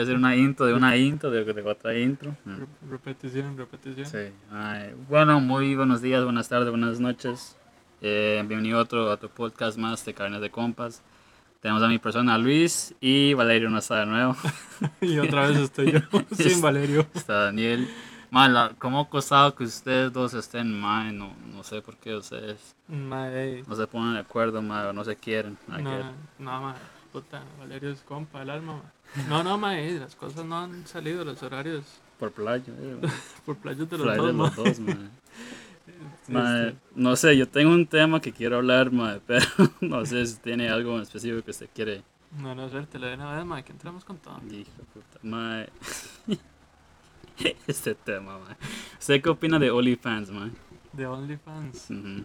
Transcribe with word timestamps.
Voy 0.00 0.04
a 0.06 0.08
hacer 0.12 0.16
una 0.16 0.34
intro 0.34 0.64
de 0.64 0.72
una 0.72 0.96
intro 0.96 1.30
de, 1.30 1.44
de 1.44 1.60
otra 1.60 1.94
intro. 1.98 2.34
Re- 2.46 2.66
Repetición, 2.90 3.54
repetición. 3.58 4.06
Sí. 4.06 4.32
Ay, 4.50 4.94
bueno, 5.10 5.40
muy 5.40 5.74
buenos 5.74 6.00
días, 6.00 6.24
buenas 6.24 6.48
tardes, 6.48 6.70
buenas 6.70 6.98
noches. 7.00 7.58
Eh, 8.00 8.42
bienvenido 8.48 8.78
a 8.78 8.82
otro, 8.82 9.10
a 9.10 9.14
otro 9.14 9.28
podcast 9.28 9.76
más 9.76 10.02
de 10.06 10.14
Carnes 10.14 10.40
de 10.40 10.48
Compas. 10.50 11.02
Tenemos 11.60 11.82
a 11.82 11.88
mi 11.88 11.98
persona 11.98 12.38
Luis 12.38 12.94
y 12.98 13.34
Valerio 13.34 13.68
no 13.68 13.76
está 13.76 14.00
de 14.00 14.06
nuevo. 14.06 14.34
y 15.02 15.18
otra 15.18 15.46
vez 15.48 15.58
estoy 15.58 15.92
yo, 15.92 16.00
sin 16.34 16.62
Valerio. 16.62 17.06
Está 17.12 17.44
Daniel. 17.44 17.86
Mala, 18.30 18.72
¿cómo 18.78 19.00
ha 19.00 19.08
costado 19.10 19.54
que 19.54 19.64
ustedes 19.64 20.10
dos 20.14 20.32
estén 20.32 20.80
mal? 20.80 21.14
No, 21.14 21.34
no 21.54 21.62
sé 21.62 21.82
por 21.82 21.98
qué 21.98 22.14
ustedes 22.14 22.74
Mae, 22.88 23.64
no 23.68 23.74
se 23.76 23.86
ponen 23.86 24.14
de 24.14 24.20
acuerdo, 24.20 24.62
ma, 24.62 24.88
o 24.88 24.94
no 24.94 25.04
se 25.04 25.16
quieren. 25.16 25.58
I 25.68 25.82
no, 25.82 26.02
no, 26.38 26.74
puta, 27.12 27.42
Valerio 27.58 27.90
es 27.90 28.00
compa 28.00 28.38
del 28.38 28.48
alma, 28.48 28.72
mae. 28.76 28.99
No, 29.28 29.42
no, 29.42 29.58
mae, 29.58 29.98
las 29.98 30.14
cosas 30.14 30.44
no 30.44 30.58
han 30.58 30.86
salido, 30.86 31.24
los 31.24 31.42
horarios 31.42 31.84
Por 32.18 32.30
playa. 32.32 32.72
eh, 32.78 33.00
por 33.46 33.56
playas 33.56 33.88
de 33.90 33.98
los 33.98 34.06
playa 34.06 34.18
dos, 34.22 34.26
de 34.26 34.32
mae. 34.32 34.46
los 34.46 34.56
dos, 34.56 34.80
ma. 34.80 34.92
Sí, 36.26 36.32
Ma, 36.32 36.60
este, 36.68 36.78
no 36.94 37.16
sé, 37.16 37.36
yo 37.36 37.48
tengo 37.48 37.72
un 37.72 37.86
tema 37.86 38.20
que 38.20 38.32
quiero 38.32 38.56
hablar, 38.58 38.92
ma, 38.92 39.18
pero 39.26 39.44
no 39.80 40.04
sé 40.06 40.24
si 40.26 40.36
tiene 40.38 40.68
algo 40.68 40.96
en 40.96 41.02
específico 41.02 41.42
que 41.42 41.50
usted 41.50 41.68
quiere. 41.74 42.02
No, 42.38 42.54
no, 42.54 42.68
suerte, 42.68 42.98
le 43.00 43.08
de 43.08 43.14
una 43.14 43.34
vez, 43.36 43.44
mae, 43.44 43.64
que 43.64 43.72
entramos 43.72 44.04
con 44.04 44.16
todo. 44.18 44.38
Hijo 44.50 44.70
puta. 44.94 45.18
Ma, 45.22 45.64
este 47.66 47.94
tema, 47.94 48.38
ma. 48.38 48.56
¿Usted 48.98 49.20
qué 49.22 49.28
opina 49.30 49.58
de 49.58 49.70
OnlyFans, 49.70 50.30
ma? 50.30 50.50
De 50.92 51.06
OnlyFans. 51.06 51.90
Ujú. 51.90 52.24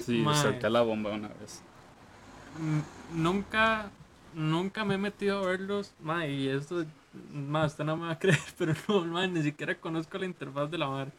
Sí, 0.00 0.18
Ma. 0.22 0.34
solté 0.34 0.68
la 0.68 0.82
bomba 0.82 1.10
una 1.10 1.28
vez. 1.28 1.62
Nunca, 3.14 3.90
nunca 4.34 4.84
me 4.84 4.94
he 4.94 4.98
metido 4.98 5.38
a 5.38 5.46
verlos, 5.46 5.92
mae, 6.00 6.32
y 6.32 6.48
esto, 6.48 6.84
más, 7.32 7.72
usted 7.72 7.84
no 7.84 7.96
me 7.96 8.06
va 8.06 8.12
a 8.12 8.18
creer, 8.18 8.38
pero 8.56 8.74
no, 8.88 9.04
mae, 9.04 9.28
ni 9.28 9.42
siquiera 9.42 9.74
conozco 9.74 10.16
la 10.18 10.26
interfaz 10.26 10.70
de 10.70 10.78
la 10.78 10.88
mar. 10.88 11.12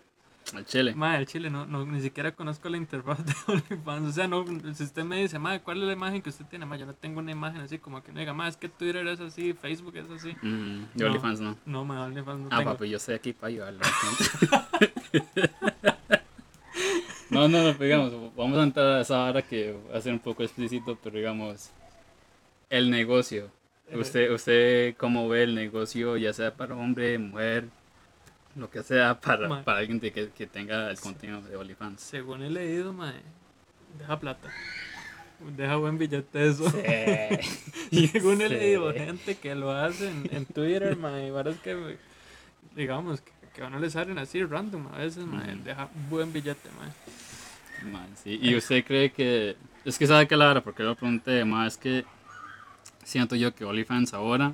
Al 0.55 0.65
chile. 0.65 0.95
Madre, 0.95 1.19
el 1.19 1.25
chile, 1.27 1.49
no, 1.51 1.67
no, 1.67 1.85
ni 1.85 2.01
siquiera 2.01 2.31
conozco 2.31 2.69
la 2.69 2.77
interfaz 2.77 3.23
de 3.23 3.33
OnlyFans. 3.53 4.09
O 4.09 4.11
sea, 4.11 4.27
no, 4.27 4.43
si 4.73 4.83
usted 4.83 5.03
me 5.03 5.21
dice, 5.21 5.37
madre, 5.37 5.59
¿cuál 5.61 5.77
es 5.77 5.83
la 5.83 5.93
imagen 5.93 6.23
que 6.23 6.29
usted 6.29 6.45
tiene? 6.45 6.65
Madre, 6.65 6.79
yo 6.79 6.85
no 6.87 6.93
tengo 6.95 7.19
una 7.19 7.31
imagen 7.31 7.61
así 7.61 7.77
como 7.77 8.01
que 8.01 8.11
no 8.11 8.19
diga, 8.19 8.33
madre, 8.33 8.49
es 8.51 8.57
que 8.57 8.67
Twitter 8.67 9.05
es 9.07 9.19
así, 9.19 9.53
Facebook 9.53 9.95
es 9.97 10.09
así. 10.09 10.35
Mm, 10.41 10.85
y 10.95 10.99
No. 10.99 11.05
OnlyFans 11.07 11.39
no. 11.41 11.55
No, 11.67 11.85
madre, 11.85 12.03
OnlyFans 12.05 12.39
no 12.41 12.47
Ah, 12.51 12.57
tengo. 12.59 12.71
papi, 12.71 12.89
yo 12.89 12.97
estoy 12.97 13.13
aquí 13.15 13.33
para 13.33 13.47
ayudarlo. 13.49 13.79
no, 17.29 17.47
no, 17.47 17.63
no, 17.63 17.73
digamos, 17.73 18.11
vamos 18.35 18.57
a 18.57 18.63
entrar 18.63 18.87
a 18.87 19.01
esa 19.01 19.23
hora 19.25 19.41
que 19.43 19.77
va 19.91 19.97
a 19.97 20.01
ser 20.01 20.13
un 20.13 20.19
poco 20.19 20.41
explícito, 20.43 20.97
pero 21.03 21.17
digamos, 21.17 21.69
el 22.69 22.89
negocio. 22.89 23.51
Usted, 23.93 24.31
usted 24.31 24.95
cómo 24.97 25.27
ve 25.29 25.43
el 25.43 25.55
negocio, 25.55 26.15
ya 26.17 26.31
sea 26.33 26.53
para 26.53 26.75
hombre, 26.75 27.17
mujer, 27.17 27.65
lo 28.55 28.69
que 28.69 28.83
sea, 28.83 29.19
para, 29.21 29.63
para 29.63 29.79
alguien 29.79 29.99
de 29.99 30.11
que, 30.11 30.29
que 30.29 30.45
tenga 30.47 30.91
el 30.91 30.99
contenido 30.99 31.41
de 31.41 31.55
OnlyFans. 31.55 31.99
Según 32.01 32.43
he 32.43 32.49
leído, 32.49 32.93
madre, 32.93 33.21
deja 33.97 34.19
plata. 34.19 34.49
Deja 35.55 35.77
buen 35.77 35.97
billete 35.97 36.47
eso. 36.49 36.69
Sí. 36.69 38.07
Según 38.11 38.41
he 38.41 38.49
Sí. 38.49 38.53
leído 38.53 38.93
gente 38.93 39.35
que 39.37 39.55
lo 39.55 39.71
hace 39.71 40.09
en, 40.09 40.29
en 40.31 40.45
Twitter, 40.45 40.95
madre, 40.97 41.31
varas 41.31 41.55
que, 41.63 41.97
digamos, 42.75 43.21
que, 43.21 43.31
que 43.55 43.61
a 43.63 43.67
uno 43.67 43.79
le 43.79 43.89
salen 43.89 44.17
así 44.19 44.43
random 44.43 44.87
a 44.93 44.97
veces, 44.97 45.23
Ujú. 45.23 45.37
deja 45.63 45.89
buen 46.09 46.31
billete, 46.33 46.69
madre. 46.77 46.93
Man, 47.91 48.09
sí. 48.21 48.37
Y 48.41 48.53
usted 48.55 48.83
cree 48.83 49.11
que. 49.11 49.55
Es 49.85 49.97
que 49.97 50.05
sabe 50.05 50.27
que 50.27 50.35
la 50.35 50.49
hora, 50.51 50.61
porque 50.61 50.83
lo 50.83 50.95
pregunté, 50.95 51.45
más 51.45 51.73
es 51.73 51.77
que 51.79 52.05
siento 53.09 53.35
yo 53.35 53.53
que 53.53 53.65
OnlyFans 53.65 54.13
ahora, 54.13 54.53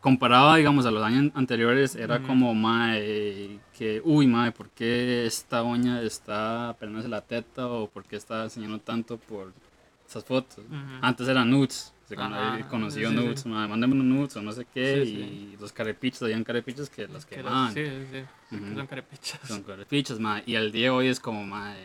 comparado, 0.00 0.54
digamos, 0.54 0.86
a 0.86 0.90
los 0.90 1.02
años 1.02 1.30
anteriores, 1.34 1.94
era 1.94 2.16
Ujú. 2.16 2.26
como, 2.26 2.54
mae, 2.54 3.58
que, 3.76 4.00
uy, 4.04 4.26
mae, 4.26 4.52
¿por 4.52 4.70
qué 4.70 5.26
esta 5.26 5.62
uña 5.62 6.02
está 6.02 6.74
peleándose 6.78 7.08
la 7.08 7.20
teta? 7.20 7.66
¿O 7.66 7.88
por 7.88 8.04
qué 8.04 8.16
está 8.16 8.44
enseñando 8.44 8.78
tanto 8.78 9.18
por 9.18 9.52
esas 10.08 10.24
fotos? 10.24 10.58
Ujú. 10.64 10.76
Antes 11.02 11.28
eran 11.28 11.50
nudes. 11.50 11.92
Cuando 12.14 12.36
Ajá, 12.38 12.58
he 12.58 12.64
conocido 12.66 13.10
sí, 13.10 13.16
nudes, 13.16 13.40
sí. 13.42 13.48
mae, 13.48 13.68
mándame 13.68 13.92
unos 13.94 14.06
nudes 14.06 14.36
o 14.36 14.42
no 14.42 14.50
sé 14.50 14.64
qué, 14.74 15.04
Sí, 15.06 15.10
y 15.54 15.56
los 15.60 15.70
carepichos, 15.72 16.22
habían 16.22 16.42
carepichos 16.42 16.90
que 16.90 17.06
las 17.06 17.24
Que 17.24 17.36
las- 17.36 17.44
quemaban. 17.44 17.72
sí, 17.74 17.84
sí, 17.86 18.06
sí, 18.10 18.24
que 18.50 18.56
Ujú. 18.56 18.74
son 18.74 18.86
carepichas. 18.88 19.40
Son 19.46 19.62
carepichas, 19.62 20.18
mae. 20.18 20.42
Y 20.44 20.56
el 20.56 20.72
día 20.72 20.84
de 20.86 20.90
hoy 20.90 21.06
es 21.08 21.20
como, 21.20 21.44
mae, 21.46 21.76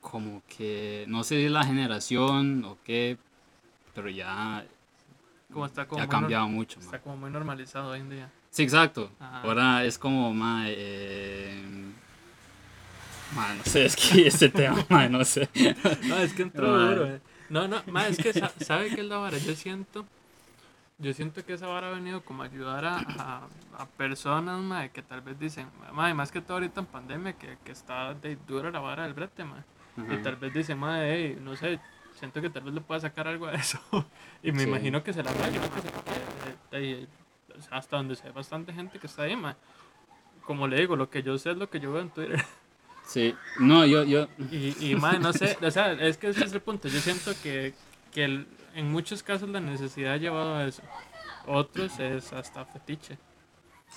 como 0.00 0.42
que, 0.48 1.04
no 1.06 1.22
sé 1.22 1.36
si 1.42 1.48
la 1.48 1.62
generación 1.64 2.64
o 2.64 2.76
qué, 2.82 3.18
pero 3.94 4.08
ya, 4.08 4.64
Como 5.52 5.66
está 5.66 5.86
como 5.86 5.98
ya 5.98 6.04
ha 6.04 6.08
cambiado 6.08 6.48
mucho, 6.48 6.80
Está 6.80 7.00
como 7.00 7.16
muy 7.16 7.30
normalizado 7.30 7.90
hoy 7.90 8.00
en 8.00 8.10
día. 8.10 8.30
Sí, 8.50 8.62
exacto. 8.62 9.10
Ajá. 9.20 9.42
Ahora 9.42 9.84
es 9.84 9.98
como, 9.98 10.32
mae, 10.34 10.74
eh, 10.76 11.62
no 13.56 13.64
sé, 13.64 13.84
es 13.84 13.96
que 13.96 14.26
ese 14.26 14.48
tema, 14.48 14.84
mae, 14.88 15.08
no 15.08 15.24
sé. 15.24 15.48
No, 16.04 16.16
es 16.16 16.32
que 16.34 16.42
entró 16.42 16.76
duro, 16.88 17.06
eh. 17.06 17.20
No, 17.48 17.66
no, 17.68 17.82
ma, 17.86 18.06
es 18.06 18.16
que 18.18 18.32
sa- 18.32 18.52
sabe 18.60 18.94
que 18.94 19.00
es 19.00 19.06
la 19.06 19.18
vara. 19.18 19.36
Yo 19.38 19.54
siento, 19.54 20.04
yo 20.98 21.12
siento 21.12 21.44
que 21.44 21.54
esa 21.54 21.66
vara 21.66 21.88
ha 21.88 21.92
venido 21.92 22.22
como 22.24 22.42
a 22.42 22.46
ayudar 22.46 22.84
a, 22.84 22.96
a, 22.98 23.48
a 23.78 23.86
personas, 23.86 24.60
ma, 24.60 24.88
que 24.88 25.02
tal 25.02 25.20
vez 25.20 25.38
dicen, 25.38 25.66
ma, 25.92 26.12
más 26.14 26.30
que 26.30 26.40
todo 26.40 26.54
ahorita 26.54 26.80
en 26.80 26.86
pandemia, 26.86 27.32
que, 27.34 27.56
que 27.64 27.72
está 27.72 28.14
de 28.14 28.36
dura 28.46 28.70
la 28.70 28.78
vara 28.80 29.02
del 29.04 29.14
brete, 29.14 29.44
ma. 29.44 29.64
Y 29.96 30.22
tal 30.22 30.36
vez 30.36 30.54
dicen, 30.54 30.78
ma, 30.78 31.04
hey, 31.04 31.36
no 31.40 31.56
sé, 31.56 31.78
siento 32.20 32.40
que 32.40 32.48
tal 32.50 32.62
vez 32.62 32.74
le 32.74 32.80
pueda 32.80 33.00
sacar 33.00 33.26
algo 33.26 33.46
a 33.46 33.54
eso. 33.54 33.80
y 34.44 34.52
me 34.52 34.62
Sí. 34.62 34.68
imagino 34.68 35.02
que 35.02 35.12
se 35.12 35.22
la 35.24 35.32
raya, 35.32 35.58
ma, 35.60 35.66
porque, 35.66 35.88
eh, 35.88 37.06
eh, 37.52 37.60
sea, 37.60 37.78
hasta 37.78 37.96
donde 37.96 38.14
se 38.14 38.24
ve 38.24 38.30
bastante 38.32 38.72
gente 38.72 38.98
que 39.00 39.08
está 39.08 39.22
ahí, 39.24 39.34
ma. 39.34 39.56
Como 40.44 40.68
le 40.68 40.78
digo, 40.78 40.94
lo 40.96 41.10
que 41.10 41.22
yo 41.22 41.36
sé 41.38 41.50
es 41.50 41.56
lo 41.56 41.68
que 41.68 41.80
yo 41.80 41.92
veo 41.92 42.02
en 42.02 42.10
Twitter. 42.10 42.40
Sí, 43.06 43.34
no, 43.58 43.84
yo, 43.86 44.04
yo, 44.04 44.28
Y, 44.52 44.92
y 44.92 44.94
no 44.94 45.32
sé, 45.32 45.58
o 45.60 45.70
sea, 45.72 45.90
es 45.94 46.16
que 46.16 46.28
ese 46.28 46.44
es 46.44 46.52
el 46.52 46.60
punto. 46.60 46.86
Yo 46.86 47.00
siento 47.00 47.32
que, 47.42 47.74
que 48.12 48.22
el- 48.24 48.46
en 48.76 48.92
muchos 48.92 49.24
casos 49.24 49.48
la 49.48 49.58
necesidad 49.58 50.12
ha 50.12 50.16
llevado 50.16 50.54
a 50.54 50.64
eso. 50.66 50.82
Otros 51.46 51.98
es 51.98 52.32
hasta 52.32 52.64
fetiche. 52.66 53.18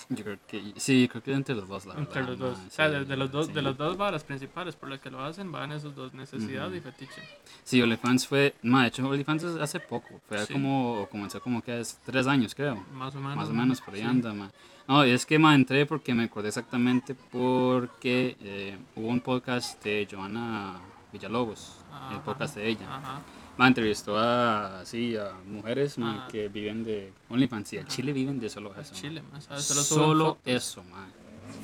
Yo 0.08 0.24
creo 0.24 0.38
que, 0.46 0.72
sí, 0.76 1.08
creo 1.08 1.22
que 1.22 1.32
entre 1.32 1.54
los 1.54 1.68
dos, 1.68 1.86
la 1.86 1.94
entre 1.94 2.22
verdad, 2.22 2.28
los 2.30 2.38
dos. 2.38 2.58
o 2.66 2.70
sea, 2.70 2.88
sí, 2.88 2.92
de, 2.94 3.04
de 3.04 3.16
los 3.16 3.30
dos, 3.30 3.46
sí. 3.46 3.52
de 3.52 3.62
las 3.62 3.76
dos 3.76 3.96
varas 3.96 4.24
principales 4.24 4.74
por 4.76 4.88
las 4.88 5.00
que 5.00 5.10
lo 5.10 5.22
hacen 5.24 5.50
van 5.52 5.72
esos 5.72 5.94
dos, 5.94 6.12
necesidad 6.14 6.70
y 6.72 6.80
fetiche. 6.80 7.22
Sí, 7.62 7.80
OnlyFans 7.80 8.26
fue, 8.26 8.54
mae, 8.62 8.82
de 8.82 8.88
hecho, 8.88 9.08
OnlyFans 9.08 9.42
es 9.44 9.56
hace 9.60 9.80
poco, 9.80 10.20
fue 10.28 10.44
Sí. 10.46 10.52
como, 10.52 11.08
comenzó 11.10 11.40
como 11.40 11.62
que 11.62 11.72
hace 11.72 11.96
tres 12.04 12.26
años, 12.26 12.54
creo. 12.54 12.84
Más 12.92 13.14
o 13.14 13.20
menos. 13.20 13.36
Más 13.36 13.48
o 13.48 13.52
menos 13.54 13.80
por 13.80 13.94
ahí 13.94 14.02
anda, 14.02 14.32
ma. 14.34 14.50
No, 14.86 15.02
es 15.02 15.24
que 15.24 15.38
ma, 15.38 15.54
entré 15.54 15.86
porque 15.86 16.12
me 16.12 16.24
acordé 16.24 16.48
exactamente 16.48 17.14
porque 17.14 18.36
eh, 18.40 18.76
hubo 18.96 19.08
un 19.08 19.20
podcast 19.20 19.82
de 19.82 20.06
Joana 20.10 20.78
Villalobos, 21.14 21.78
el 22.10 22.16
Ajá. 22.16 22.22
podcast 22.24 22.56
de 22.56 22.68
ella. 22.68 22.86
Ajá. 22.96 23.20
Ma, 23.56 23.68
entrevistó 23.68 24.18
a, 24.18 24.80
así, 24.80 25.16
a 25.16 25.30
mujeres 25.46 25.96
ma, 25.96 26.14
Ajá. 26.24 26.28
que 26.28 26.48
viven 26.48 26.82
de 26.84 27.12
OnlyFans 27.30 27.72
y 27.72 27.78
al 27.78 27.86
Chile 27.86 28.12
viven 28.12 28.38
de 28.40 28.50
solo 28.50 28.72
Es 28.74 28.90
eso. 28.90 28.94
Chile, 29.00 29.22
ma. 29.22 29.32
mae, 29.34 29.40
¿sabes? 29.42 29.64
Solo 29.64 29.82
Solo 29.82 30.24
fotos. 30.34 30.42
eso, 30.46 30.84
ma. 30.90 31.06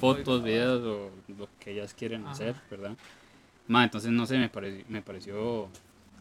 Fotos, 0.00 0.42
videos 0.42 0.82
o 0.86 1.10
lo 1.36 1.48
que 1.58 1.72
ellas 1.72 1.92
quieren 1.94 2.22
Ajá. 2.22 2.30
hacer, 2.32 2.54
¿verdad? 2.70 2.96
Ma, 3.68 3.84
entonces 3.84 4.10
no 4.12 4.24
sé, 4.26 4.38
me, 4.38 4.48
pare- 4.48 4.84
me 4.88 5.02
pareció 5.02 5.68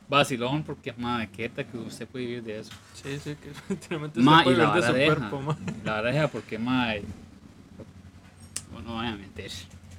vacilón 0.09 0.63
porque, 0.63 0.91
ma, 0.97 1.28
qué 1.28 1.50
tal 1.50 1.67
que 1.67 1.78
usted 1.78 2.07
puede 2.07 2.25
vivir 2.25 2.44
de 2.44 2.59
eso. 2.59 2.72
Sí, 2.96 3.19
sí, 3.19 3.35
que 3.35 3.51
literalmente 3.73 4.19
Ma, 4.22 4.38
se 4.38 4.41
y 4.41 4.44
puede 4.46 4.57
la 4.57 4.72
ver 4.72 4.81
de 4.81 4.88
su 4.88 4.94
deja. 4.94 5.16
cuerpo, 5.29 5.41
mae. 5.41 5.56
La 5.85 6.02
verdad 6.02 6.23
es 6.25 6.32
porque, 6.32 6.58
mae. 6.58 7.03
No, 8.73 8.82
no 8.82 8.93
voy 8.96 9.05
a 9.08 9.16
mentir. 9.16 9.52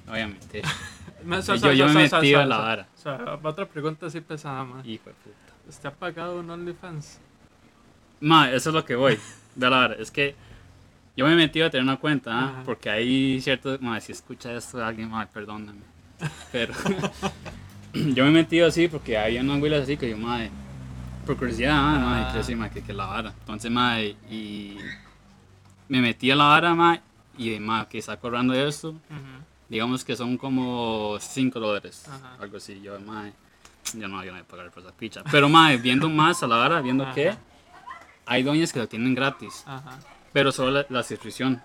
Mae, 0.07 0.23
Yo, 1.25 1.41
sa- 1.41 1.57
sa- 1.57 1.73
yo 1.73 1.87
me 1.87 2.07
sa- 2.09 2.17
he 2.17 2.21
metido 2.21 2.41
a 2.41 2.45
la 2.45 2.57
vara. 2.57 2.87
O 2.97 3.01
sea, 3.01 3.39
otra 3.43 3.65
pregunta 3.67 4.07
así 4.07 4.21
pesada, 4.21 4.63
mae. 4.63 4.87
Hijo 4.87 5.05
de 5.09 5.13
puta. 5.15 5.53
¿Usted 5.69 5.89
ha 5.89 5.91
pagado 5.93 6.39
un 6.39 6.49
OnlyFans? 6.49 7.19
Mae, 8.21 8.55
eso 8.55 8.69
es 8.69 8.75
lo 8.75 8.83
que 8.85 8.95
voy. 8.95 9.17
De 9.55 9.69
la 9.69 9.77
vara. 9.77 9.95
Es 9.99 10.11
que 10.11 10.35
yo 11.15 11.25
me 11.25 11.33
he 11.33 11.35
metido 11.35 11.67
a 11.67 11.69
tener 11.69 11.83
una 11.83 11.97
cuenta, 11.97 12.31
¿ah? 12.33 12.61
Porque 12.65 12.89
hay 12.89 13.39
ciertos. 13.41 13.81
Mae, 13.81 14.01
si 14.01 14.11
escucha 14.11 14.53
esto 14.53 14.83
alguien, 14.83 15.09
mae, 15.09 15.27
perdóname. 15.27 15.81
Pero. 16.51 16.73
yo 17.93 18.23
me 18.23 18.29
he 18.29 18.33
metido 18.33 18.67
así 18.67 18.87
porque 18.87 19.17
hay 19.17 19.37
unas 19.37 19.61
huilas 19.61 19.83
así 19.83 19.97
que 19.97 20.09
yo, 20.09 20.17
mae. 20.17 20.49
Por 21.25 21.37
curiosidad, 21.37 21.73
ah, 21.75 22.23
quiero 22.25 22.39
decir, 22.39 22.57
mae, 22.57 22.71
que, 22.71 22.81
que 22.81 22.93
la 22.93 23.05
vara. 23.05 23.33
Entonces, 23.39 23.69
mae, 23.69 24.15
y. 24.29 24.77
Me 25.89 26.01
metí 26.01 26.31
a 26.31 26.35
la 26.35 26.45
vara, 26.45 26.73
mae, 26.73 27.01
y, 27.37 27.59
mae, 27.59 27.85
que 27.87 27.97
está 27.99 28.17
cobrando 28.17 28.53
esto. 28.53 28.89
Ujú. 28.89 28.97
Digamos 29.71 30.03
que 30.03 30.17
son 30.17 30.37
como 30.37 31.17
5 31.17 31.57
dólares. 31.57 32.05
Ajá. 32.09 32.35
Algo 32.41 32.57
así. 32.57 32.81
Yo, 32.81 32.99
mae, 32.99 33.31
yo 33.93 34.05
no, 34.09 34.21
yo 34.21 34.31
no 34.31 34.33
voy 34.33 34.41
a 34.41 34.43
pagar 34.43 34.69
por 34.69 34.83
esa 34.83 34.91
picha. 34.91 35.23
Pero, 35.31 35.47
mae, 35.47 35.77
viendo 35.77 36.09
más 36.09 36.43
a 36.43 36.47
la 36.47 36.57
hora, 36.57 36.81
viendo 36.81 37.05
Ajá. 37.05 37.13
que 37.15 37.33
hay 38.25 38.43
doñas 38.43 38.73
que 38.73 38.79
lo 38.79 38.87
tienen 38.89 39.15
gratis. 39.15 39.63
Ajá, 39.65 39.97
Pero 40.33 40.51
solo 40.51 40.71
la, 40.71 40.85
la 40.89 41.03
suscripción. 41.03 41.61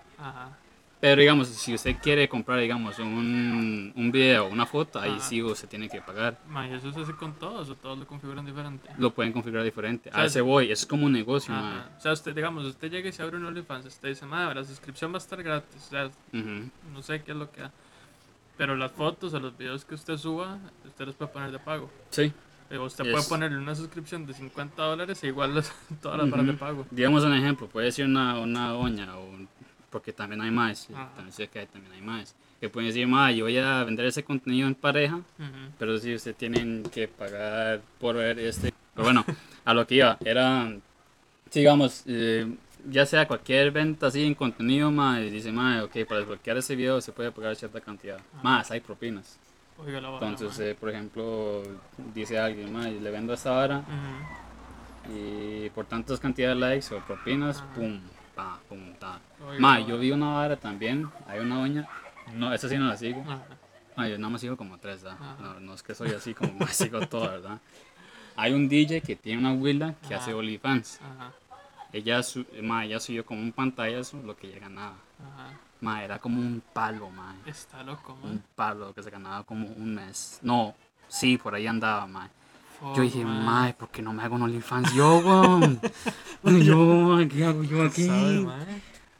Pero 1.01 1.19
digamos, 1.21 1.49
si 1.49 1.73
usted 1.75 1.97
quiere 2.01 2.27
comprar, 2.29 2.59
digamos, 2.59 2.97
un, 2.97 3.93
un 3.95 4.11
video 4.11 4.47
una 4.47 4.65
foto, 4.65 4.99
ahí 4.99 5.15
sí 5.19 5.43
usted 5.43 5.67
tiene 5.67 5.89
que 5.89 6.01
pagar. 6.01 6.39
Ma, 6.47 6.65
¿y 6.67 6.73
eso 6.73 6.91
se 6.93 7.01
hace 7.01 7.13
con 7.13 7.33
todos 7.35 7.69
o 7.69 7.75
todos 7.75 7.99
lo 7.99 8.07
configuran 8.07 8.45
diferente? 8.45 8.89
Lo 8.97 9.13
pueden 9.13 9.31
configurar 9.33 9.63
diferente. 9.65 10.09
O 10.09 10.13
sea, 10.13 10.21
A 10.23 10.25
ese 10.25 10.39
voy, 10.41 10.71
es 10.71 10.85
como 10.87 11.05
un 11.05 11.11
negocio, 11.11 11.53
mae. 11.53 11.81
O 11.97 12.01
sea, 12.01 12.13
usted, 12.13 12.33
digamos, 12.33 12.63
usted 12.65 12.89
llega 12.89 13.09
y 13.09 13.11
se 13.11 13.21
abre 13.21 13.35
un 13.37 13.45
OnlyFans, 13.45 13.85
usted 13.85 14.07
dice, 14.09 14.25
madre, 14.25 14.55
la 14.55 14.63
suscripción 14.65 15.11
va 15.11 15.15
a 15.15 15.17
estar 15.19 15.43
gratis, 15.43 15.83
o 15.85 15.89
sea, 15.89 16.05
Ujú. 16.07 16.69
no 16.93 17.03
sé 17.03 17.21
qué 17.21 17.31
es 17.31 17.37
lo 17.37 17.51
que 17.51 17.61
da. 17.61 17.71
Pero 18.57 18.75
las 18.75 18.91
fotos 18.91 19.33
o 19.33 19.39
los 19.39 19.55
videos 19.57 19.85
que 19.85 19.95
usted 19.95 20.17
suba, 20.17 20.57
usted 20.85 21.05
los 21.05 21.15
puede 21.15 21.31
poner 21.31 21.51
de 21.51 21.59
pago. 21.59 21.89
Sí. 22.09 22.31
Eh, 22.69 22.77
Usted 22.77 23.05
Yes. 23.05 23.13
puede 23.13 23.25
ponerle 23.29 23.57
una 23.59 23.75
suscripción 23.75 24.25
de 24.25 24.33
50 24.33 24.81
dólares 24.83 25.23
e 25.23 25.27
igual 25.27 25.55
las- 25.55 25.71
todas 26.01 26.17
las 26.17 26.29
varas 26.29 26.45
de 26.47 26.51
Ujú. 26.53 26.59
pago. 26.59 26.85
Digamos 26.91 27.23
un 27.23 27.33
ejemplo, 27.33 27.67
puede 27.67 27.91
ser 27.91 28.05
una, 28.07 28.37
una 28.39 28.69
doña, 28.69 29.15
o 29.17 29.25
un- 29.25 29.47
porque 29.89 30.11
también 30.11 30.41
hay 30.41 30.51
más, 30.51 30.89
Ajá. 30.93 31.09
también 31.15 31.31
sé 31.33 31.47
que 31.47 31.59
hay, 31.59 31.67
también 31.67 31.93
hay 31.93 32.01
más. 32.01 32.35
Que 32.59 32.67
pueden 32.69 32.89
decir, 32.89 33.07
ma, 33.07 33.31
yo 33.31 33.45
voy 33.45 33.57
a 33.57 33.83
vender 33.85 34.05
ese 34.07 34.23
contenido 34.23 34.67
en 34.67 34.75
pareja, 34.75 35.15
Ujú. 35.15 35.71
pero 35.79 35.97
si 35.99 36.13
usted 36.15 36.35
tienen 36.35 36.83
que 36.91 37.07
pagar 37.07 37.81
por 37.99 38.15
ver 38.15 38.37
este. 38.39 38.73
Pero 38.93 39.05
bueno, 39.05 39.23
a 39.63 39.73
lo 39.73 39.85
que 39.87 39.95
iba, 39.95 40.17
era, 40.25 40.73
digamos, 41.53 42.03
eh, 42.07 42.53
ya 42.89 43.05
sea 43.05 43.27
cualquier 43.27 43.71
venta 43.71 44.07
así 44.07 44.23
en 44.23 44.33
contenido, 44.35 44.91
ma, 44.91 45.19
y 45.21 45.29
dice, 45.29 45.51
ma, 45.51 45.83
ok, 45.83 46.05
para 46.07 46.19
desbloquear 46.21 46.57
ese 46.57 46.75
video 46.75 47.01
se 47.01 47.11
puede 47.11 47.31
pagar 47.31 47.55
cierta 47.55 47.81
cantidad. 47.81 48.19
Más, 48.41 48.71
hay 48.71 48.79
propinas. 48.79 49.37
Oiga 49.77 50.01
la 50.01 50.09
vara, 50.09 50.27
Entonces, 50.27 50.59
eh, 50.59 50.75
por 50.79 50.89
ejemplo, 50.89 51.61
dice 52.13 52.39
alguien, 52.39 52.73
ma, 52.73 52.87
le 52.87 53.11
vendo 53.11 53.33
esta 53.33 53.51
vara 53.51 53.79
Ujú. 53.79 55.13
y 55.13 55.69
por 55.69 55.85
tantas 55.85 56.19
cantidades 56.19 56.55
de 56.55 56.59
likes 56.59 56.95
o 56.95 56.99
propinas, 57.05 57.57
Ajá. 57.57 57.73
pum, 57.75 57.99
pa, 58.35 58.59
pum, 58.67 58.93
ta. 58.99 59.19
Oiga 59.47 59.59
Ma, 59.59 59.79
la 59.79 59.85
yo 59.85 59.97
vi 59.99 60.11
una 60.11 60.33
vara 60.33 60.55
también, 60.55 61.07
hay 61.27 61.39
una 61.39 61.59
doña, 61.59 61.87
no, 62.33 62.53
esa 62.53 62.67
sí 62.67 62.77
no 62.77 62.87
la 62.87 62.97
sigo. 62.97 63.21
Ajá. 63.21 63.43
Yo 64.07 64.17
nada 64.19 64.29
más 64.29 64.41
sigo 64.41 64.55
como 64.57 64.77
tres, 64.77 65.01
¿verdad? 65.01 65.17
No, 65.39 65.59
no 65.59 65.73
es 65.73 65.81
que 65.81 65.95
soy 65.95 66.09
así 66.11 66.33
como 66.33 66.53
más 66.59 66.75
sigo 66.75 66.99
todo, 67.07 67.29
¿verdad? 67.29 67.59
Hay 68.35 68.53
un 68.53 68.69
DJ 68.69 69.01
que 69.01 69.15
tiene 69.15 69.39
una 69.39 69.49
abuela 69.49 69.95
que 70.07 70.13
hace 70.13 70.33
OnlyFans. 70.33 70.99
Ajá. 71.01 71.33
Ella, 71.97 72.21
su, 72.23 72.45
ma, 72.61 72.85
ella 72.85 72.99
subió 72.99 73.25
como 73.25 73.41
un 73.41 73.51
pantallazo 73.51 74.21
lo 74.23 74.35
que 74.35 74.47
ella 74.47 74.59
ganaba. 74.59 74.95
Ajá. 75.19 75.49
Ma, 75.81 76.03
era 76.03 76.19
como 76.19 76.39
un 76.39 76.61
palo, 76.73 77.09
ma. 77.09 77.35
Está 77.45 77.83
loco, 77.83 78.17
Un 78.23 78.29
man. 78.29 78.43
palo 78.55 78.93
que 78.93 79.03
se 79.03 79.09
ganaba 79.09 79.43
como 79.43 79.67
un 79.67 79.95
mes. 79.95 80.39
No, 80.41 80.75
sí, 81.07 81.37
por 81.37 81.55
ahí 81.55 81.67
andaba, 81.67 82.05
ma. 82.07 82.29
Fuck, 82.79 82.95
Yo 82.95 83.01
dije, 83.03 83.25
mae, 83.25 83.73
¿por 83.73 83.89
qué 83.89 84.01
no 84.03 84.13
me 84.13 84.21
hago 84.23 84.35
un 84.35 84.43
OnlyFans 84.43 84.93
yo, 84.93 85.17
weón? 85.17 85.79
yo, 86.63 87.17
¿qué 87.29 87.45
hago 87.45 87.63
yo 87.63 87.83
aquí? 87.83 88.05
¿Sabe? 88.05 88.45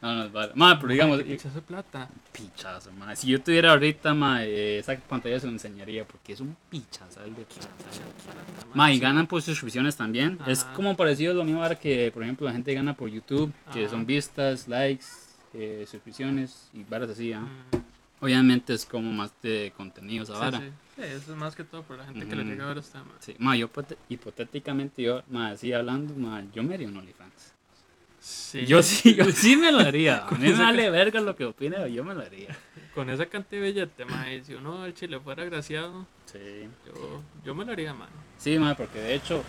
No, 0.00 0.14
no, 0.14 0.24
es 0.24 0.32
vale. 0.32 0.52
Mae, 0.54 0.76
pero 0.76 0.92
digamos, 0.92 1.18
¿Qué 1.18 1.24
pichazo 1.24 1.54
de 1.56 1.62
plata? 1.62 2.08
pichazo, 2.32 2.92
mae. 2.92 3.16
Si 3.16 3.26
yo 3.26 3.40
tuviera 3.42 3.72
ahorita, 3.72 4.14
mae, 4.14 4.78
esa 4.78 4.96
pantalla 4.96 5.40
se 5.40 5.46
lo 5.46 5.52
enseñaría 5.52 6.06
porque 6.06 6.34
es 6.34 6.40
un 6.40 6.56
pichazo 6.70 7.24
el 7.24 7.34
de 7.34 7.42
plata. 7.44 7.68
Mae, 8.74 8.94
y 8.94 9.00
ganan 9.00 9.26
por 9.26 9.42
suscripciones 9.42 9.96
también. 9.96 10.38
Es 10.46 10.62
Ajá. 10.62 10.72
como 10.74 10.96
parecido 10.96 11.32
a 11.32 11.34
lo 11.34 11.44
mismo 11.44 11.62
ahora 11.62 11.74
que, 11.74 12.10
por 12.12 12.22
ejemplo, 12.22 12.46
la 12.46 12.52
gente 12.52 12.72
gana 12.74 12.94
por 12.94 13.08
YouTube, 13.08 13.52
que 13.72 13.80
Ajá. 13.80 13.90
son 13.90 14.06
vistas, 14.06 14.68
likes, 14.68 15.06
eh, 15.54 15.84
suscripciones 15.90 16.68
y 16.72 16.84
varas 16.84 17.10
así, 17.10 17.32
¿ah? 17.32 17.40
Mm, 17.40 17.76
Obviamente 18.20 18.74
es 18.74 18.84
como 18.84 19.12
más 19.12 19.32
de 19.42 19.72
contenido 19.76 20.24
esa 20.24 20.50
sí, 20.50 20.56
sí. 20.56 20.72
Sí, 20.96 21.02
eso 21.02 21.32
es 21.32 21.38
más 21.38 21.54
que 21.54 21.62
todo 21.62 21.84
por 21.84 21.96
la 21.98 22.04
gente 22.04 22.26
que 22.26 22.34
le 22.34 22.42
Ujú. 22.42 22.50
llega 22.50 22.64
a 22.64 22.68
ver 22.68 22.78
este 22.78 22.98
tema. 22.98 23.12
Sí, 23.20 23.36
ma, 23.38 23.56
yo 23.56 23.70
hipotéticamente, 24.08 25.02
yo, 25.02 25.22
ma, 25.30 25.50
así 25.50 25.72
hablando, 25.72 26.14
ma, 26.14 26.42
yo 26.52 26.62
me 26.64 26.74
haría 26.74 26.88
un 26.88 26.96
OnlyFans. 26.96 27.54
Sí. 28.28 28.66
Yo 28.66 28.82
sí, 28.82 29.14
yo 29.14 29.24
sí 29.32 29.56
me 29.56 29.72
lo 29.72 29.78
haría. 29.78 30.18
A 30.28 30.30
mí 30.32 30.48
me 30.48 30.52
vale 30.52 30.90
verga 30.90 31.20
lo 31.20 31.34
que 31.34 31.46
opine, 31.46 31.90
yo 31.92 32.04
me 32.04 32.14
lo 32.14 32.20
haría. 32.20 32.54
Con 32.94 33.08
esa 33.08 33.24
cantidad 33.26 33.62
de 33.62 33.68
billete, 33.72 34.04
man, 34.04 34.26
si 34.44 34.54
uno 34.54 34.82
al 34.82 34.92
chile 34.92 35.18
fuera 35.20 35.42
agraciado, 35.44 36.06
Sí. 36.26 36.68
yo, 36.86 37.22
yo 37.44 37.54
me 37.54 37.64
lo 37.64 37.72
haría, 37.72 37.94
man. 37.94 38.08
Sí, 38.36 38.58
ma, 38.58 38.74
porque 38.76 38.98
de 39.00 39.14
hecho, 39.14 39.42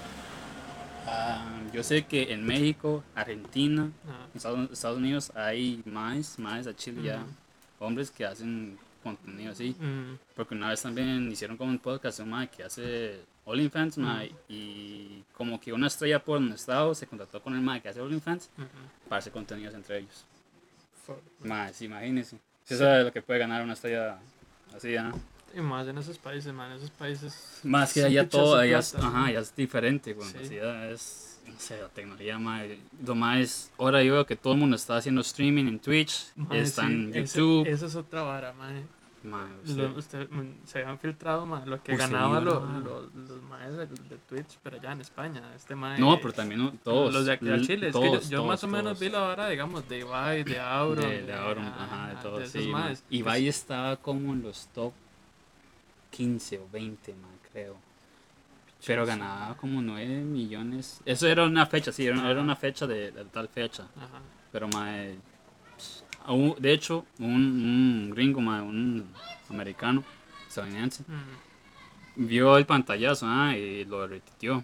ah, 1.08 1.60
yo 1.74 1.84
sé 1.84 2.06
que 2.06 2.32
en 2.32 2.46
México, 2.46 3.04
Argentina. 3.16 3.90
Estados, 4.34 4.70
Estados 4.72 4.98
Unidos 4.98 5.32
hay 5.36 5.82
más, 5.86 6.40
más 6.40 6.68
a 6.68 6.76
Chile 6.76 7.02
ya, 7.04 7.26
hombres 7.80 8.12
que 8.12 8.26
hacen 8.26 8.78
contenido 9.04 9.52
así. 9.52 9.76
Porque 10.36 10.56
una 10.56 10.70
vez 10.70 10.82
también 10.82 11.30
hicieron 11.32 11.58
como 11.58 11.72
un 11.72 11.80
podcast, 11.80 12.20
un 12.22 12.30
mae 12.30 12.48
que 12.50 12.64
hace 12.64 13.22
OnlyFans, 13.50 13.98
mae, 13.98 14.28
Ujú. 14.28 14.38
y 14.50 15.24
como 15.34 15.60
que 15.60 15.74
una 15.74 15.88
estrella 15.88 16.24
por 16.24 16.38
un 16.38 16.52
estado 16.54 16.94
se 16.96 17.08
contactó 17.08 17.42
con 17.42 17.54
el 17.56 17.62
mae 17.62 17.82
que 17.82 17.90
hace 17.90 18.02
OnlyFans 18.02 18.50
ujú. 18.58 18.68
para 19.08 19.20
hacer 19.20 19.34
contenidos 19.34 19.74
entre 19.76 20.00
ellos. 20.00 20.26
Sí, 21.74 21.86
imagínense. 21.86 22.38
Si 22.64 22.78
sabe 22.78 23.04
lo 23.04 23.12
que 23.12 23.22
puede 23.22 23.40
ganar 23.40 23.64
una 23.64 23.74
estrella 23.74 24.20
así, 24.76 24.96
¿ah? 24.96 25.12
Y 25.56 25.62
más 25.62 25.88
en 25.88 25.98
esos 25.98 26.18
países, 26.20 26.54
man, 26.54 26.72
esos 26.74 26.92
países. 26.92 27.62
Más 27.64 27.92
que 27.94 28.02
sí, 28.02 28.06
allá 28.06 28.30
todo, 28.30 28.58
de 28.58 28.66
allá 28.66 28.80
es, 28.80 28.92
plata, 28.92 29.08
ajá, 29.08 29.26
allá 29.26 29.40
es 29.40 29.56
diferente, 29.56 30.14
güey. 30.14 30.30
Sí. 30.30 30.38
Así 30.44 30.56
ya 30.56 30.90
es, 30.92 31.40
no 31.48 31.60
sé, 31.60 31.82
la 31.82 31.88
tecnología, 31.88 32.38
mae. 32.38 32.78
Lo 33.04 33.16
más, 33.16 33.72
ahora 33.80 34.04
yo 34.04 34.14
veo 34.14 34.26
que 34.28 34.36
todo 34.36 34.54
el 34.54 34.60
mundo 34.60 34.76
está 34.76 34.98
haciendo 34.98 35.22
streaming 35.22 35.66
en 35.66 35.80
Twitch, 35.80 36.28
Man, 36.36 36.58
está 36.58 36.86
sí, 36.86 36.94
en 36.94 37.14
YouTube. 37.14 37.68
Esa 37.68 37.88
es 37.88 37.96
otra 37.96 38.22
vara, 38.22 38.54
man. 38.54 38.84
Mae, 39.24 39.48
Lo- 39.66 39.88
usted- 39.88 39.98
usted- 39.98 40.30
mm, 40.30 40.66
se 40.66 40.80
habían 40.80 40.98
filtrado, 41.00 41.46
man, 41.46 41.70
lo 41.70 41.82
que 41.84 41.96
ganaban 41.96 42.44
lo- 42.46 42.60
lo- 42.60 43.02
los 43.14 43.42
maes 43.50 43.72
de, 43.78 43.86
de 43.88 44.18
Twitch, 44.28 44.58
pero 44.64 44.78
allá 44.78 44.92
en 44.94 45.02
España. 45.02 45.42
Este 45.56 45.76
mae, 45.76 46.00
no, 46.00 46.18
pero 46.18 46.34
también 46.34 46.78
todos. 46.84 47.14
Los 47.14 47.26
de 47.26 47.34
aquí 47.34 47.50
al 47.50 47.62
Chile. 47.66 47.90
es 47.90 47.96
que 47.96 48.00
todos, 48.02 48.30
yo, 48.30 48.38
yo 48.38 48.46
más 48.46 48.62
todos, 48.62 48.72
o 48.74 48.76
menos 48.76 48.84
todos. 48.94 49.00
vi 49.00 49.10
la 49.10 49.20
vara, 49.20 49.48
digamos, 49.50 49.88
de 49.90 50.00
Ibai, 50.00 50.44
de 50.44 50.60
Auron. 50.60 51.10
De, 51.10 51.22
de 51.24 51.34
Auron, 51.34 51.66
ajá, 51.66 52.08
de 52.10 52.16
todos, 52.22 52.50
sí, 52.50 52.68
maes. 52.68 53.04
Ibai 53.10 53.48
estaba 53.48 53.96
como 53.98 54.34
en 54.34 54.42
los 54.44 54.68
top 54.74 54.94
15 56.12 56.60
o 56.60 56.68
20, 56.72 57.14
man, 57.14 57.32
creo. 57.52 57.76
Pero 58.86 59.06
ganaba 59.06 59.56
como 59.58 59.82
9 59.82 60.22
millones. 60.22 61.02
Eso 61.06 61.28
era 61.28 61.44
una 61.46 61.66
fecha, 61.66 61.92
sí, 61.92 62.06
era, 62.08 62.30
era 62.32 62.42
una 62.42 62.56
fecha 62.56 62.88
de, 62.88 63.12
de 63.12 63.26
tal 63.26 63.50
fecha. 63.50 63.84
Ajá. 63.98 64.22
Pero, 64.52 64.68
mae, 64.70 65.18
aún- 66.30 66.56
de 66.60 66.72
hecho, 66.74 67.06
un, 67.20 67.34
un 67.36 68.10
gringo, 68.12 68.40
mae, 68.42 68.62
un 68.62 69.06
americano, 69.50 70.04
estadounidense, 70.48 71.04
Mm, 71.08 72.26
vio 72.28 72.58
el 72.58 72.66
pantallazo 72.66 73.26
ah, 73.28 73.56
y 73.56 73.86
lo 73.86 74.08
repitió. 74.08 74.64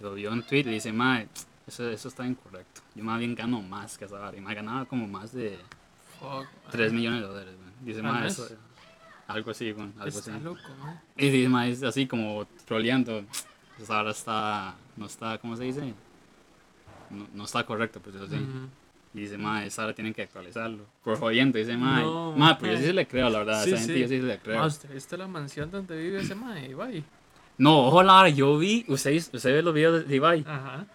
Lo 0.00 0.14
vio 0.14 0.32
en 0.32 0.42
tweet 0.42 0.60
y 0.66 0.70
dice, 0.74 0.92
mae, 0.92 1.28
eso, 1.66 1.88
eso 1.88 2.08
está 2.08 2.26
incorrecto. 2.26 2.82
Yo 2.94 3.02
más 3.04 3.18
bien 3.18 3.34
gano 3.34 3.62
más 3.62 3.96
que 3.98 4.04
esa 4.04 4.18
vara. 4.18 4.36
Y 4.36 4.40
me 4.40 4.54
ganaba 4.54 4.84
como 4.84 5.06
más 5.08 5.32
de 5.32 5.58
fuck, 6.20 6.44
man. 6.44 6.70
3 6.70 6.92
millones 6.92 7.20
de 7.22 7.26
dólares, 7.28 7.54
man. 7.62 7.72
Dice, 7.82 7.98
¿Al 8.00 8.04
mae, 8.04 8.22
mes? 8.24 8.38
eso... 8.38 8.56
Algo 9.28 9.50
así, 9.50 9.72
güey, 9.72 9.88
algo 9.98 10.18
así. 10.18 10.30
Loco. 10.42 10.60
Y 11.16 11.30
dice, 11.30 11.48
mae, 11.48 11.70
es 11.70 11.82
así 11.82 12.06
como 12.06 12.46
troleando. 12.66 13.24
Pues 13.76 13.90
ahora 13.90 14.10
está, 14.12 14.76
no 14.96 15.06
está, 15.06 15.36
¿cómo 15.38 15.56
se 15.56 15.64
dice? 15.64 15.92
No, 17.10 17.26
no 17.34 17.44
está 17.44 17.64
correcto, 17.66 18.00
pues 18.00 18.14
así. 18.16 18.36
Ujú. 18.36 18.68
Y 19.16 19.20
dice, 19.20 19.38
mae, 19.38 19.66
esa 19.66 19.80
ahora 19.80 19.94
tienen 19.94 20.12
que 20.12 20.20
actualizarlo. 20.20 20.84
Por 21.02 21.18
jodiendo, 21.18 21.58
dice, 21.58 21.74
mae. 21.74 22.04
No, 22.04 22.56
pues 22.60 22.78
yo 22.78 22.86
sí 22.86 22.92
le 22.92 23.06
creo, 23.06 23.30
la 23.30 23.38
verdad. 23.38 23.64
Sí, 23.64 23.70
esa 23.70 23.78
gente 23.78 23.94
sí. 23.94 24.00
yo 24.00 24.08
sí 24.08 24.18
le 24.20 24.38
creo. 24.38 24.58
Ma, 24.58 24.66
¿usted 24.66 24.92
viste 24.92 25.16
la 25.16 25.26
mansión 25.26 25.70
donde 25.70 25.96
vive 25.96 26.20
ese 26.20 26.34
mae, 26.34 26.68
Ibai? 26.68 27.02
No, 27.56 27.86
ojo, 27.86 28.02
Lara, 28.02 28.28
yo 28.28 28.58
vi, 28.58 28.84
usted, 28.88 29.16
usted 29.16 29.54
ve 29.54 29.62
los 29.62 29.72
videos 29.72 30.06
de 30.06 30.16
Ibai. 30.16 30.44
Ajá. 30.46 30.86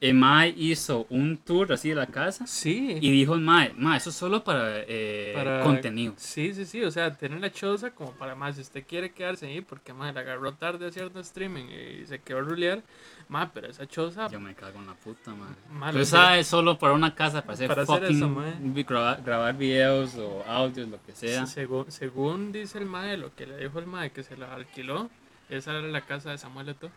El 0.00 0.14
mae 0.14 0.54
hizo 0.56 1.06
un 1.10 1.36
tour 1.36 1.70
así 1.74 1.90
de 1.90 1.94
la 1.94 2.06
casa. 2.06 2.46
Sí. 2.46 2.96
Y 3.02 3.10
dijo, 3.10 3.36
mae, 3.36 3.74
mae, 3.76 3.98
eso 3.98 4.08
es 4.08 4.16
solo 4.16 4.42
para, 4.42 4.78
eh, 4.88 5.32
Para- 5.36 5.62
contenido. 5.62 6.14
Sí, 6.16 6.54
sí, 6.54 6.64
sí, 6.64 6.82
o 6.82 6.90
sea, 6.90 7.14
tiene 7.14 7.38
la 7.38 7.52
choza 7.52 7.90
como 7.90 8.12
para 8.12 8.34
más, 8.34 8.54
si 8.56 8.62
usted 8.62 8.82
quiere 8.88 9.12
quedarse 9.12 9.46
ahí, 9.46 9.60
porque 9.60 9.92
más 9.92 10.14
le 10.14 10.20
agarró 10.20 10.54
tarde 10.54 10.86
a 10.86 10.90
cierto 10.90 11.20
streaming 11.20 11.64
y 11.66 12.06
se 12.06 12.18
quedó 12.18 12.38
a 12.38 12.40
rulear, 12.40 12.82
más, 13.28 13.50
pero 13.52 13.66
esa 13.68 13.86
choza, 13.86 14.28
Yo 14.30 14.40
me 14.40 14.54
cago 14.54 14.78
en 14.80 14.86
la 14.86 14.94
puta, 14.94 15.34
madre. 15.34 15.54
Mae, 15.70 15.92
Pero 15.92 16.02
esa 16.02 16.32
que- 16.32 16.40
es 16.40 16.46
solo 16.46 16.78
para 16.78 16.94
una 16.94 17.14
casa, 17.14 17.42
para 17.42 17.52
hacer 17.52 17.68
Para 17.68 17.82
hacer 17.82 18.00
fucking 18.00 18.16
eso, 18.16 18.28
mae. 18.30 18.82
grabar, 18.84 19.22
grabar 19.22 19.54
videos 19.58 20.14
o 20.14 20.42
audios, 20.48 20.88
lo 20.88 20.98
que 21.04 21.12
sea. 21.12 21.44
según, 21.44 21.90
según 21.92 22.52
dice 22.52 22.78
el 22.78 22.86
mae, 22.86 23.18
lo 23.18 23.34
que 23.34 23.46
le 23.46 23.58
dijo 23.58 23.78
el 23.78 23.86
mae 23.86 24.10
que 24.12 24.22
se 24.22 24.34
la 24.38 24.54
alquiló, 24.54 25.10
esa 25.50 25.72
era 25.78 25.86
la 25.88 26.00
casa 26.00 26.30
de 26.30 26.38
Samuel 26.38 26.70
Eto'o. 26.70 26.90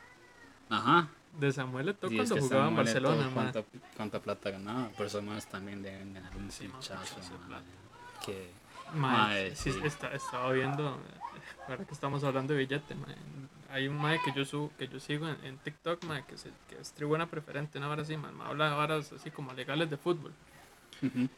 Ajá. 0.69 1.09
De 1.39 1.51
Samuel 1.51 1.89
Eto'o 1.89 2.09
es 2.09 2.15
cuando 2.15 2.35
que 2.35 2.41
jugaba 2.41 2.67
en 2.67 2.75
Barcelona. 2.75 3.29
¿cuánta, 3.33 3.63
cuánta 3.97 4.19
plata 4.21 4.51
ganaba? 4.51 4.89
Por 4.89 5.07
eso 5.07 5.21
más 5.21 5.47
también 5.47 5.81
deben 5.81 6.13
ganar 6.13 6.35
un 6.37 6.51
Sí, 6.51 6.67
pinchazo, 6.67 7.15
de. 7.19 8.25
Que 8.25 8.51
Mae, 8.93 9.17
Mae, 9.49 9.55
sí, 9.55 9.71
sí. 9.71 9.79
está- 9.83 10.13
estaba 10.13 10.51
viendo, 10.51 10.89
eh, 10.95 11.61
ahora 11.67 11.83
que 11.85 11.93
estamos 11.93 12.23
hablando 12.23 12.53
de 12.53 12.59
billete, 12.59 12.93
mae, 12.93 13.15
hay 13.71 13.87
un 13.87 13.97
mae 13.99 14.19
que 14.23 14.31
yo 14.33 14.45
subo, 14.45 14.71
que 14.77 14.87
yo 14.87 14.99
sigo 14.99 15.27
en, 15.27 15.43
en 15.43 15.57
TikTok, 15.57 16.03
mae, 16.03 16.23
que, 16.25 16.37
se, 16.37 16.51
que 16.69 16.79
es 16.79 16.91
tribuna 16.93 17.25
preferente, 17.25 17.79
una 17.79 17.89
hora 17.89 18.03
así, 18.03 18.15
mae, 18.15 18.31
habla 18.45 18.69
de 18.69 18.75
varas 18.75 19.11
así 19.11 19.31
como 19.31 19.51
legales 19.53 19.89
de 19.89 19.97
fútbol. 19.97 20.31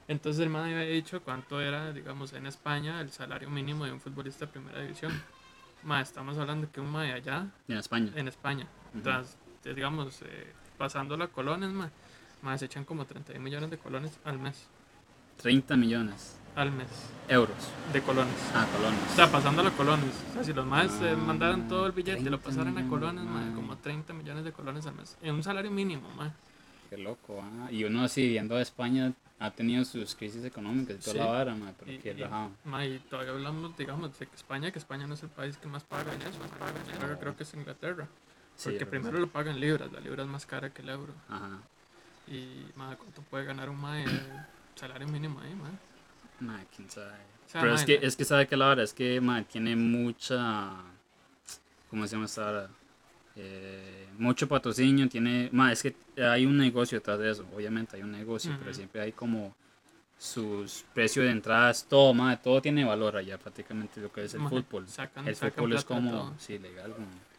Entonces 0.07 0.43
el 0.43 0.49
mae 0.49 0.63
había 0.75 0.93
dicho 0.93 1.23
cuánto 1.23 1.59
era, 1.61 1.91
digamos, 1.93 2.33
en 2.33 2.45
España 2.45 2.99
el 3.01 3.11
salario 3.11 3.49
mínimo 3.49 3.85
de 3.85 3.93
un 3.93 4.01
futbolista 4.01 4.45
de 4.45 4.51
primera 4.51 4.81
división. 4.81 5.11
Mae, 5.83 6.03
estamos 6.03 6.37
hablando 6.37 6.69
que 6.71 6.81
un 6.81 6.91
mae 6.91 7.13
allá, 7.13 7.47
Y 7.67 7.71
en 7.71 7.77
España. 7.79 8.11
en 8.15 8.27
España, 8.27 8.67
Ujú. 8.93 9.03
tras, 9.03 9.37
eh, 9.65 9.73
digamos, 9.73 10.21
eh, 10.21 10.53
pasando 10.77 11.15
a 11.21 11.27
colones, 11.27 11.71
mae, 12.41 12.57
se 12.57 12.65
echan 12.65 12.85
como 12.85 13.05
31 13.05 13.43
millones 13.43 13.69
de 13.71 13.77
colones 13.77 14.11
al 14.23 14.39
mes. 14.39 14.67
30 15.41 15.75
millones. 15.75 16.37
al 16.55 16.71
mes. 16.71 16.87
Euros. 17.27 17.57
De 17.91 18.01
colones. 18.01 18.33
Ah, 18.53 18.65
colones. 18.73 18.99
O 19.11 19.15
sea, 19.15 19.29
pasándolo 19.29 19.67
a 19.67 19.71
colones. 19.73 20.13
O 20.29 20.33
sea, 20.35 20.43
si 20.45 20.53
los 20.53 20.65
más 20.65 20.89
Ah, 21.01 21.13
mandaran 21.17 21.67
todo 21.67 21.85
el 21.85 21.91
billete 21.91 22.21
y 22.21 22.23
lo 22.23 22.39
30 22.39 22.45
pasaran 22.45 22.77
a 22.77 22.87
colones, 22.87 23.25
mae. 23.25 23.53
como 23.53 23.75
30 23.77 24.13
millones 24.13 24.45
de 24.45 24.53
colones 24.53 24.85
al 24.85 24.95
mes. 24.95 25.17
En 25.21 25.35
un 25.35 25.43
salario 25.43 25.69
mínimo, 25.69 26.07
mae. 26.15 26.31
Qué 26.89 26.97
loco, 26.97 27.43
ah. 27.43 27.69
Y 27.71 27.83
uno 27.83 28.03
así 28.05 28.29
viendo 28.29 28.55
a 28.55 28.61
España 28.61 29.11
ha 29.37 29.51
tenido 29.51 29.83
sus 29.83 30.15
crisis 30.15 30.45
económicas 30.45 30.95
y 30.95 30.99
toda 30.99 31.11
Sí. 31.13 31.17
la 31.19 31.25
vara, 31.25 31.55
pero 31.77 31.91
Y, 31.91 31.97
qué 31.97 32.11
y- 32.11 32.99
todavía 33.09 33.33
hablamos, 33.33 33.75
digamos, 33.75 34.17
de 34.17 34.29
España, 34.33 34.71
que 34.71 34.79
España 34.79 35.05
no 35.07 35.15
es 35.15 35.23
el 35.23 35.29
país 35.29 35.57
que 35.57 35.67
más 35.67 35.83
paga 35.83 36.13
en 36.13 36.21
eso. 36.21 36.39
Creo, 37.01 37.19
creo 37.19 37.35
que 37.35 37.43
es 37.43 37.53
Inglaterra. 37.53 38.07
Sí, 38.55 38.69
Porque 38.69 38.85
primero 38.85 39.19
lo 39.19 39.27
pagan 39.27 39.59
libras, 39.59 39.91
la 39.91 39.99
libra 39.99 40.23
es 40.23 40.29
más 40.29 40.45
cara 40.45 40.69
que 40.69 40.81
el 40.81 40.89
euro. 40.89 41.13
Ajá. 41.29 41.59
Y, 42.27 42.65
mae, 42.75 42.95
¿cuánto 42.95 43.21
puede 43.23 43.45
ganar 43.45 43.69
un 43.69 43.79
mae? 43.79 44.05
Salario 44.75 45.07
mínimo 45.07 45.39
ahí, 45.41 45.53
mae. 45.55 45.71
Ma, 46.39 46.63
quién 46.75 46.89
sabe. 46.89 47.13
sea, 47.47 47.61
pero 47.61 47.75
es 47.75 47.83
que, 47.85 47.99
es 48.01 48.15
que 48.15 48.25
sabe 48.25 48.47
que 48.47 48.57
la 48.57 48.69
hora 48.69 48.83
es 48.83 48.93
que 48.93 49.19
ma, 49.21 49.43
tiene 49.43 49.75
mucha. 49.75 50.71
¿Cómo 51.89 52.07
se 52.07 52.13
llama 52.15 52.25
esta 52.25 52.49
hora? 52.49 52.69
Eh, 53.35 54.07
mucho 54.17 54.47
patrocinio, 54.47 55.07
tiene. 55.09 55.49
Ma, 55.51 55.71
es 55.71 55.83
que 55.83 55.95
hay 56.21 56.45
un 56.45 56.57
negocio 56.57 56.97
detrás 56.97 57.19
de 57.19 57.31
eso. 57.31 57.45
Obviamente 57.55 57.97
hay 57.97 58.03
un 58.03 58.11
negocio, 58.11 58.55
pero 58.59 58.73
siempre 58.73 59.01
hay 59.01 59.11
como 59.11 59.55
sus 60.17 60.85
precios 60.93 61.25
de 61.25 61.31
entradas, 61.31 61.85
todo, 61.89 62.13
ma, 62.13 62.41
todo 62.41 62.61
tiene 62.61 62.85
valor 62.85 63.17
allá, 63.17 63.37
prácticamente 63.37 63.99
lo 63.99 64.11
que 64.11 64.23
es 64.23 64.33
el 64.33 64.47
fútbol. 64.47 64.87
sacan- 64.87 65.27
el 65.27 65.35
sacan 65.35 65.51
fútbol 65.51 65.73
es 65.73 65.83
como, 65.85 66.33
sí, 66.39 66.57
legal, 66.57 66.95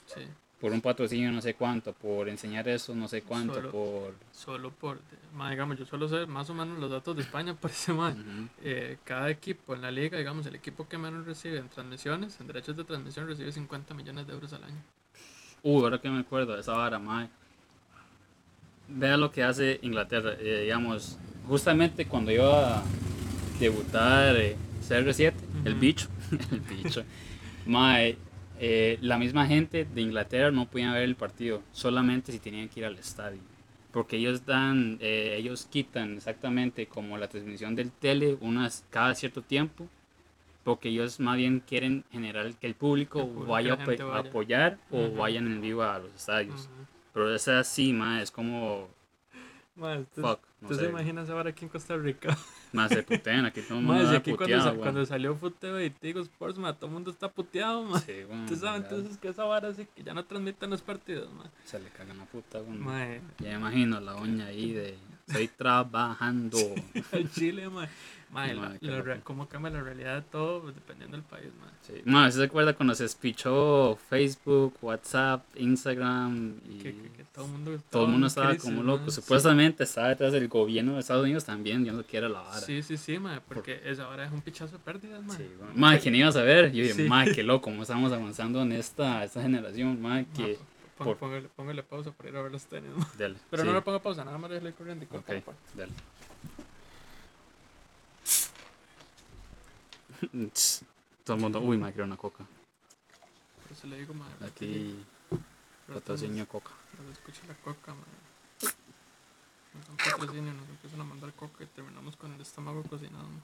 Sí. 0.06 0.20
Por 0.60 0.72
un 0.72 0.80
patrocinio 0.80 1.30
no 1.32 1.42
sé 1.42 1.54
cuánto, 1.54 1.92
por 1.92 2.28
enseñar 2.28 2.66
eso 2.68 2.94
no 2.94 3.08
sé 3.08 3.22
cuánto, 3.22 3.54
Solo- 3.54 3.70
por... 3.70 4.14
Solo 4.32 4.70
por, 4.70 4.98
digamos, 5.50 5.78
yo 5.78 5.84
solo 5.84 6.08
sé 6.08 6.26
más 6.26 6.48
o 6.48 6.54
menos 6.54 6.78
los 6.78 6.90
datos 6.90 7.14
de 7.16 7.22
España 7.22 7.54
por 7.60 7.70
ese 7.70 7.92
mae. 7.92 8.12
Ujú. 8.12 8.48
Eh, 8.62 8.96
cada 9.04 9.28
equipo 9.30 9.74
en 9.74 9.82
la 9.82 9.90
liga, 9.90 10.16
digamos, 10.16 10.46
el 10.46 10.54
equipo 10.54 10.88
que 10.88 10.96
menos 10.98 11.26
recibe 11.26 11.58
en 11.58 11.68
transmisiones, 11.68 12.40
en 12.40 12.46
derechos 12.46 12.76
de 12.76 12.84
transmisión, 12.84 13.26
recibe 13.26 13.52
50 13.52 13.92
millones 13.94 14.26
de 14.26 14.32
euros 14.32 14.52
al 14.54 14.64
año. 14.64 14.82
Uh, 15.62 15.82
ahora 15.82 16.00
que 16.00 16.08
me 16.08 16.20
acuerdo 16.20 16.54
de 16.54 16.60
esa 16.60 16.72
vara, 16.72 16.98
mae. 16.98 17.28
Vea 18.88 19.16
lo 19.16 19.30
que 19.32 19.42
hace 19.42 19.78
Inglaterra. 19.82 20.34
eh, 20.38 20.62
digamos, 20.62 21.18
justamente 21.48 22.06
cuando 22.06 22.30
iba 22.30 22.78
a 22.78 22.82
debutar 23.58 24.36
eh, 24.36 24.56
CR7, 24.88 25.34
el 25.64 25.74
bicho, 25.74 26.08
el 26.50 26.60
bicho, 26.82 27.02
mae, 27.66 28.16
eh, 28.58 28.98
la 29.00 29.18
misma 29.18 29.46
gente 29.46 29.84
de 29.84 30.00
Inglaterra 30.00 30.50
no 30.50 30.66
podían 30.66 30.92
ver 30.94 31.02
el 31.02 31.16
partido, 31.16 31.62
solamente 31.72 32.32
si 32.32 32.38
tenían 32.38 32.68
que 32.68 32.80
ir 32.80 32.86
al 32.86 32.98
estadio. 32.98 33.40
Porque 33.92 34.16
ellos 34.16 34.44
dan, 34.44 34.98
eh, 35.00 35.36
ellos 35.38 35.66
quitan 35.70 36.16
exactamente 36.16 36.86
como 36.86 37.16
la 37.18 37.28
transmisión 37.28 37.74
del 37.74 37.90
tele 37.92 38.36
unas 38.40 38.84
cada 38.90 39.14
cierto 39.14 39.42
tiempo, 39.42 39.88
porque 40.64 40.88
ellos 40.88 41.20
más 41.20 41.36
bien 41.36 41.60
quieren 41.60 42.04
generar 42.10 42.52
que 42.54 42.66
el 42.66 42.74
público 42.74 43.20
El 43.20 43.26
público, 43.26 43.52
vaya 43.52 43.72
a 43.74 43.76
vaya. 43.76 44.18
apoyar 44.18 44.78
o 44.90 45.06
Ujú. 45.06 45.16
vayan 45.16 45.46
en 45.46 45.60
vivo 45.60 45.82
a 45.82 45.98
los 45.98 46.12
estadios. 46.14 46.68
Ujú. 46.72 46.86
Pero 47.14 47.34
esa 47.34 47.62
sí, 47.64 47.92
ma, 47.92 48.20
es 48.20 48.30
como, 48.30 48.88
Mae, 49.76 50.04
¿tú- 50.14 50.22
fuck, 50.22 50.40
no 50.62 50.68
¿Tú 50.68 50.74
sé, 50.74 50.86
imaginas 50.88 51.28
ahora 51.28 51.50
aquí 51.50 51.64
en 51.66 51.68
Costa 51.68 51.96
Rica? 51.96 52.36
más 52.72 52.90
se 52.90 53.02
putean, 53.02 53.44
aquí 53.44 53.60
todo 53.60 53.78
el 53.78 53.84
mundo 53.84 54.02
aquí 54.08 54.30
cuando, 54.32 54.36
puteado, 54.38 54.64
weón. 54.70 54.78
cuando 54.80 55.06
salió 55.06 55.36
Futeo 55.36 55.82
y 55.82 55.90
Tigo 55.90 56.20
Sports, 56.20 56.58
mae, 56.58 56.72
todo 56.74 56.86
el 56.86 56.92
mundo 56.92 57.10
está 57.10 57.28
puteado, 57.30 57.84
mae. 57.84 58.00
Sí, 58.00 58.12
weón, 58.28 58.46
Tú 58.46 58.56
sabes 58.56 58.82
entonces 58.84 59.18
que 59.18 59.28
esa 59.28 59.44
vara 59.44 59.68
así 59.68 59.86
que 59.94 60.02
ya 60.02 60.14
no 60.14 60.24
transmiten 60.24 60.70
los 60.70 60.80
partidos, 60.82 61.30
mae. 61.34 61.48
Se 61.64 61.78
le 61.78 61.90
cagan 61.90 62.16
la 62.18 62.24
puta, 62.24 62.60
weón. 62.62 62.80
Mae, 62.82 63.20
Ya 63.38 63.52
imagino 63.54 64.00
la 64.00 64.16
uña 64.16 64.46
ahí 64.46 64.72
de, 64.72 64.96
estoy 65.26 65.48
trabajando. 65.48 66.58
Chile, 67.34 67.68
la 68.90 68.96
loco. 68.98 69.04
re- 69.04 69.20
cómo 69.22 69.48
cambia 69.48 69.70
la 69.70 69.82
realidad 69.82 70.16
de 70.16 70.22
todo 70.22 70.62
pues, 70.62 70.74
dependiendo 70.74 71.16
del 71.16 71.24
país, 71.24 71.46
mae. 71.60 71.70
Sí. 71.86 72.02
¿se 72.32 72.42
acuerda 72.42 72.72
cuando 72.74 72.94
se 72.94 73.04
espichó 73.04 73.96
Facebook, 74.10 74.74
WhatsApp, 74.82 75.44
Instagram 75.56 76.54
y 76.68 76.78
Que, 76.78 76.92
que, 76.94 77.08
que 77.10 77.24
todo 77.32 77.44
el 77.46 77.52
mundo, 77.52 77.78
todo 77.88 78.04
el 78.06 78.10
mundo 78.10 78.26
estaba 78.26 78.48
crisis, 78.50 78.64
como 78.64 78.82
loco? 78.82 79.10
Supuestamente 79.10 79.84
estaba 79.84 80.08
detrás 80.08 80.32
del 80.32 80.48
gobierno 80.48 80.94
de 80.94 81.00
Estados 81.00 81.22
Unidos 81.24 81.44
también, 81.44 81.82
viendo 81.84 82.04
que 82.04 82.16
era 82.16 82.28
la 82.28 82.40
vara. 82.40 82.60
Sí, 82.60 82.82
sí, 82.82 82.96
sí, 82.96 83.18
mae, 83.18 83.40
porque 83.46 83.80
esa 83.84 84.08
hora 84.08 84.24
es 84.26 84.32
un 84.32 84.40
pichazo 84.42 84.72
de 84.72 84.78
pérdidas, 84.80 85.22
mae. 85.24 85.36
Sí, 85.36 85.44
weón. 85.60 85.72
Ma, 85.78 85.96
¿quién 85.98 86.14
iba 86.16 86.28
a 86.28 86.32
saber? 86.32 86.72
Yo 86.72 86.82
dije, 86.82 86.94
Sí. 86.94 87.02
ma, 87.04 87.24
qué 87.24 87.42
loco, 87.44 87.62
cómo 87.70 87.82
estamos 87.82 88.12
avanzando 88.12 88.62
en 88.62 88.72
esta, 88.72 89.22
esta 89.24 89.40
generación, 89.42 90.02
ma, 90.02 90.08
Ma, 90.20 90.24
que... 90.24 90.54
pon- 90.54 90.75
por- 91.04 91.16
póngale, 91.18 91.48
póngale 91.48 91.82
pausa 91.82 92.10
para 92.12 92.28
ir 92.30 92.36
a 92.36 92.42
ver 92.42 92.52
los 92.52 92.64
tenis, 92.66 92.90
mae. 92.96 93.06
Dale, 93.18 93.36
Pero 93.50 93.62
sí. 93.62 93.68
no 93.68 93.74
le 93.74 93.82
ponga 93.82 93.98
pausa, 94.00 94.24
nada 94.24 94.38
más 94.38 94.50
déjale 94.50 94.72
corriendo 94.74 95.04
Ok, 95.06 95.10
parte. 95.26 95.42
dale. 95.74 95.92
Todo 101.24 101.36
el 101.36 101.42
mundo, 101.42 101.60
uy, 101.60 101.76
me 101.76 101.90
quiero 101.92 102.04
una 102.04 102.16
coca. 102.16 102.44
Por 103.62 103.72
eso 103.76 103.86
le 103.88 103.98
digo, 103.98 104.14
mae. 104.14 104.28
Aquí, 104.48 105.04
patrocinio 105.92 106.46
coca. 106.48 106.70
Nos 107.02 107.12
escucha 107.18 107.40
la 107.48 107.54
coca, 107.54 107.92
mae. 107.94 108.04
Nos 109.74 109.86
dan 109.88 109.96
patrocinio, 109.96 110.52
nos 110.54 110.68
empiezan 110.68 111.00
a 111.00 111.04
mandar 111.04 111.32
coca 111.34 111.64
y 111.64 111.66
terminamos 111.66 112.16
con 112.16 112.32
el 112.32 112.40
estómago 112.40 112.82
cocinado, 112.84 113.24
mae. 113.28 113.42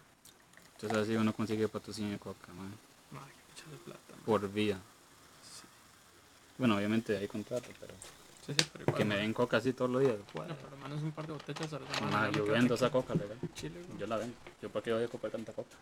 Entonces 0.76 0.99
así 0.99 1.14
uno 1.16 1.32
consigue 1.32 1.68
patrocinio 1.68 2.12
de 2.12 2.18
coca, 2.18 2.52
man, 2.54 2.73
Mae, 3.12 3.23
qué 3.30 3.52
pichazo 3.54 3.71
de 3.71 3.76
plata, 3.78 4.00
mae. 4.16 4.25
por 4.25 4.49
vida. 4.50 4.80
Bueno, 6.59 6.76
obviamente 6.76 7.16
hay 7.16 7.26
contrato, 7.28 7.68
pero 7.80 7.92
sí, 8.47 8.54
sí, 8.56 8.66
pero 8.73 8.85
igual. 8.85 8.97
que 8.97 9.04
me 9.04 9.16
den 9.16 9.32
coca 9.32 9.56
así 9.56 9.73
todos 9.73 9.90
los 9.90 10.02
días. 10.02 10.16
Bueno, 10.35 10.54
por 10.56 10.71
lo 10.71 10.76
menos 10.76 11.02
un 11.02 11.12
par 11.12 11.26
de 11.26 11.32
botellas 11.32 11.73
a 11.73 11.78
la 11.78 11.88
Ma, 11.88 11.94
semana. 11.97 12.30
yo 12.30 12.44
vendo 12.47 12.75
esa 12.75 12.90
coca, 12.90 13.14
legal. 13.14 13.38
Chile. 13.54 13.80
Yo 13.99 14.06
la 14.06 14.18
vendo. 14.18 14.37
Yo 14.61 14.68
para 14.71 14.82
qué 14.85 14.92
voy 14.92 15.04
a 15.04 15.09
comprar 15.09 15.32
tanta 15.32 15.52
coca. 15.52 15.76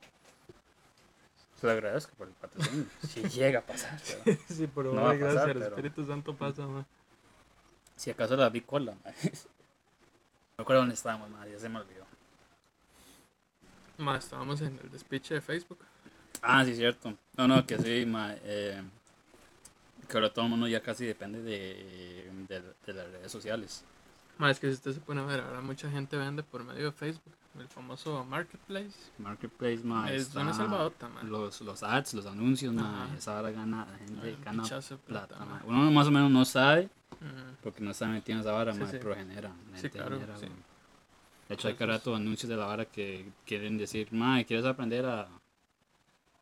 Se 1.60 1.66
lo 1.66 1.72
agradezco 1.72 2.12
por 2.16 2.28
el 2.28 2.34
patrocinio. 2.34 2.86
si 3.08 3.22
llega 3.28 3.58
a 3.58 3.62
pasar. 3.62 4.00
pero- 4.24 4.38
Sí, 4.48 4.68
pero 4.74 4.94
No 4.94 5.02
va 5.02 5.10
a 5.10 5.14
gracias 5.14 5.34
pasar, 5.34 5.48
al 5.50 5.54
pero- 5.54 5.66
Espíritu 5.76 6.06
Santo 6.06 6.34
pasa, 6.34 6.66
mae. 6.66 6.84
Si 7.96 8.10
acaso 8.10 8.36
la 8.36 8.48
vi 8.48 8.60
cola. 8.62 8.94
ma. 9.04 9.10
No 10.56 10.62
recuerdo 10.62 10.82
dónde 10.82 10.94
estábamos, 10.94 11.30
ma, 11.30 11.46
ya 11.46 11.58
se 11.58 11.70
me 11.70 11.78
olvidó. 11.78 12.04
Mae, 13.98 14.18
estábamos 14.18 14.60
en 14.60 14.78
el 14.82 14.90
despiche 14.90 15.34
de 15.34 15.40
Facebook. 15.40 15.78
Ah, 16.42 16.64
sí, 16.66 16.74
cierto. 16.74 17.14
No, 17.36 17.48
no, 17.48 17.66
que 17.66 17.78
sí, 17.78 18.04
ma, 18.06 18.34
eh, 18.42 18.82
que 20.10 20.16
ahora 20.18 20.32
todo 20.32 20.44
el 20.46 20.50
mundo 20.50 20.66
ya 20.68 20.80
casi 20.82 21.04
depende 21.06 21.40
de, 21.42 22.30
de, 22.48 22.60
de 22.86 22.92
las 22.92 23.10
redes 23.10 23.30
sociales. 23.32 23.84
Mae, 24.38 24.50
es 24.52 24.58
que 24.58 24.68
si 24.68 24.74
usted 24.74 24.92
se 24.94 25.00
pone 25.00 25.20
a 25.20 25.24
ver, 25.24 25.40
ahora 25.40 25.60
mucha 25.60 25.90
gente 25.90 26.16
vende 26.16 26.42
por 26.42 26.64
medio 26.64 26.86
de 26.86 26.92
Facebook. 26.92 27.34
El 27.58 27.66
famoso 27.68 28.24
Marketplace. 28.24 28.94
Marketplace, 29.18 29.80
ma, 29.82 30.10
es 30.12 30.32
una 30.36 30.54
salvadota, 30.54 31.08
mae. 31.08 31.24
los, 31.24 31.60
los 31.62 31.82
ads, 31.82 32.14
los 32.14 32.24
anuncios, 32.26 32.72
esa 33.18 33.38
hora 33.40 33.50
gana, 33.50 33.86
la 33.90 33.98
gente 33.98 34.34
un 34.36 34.44
gana 34.44 34.62
plata. 35.06 35.36
Uno 35.66 35.90
más 35.90 36.06
o 36.06 36.10
menos 36.12 36.30
no 36.30 36.44
sabe, 36.44 36.88
porque 37.62 37.82
no 37.82 37.90
está 37.90 38.06
metido 38.06 38.36
en 38.36 38.42
esa 38.42 38.52
vara, 38.52 38.72
Sí, 38.72 38.78
ma, 38.80 38.86
sí. 38.86 38.98
pero 39.02 39.14
genera. 39.16 39.52
Sí, 39.74 39.90
claro, 39.90 40.16
genera. 40.20 40.34
De 40.38 40.46
hecho, 41.54 41.66
hay 41.66 41.72
Entonces- 41.72 41.78
rato 41.88 42.14
anuncios 42.14 42.48
de 42.48 42.56
la 42.56 42.66
vara 42.66 42.84
que 42.84 43.28
quieren 43.44 43.76
decir, 43.76 44.08
ma, 44.12 44.42
¿quieres 44.44 44.64
aprender 44.64 45.04
a, 45.06 45.28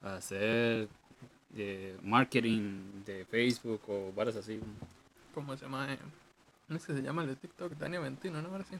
a 0.02 0.14
hacer 0.16 0.88
eh, 1.56 1.96
marketing 2.02 3.02
de 3.04 3.24
Facebook 3.24 3.80
o 3.88 4.12
varas 4.12 4.36
así? 4.36 4.60
¿Cómo 5.34 5.56
se 5.56 5.64
llama? 5.64 5.86
es 6.68 6.84
que 6.86 6.92
se 6.94 7.02
llama 7.02 7.22
el 7.22 7.28
de 7.28 7.36
TikTok? 7.36 7.72
Dani 7.74 7.96
Aventino, 7.96 8.42
¿no? 8.42 8.48
Ahora 8.48 8.64
sí. 8.64 8.76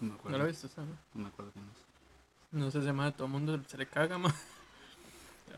No 0.00 0.06
me 0.06 0.08
¿No 0.08 0.14
acuerdo. 0.16 0.38
lo 0.38 0.46
viste, 0.46 0.68
¿sabes? 0.68 0.90
No 1.14 1.22
me 1.22 1.28
acuerdo 1.28 1.52
quién 1.52 1.64
es. 1.66 2.58
No 2.58 2.70
sé, 2.70 2.80
se 2.80 2.86
llama 2.86 3.06
de 3.06 3.12
todo 3.12 3.26
el 3.26 3.32
mundo, 3.32 3.60
se 3.66 3.78
le 3.78 3.86
caga, 3.86 4.18
ma. 4.18 4.34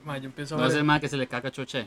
Ma, 0.05 0.19
yo 0.19 0.26
empiezo 0.26 0.57
a 0.57 0.59
No 0.59 0.67
es 0.67 0.75
el 0.75 0.85
ma 0.85 1.00
que 1.00 1.09
se 1.09 1.17
le 1.17 1.26
caga 1.26 1.50
choche. 1.50 1.81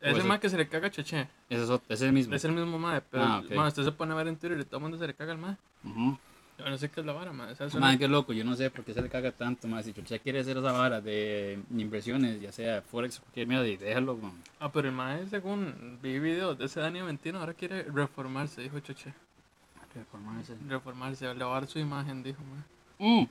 es 0.00 0.10
el 0.12 0.16
ese- 0.18 0.28
ma 0.28 0.38
que 0.40 0.48
se 0.48 0.56
le 0.56 0.68
caga. 0.68 0.86
Ese 0.88 1.26
es, 1.50 1.70
es 1.88 2.00
el 2.02 2.12
mismo. 2.12 2.34
Es 2.34 2.44
el 2.44 2.52
mismo 2.52 2.78
ma, 2.78 3.00
pero 3.10 3.22
Ah, 3.24 3.42
ok. 3.44 3.50
ma, 3.52 3.68
usted 3.68 3.84
se 3.84 3.92
pone 3.92 4.12
a 4.12 4.16
ver 4.16 4.28
en 4.28 4.36
Twitter 4.36 4.58
y 4.60 4.64
todo 4.64 4.76
el 4.76 4.82
mundo 4.82 4.98
se 4.98 5.06
le 5.06 5.14
caga 5.14 5.32
al 5.32 5.38
ma. 5.38 5.58
Ujú. 5.84 6.16
Yo 6.58 6.70
no 6.70 6.78
sé 6.78 6.88
qué 6.90 7.00
es 7.00 7.06
la 7.06 7.12
vara, 7.12 7.32
ma. 7.32 7.48
O 7.48 7.54
sea, 7.54 7.68
suena- 7.68 7.98
qué 7.98 8.08
loco, 8.08 8.32
yo 8.32 8.42
no 8.42 8.56
sé 8.56 8.70
por 8.70 8.82
qué 8.84 8.94
se 8.94 9.02
le 9.02 9.08
caga 9.10 9.30
tanto, 9.30 9.68
ma. 9.68 9.82
Si 9.82 9.92
Choche 9.92 10.20
quiere 10.20 10.40
hacer 10.40 10.56
esa 10.56 10.72
vara 10.72 11.00
de 11.02 11.58
inversiones, 11.76 12.40
ya 12.40 12.50
sea 12.50 12.80
Forex 12.82 13.18
o 13.18 13.22
cualquier 13.22 13.46
mierda, 13.46 13.66
y 13.68 13.76
déjalo, 13.76 14.16
ma. 14.16 14.32
Ah, 14.58 14.72
pero 14.72 14.88
el 14.88 14.94
ma, 14.94 15.18
según 15.28 15.98
vi 16.02 16.18
videos 16.18 16.56
de 16.56 16.64
ese 16.64 16.80
Dani 16.80 17.00
Aventino, 17.00 17.40
ahora 17.40 17.52
quiere 17.54 17.82
reformarse, 17.84 18.62
dijo 18.62 18.80
Cheche. 18.80 19.12
Reformarse. 19.94 20.54
Reformarse, 20.68 21.34
lavar 21.34 21.66
su 21.66 21.78
imagen, 21.78 22.22
dijo, 22.22 22.42
ma. 22.42 22.64
Mm. 23.06 23.28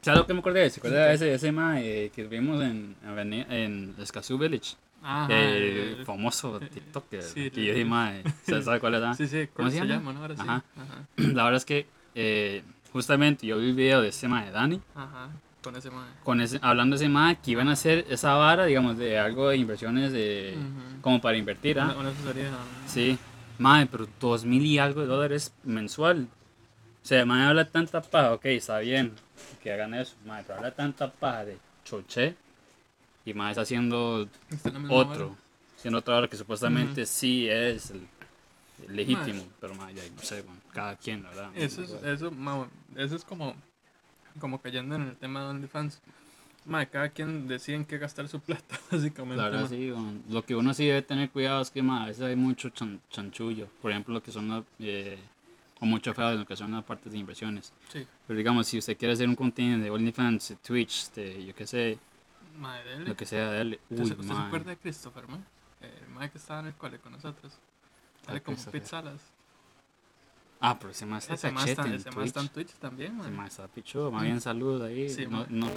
¿Sabes 0.00 0.20
lo 0.20 0.26
que 0.26 0.34
me 0.34 0.40
acordé? 0.40 0.70
¿Se 0.70 0.78
acuerda 0.80 1.06
de 1.08 1.14
ese, 1.14 1.34
ese 1.34 1.52
ma 1.52 1.80
eh, 1.80 2.10
que 2.14 2.24
vimos 2.26 2.62
en, 2.62 2.96
Aveni- 3.04 3.46
en 3.50 3.94
Escazú 3.98 4.38
Village? 4.38 4.76
Ajá. 5.02 5.32
el 5.32 5.62
el- 5.98 6.06
famoso 6.06 6.58
TikToker. 6.60 7.22
sí, 7.22 7.50
que 7.50 7.64
yo 7.64 7.72
dije, 7.72 7.84
ma, 7.84 8.12
¿sabes 8.44 8.64
sabe 8.66 8.80
cuál 8.80 8.94
era? 8.94 9.14
Sí, 9.14 9.26
sí, 9.28 9.46
¿Cómo 9.54 9.68
¿cómo 9.68 9.70
se 9.70 9.76
llama? 9.76 9.94
llama, 9.94 10.12
no? 10.12 10.20
Ahora 10.22 10.34
sí. 10.36 10.42
Ajá. 10.42 10.64
Ajá. 10.76 11.06
La 11.16 11.44
verdad 11.44 11.56
es 11.58 11.64
que 11.64 11.86
eh, 12.14 12.62
justamente 12.92 13.46
yo 13.46 13.58
vi 13.58 13.70
un 13.70 13.76
video 13.76 14.00
de 14.02 14.08
ese 14.08 14.26
ma 14.28 14.44
de 14.44 14.50
Dani, 14.50 14.80
Ajá. 14.94 15.28
Con 15.62 15.74
ese 15.74 15.90
ma. 15.90 16.06
con 16.22 16.40
ese, 16.40 16.58
hablando 16.62 16.96
de 16.96 17.04
ese 17.04 17.08
ma 17.12 17.34
que 17.34 17.50
iban 17.50 17.68
a 17.68 17.72
hacer 17.72 18.06
esa 18.08 18.34
vara, 18.34 18.66
digamos, 18.66 18.96
de 18.98 19.18
algo 19.18 19.48
de 19.48 19.56
inversiones 19.56 20.12
de, 20.12 20.56
como 21.00 21.20
para 21.20 21.36
invertir, 21.36 21.80
¿ah? 21.80 21.86
Una, 21.86 21.96
una 21.96 22.08
asesoría. 22.10 22.50
Sí, 22.86 23.18
madre, 23.58 23.88
pero 23.90 24.06
dos 24.20 24.44
mil 24.44 24.64
y 24.64 24.78
algo 24.78 25.00
de 25.00 25.08
dólares 25.08 25.52
mensual. 25.64 26.28
sea, 27.02 27.24
mae 27.26 27.44
habla 27.46 27.64
tanta 27.68 28.00
paja, 28.00 28.32
ok, 28.34 28.44
está 28.46 28.78
bien 28.78 29.12
que 29.62 29.72
hagan 29.72 29.94
eso, 29.94 30.14
mae, 30.24 30.44
pero 30.44 30.58
habla 30.58 30.70
tanta 30.70 31.10
paja 31.10 31.44
de 31.44 31.58
choché 31.84 32.36
y 33.26 33.30
está 33.30 33.62
haciendo 33.62 34.28
otro, 34.88 35.28
vara. 35.28 35.36
haciendo 35.76 35.98
otra 35.98 36.16
hora 36.16 36.28
que 36.28 36.36
supuestamente 36.36 37.04
sí 37.06 37.48
es 37.48 37.90
el, 37.90 38.06
el 38.88 38.96
legítimo, 38.96 39.44
pero 39.60 39.74
mae, 39.74 39.92
ya 39.94 40.02
no 40.14 40.22
sé, 40.22 40.42
bueno, 40.42 40.60
cada 40.72 40.94
quien, 40.96 41.24
la 41.24 41.30
¿verdad? 41.30 41.50
Eso 41.56 41.82
es, 41.82 41.90
eso, 42.04 42.30
ma, 42.30 42.68
eso 42.94 43.16
es 43.16 43.24
como, 43.24 43.54
como 44.38 44.60
cayendo 44.60 44.94
en 44.94 45.02
el 45.02 45.16
tema 45.16 45.40
de 45.40 45.46
OnlyFans. 45.48 46.00
Ma, 46.66 46.86
cada 46.86 47.08
quien 47.08 47.46
decide 47.48 47.76
en 47.76 47.84
qué 47.84 47.98
gastar 47.98 48.28
su 48.28 48.40
plata, 48.40 48.78
básicamente. 48.90 49.50
Ma. 49.50 49.68
sí, 49.68 49.90
bueno, 49.90 50.12
lo 50.28 50.44
que 50.44 50.54
uno 50.54 50.72
sí 50.72 50.86
debe 50.86 51.02
tener 51.02 51.30
cuidado 51.30 51.62
es 51.62 51.70
que 51.70 51.82
mae, 51.82 52.04
a 52.04 52.06
veces 52.06 52.22
hay 52.22 52.36
mucho 52.36 52.68
chan- 52.70 53.00
chanchullo, 53.10 53.66
por 53.82 53.90
ejemplo, 53.90 54.14
lo 54.14 54.22
que 54.22 54.30
son 54.30 54.48
las, 54.48 54.62
eh, 54.78 55.18
o 55.80 55.86
mucho 55.86 56.14
feo 56.14 56.30
en 56.30 56.38
lo 56.40 56.46
que 56.46 56.56
son 56.56 56.70
las 56.70 56.84
partes 56.84 57.12
de 57.12 57.18
inversiones. 57.18 57.72
Sí, 57.92 58.06
Pero 58.26 58.36
digamos, 58.38 58.66
si 58.66 58.78
usted 58.78 58.96
quiere 58.96 59.14
hacer 59.14 59.28
un 59.28 59.34
contenido 59.36 59.78
de 59.80 59.90
OnlyFans, 59.90 60.48
de 60.50 60.56
Twitch, 60.56 61.10
de 61.12 61.44
yo 61.44 61.54
qué 61.54 61.66
sé, 61.66 61.98
ma, 62.56 62.76
dele. 62.78 63.04
lo 63.06 63.16
que 63.16 63.26
sea 63.26 63.50
¿Usted, 63.50 63.78
uy, 63.90 63.96
se- 64.06 64.14
usted 64.14 64.24
se 64.24 64.32
acuerda 64.32 64.70
de 64.70 64.76
Christopher, 64.78 65.28
ma? 65.28 65.38
El 65.80 66.08
ma 66.08 66.28
que 66.28 66.38
estaba 66.38 66.60
en 66.60 66.66
el 66.66 66.74
cole 66.74 66.98
con 66.98 67.12
nosotros. 67.12 67.52
Sale 68.24 68.38
Ah, 68.38 68.42
como 68.42 68.56
Christopher. 68.56 68.80
pizzalas. 68.82 69.20
Ah, 70.58 70.78
pero 70.78 70.90
ese 70.90 71.04
más 71.04 71.22
está 71.28 71.34
Ese 71.34 71.52
cachete 71.54 71.70
está, 71.72 71.86
en 71.86 71.92
ese 71.94 72.10
Twitch. 72.10 72.26
está 72.26 72.40
en 72.40 72.48
Twitch 72.48 72.72
también, 72.74 73.16
ma. 73.16 73.24
Ese 73.24 73.30
más 73.32 73.50
está 73.50 73.68
pichudo, 73.68 74.10
más 74.10 74.22
bien 74.22 74.40
salud 74.40 74.82
ahí. 74.82 75.08
Sí, 75.10 75.26
no, 75.26 75.46
no, 75.50 75.66
Sí, 75.68 75.74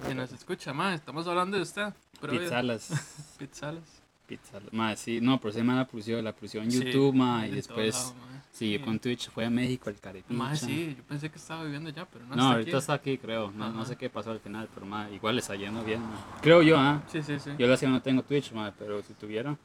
ma. 0.00 0.06
Que 0.08 0.14
nos 0.14 0.32
escucha, 0.32 0.72
ma. 0.72 0.94
Estamos 0.94 1.26
hablando 1.26 1.56
de 1.56 1.62
usted. 1.64 1.92
Pizzalas, 2.20 3.34
Pizzalas. 3.38 3.82
pizzalas. 4.26 4.72
Más, 4.72 5.00
sí, 5.00 5.20
no, 5.20 5.38
pero 5.40 5.50
ese 5.50 5.62
más 5.64 5.76
la 5.76 5.86
pusió, 5.86 6.22
la 6.22 6.32
pusió 6.34 6.62
en 6.62 6.70
Sí, 6.70 6.78
YouTube, 6.84 7.14
ma, 7.14 7.44
y 7.44 7.50
en 7.50 7.54
después 7.56 7.94
lado, 7.94 8.14
Sí. 8.54 8.78
con 8.78 9.00
Twitch, 9.00 9.30
fue 9.30 9.44
a 9.44 9.50
México, 9.50 9.90
el 9.90 9.98
carepicha. 9.98 10.32
Ma, 10.32 10.54
sí, 10.54 10.94
yo 10.96 11.02
pensé 11.02 11.28
que 11.28 11.38
estaba 11.38 11.64
viviendo 11.64 11.90
allá, 11.90 12.06
pero 12.06 12.24
no, 12.24 12.36
No, 12.36 12.42
está 12.42 12.52
ahorita 12.52 12.70
aquí. 12.70 12.78
está 12.78 12.92
aquí, 12.94 13.18
creo. 13.18 13.50
No, 13.50 13.70
no 13.72 13.84
sé 13.84 13.96
qué 13.96 14.08
pasó 14.08 14.30
al 14.30 14.38
final, 14.38 14.68
pero 14.72 14.86
ma, 14.86 15.10
igual 15.10 15.34
le 15.34 15.40
está 15.40 15.56
yendo 15.56 15.82
bien. 15.82 16.00
ma. 16.00 16.24
Creo 16.40 16.62
yo, 16.62 16.78
¿ah? 16.78 17.02
Sí, 17.10 17.20
sí, 17.20 17.38
sí. 17.40 17.50
Yo 17.58 17.66
la 17.66 17.76
no 17.88 18.00
tengo 18.00 18.22
Twitch, 18.22 18.52
ma, 18.52 18.72
pero 18.78 19.02
si 19.02 19.12
tuviera. 19.14 19.56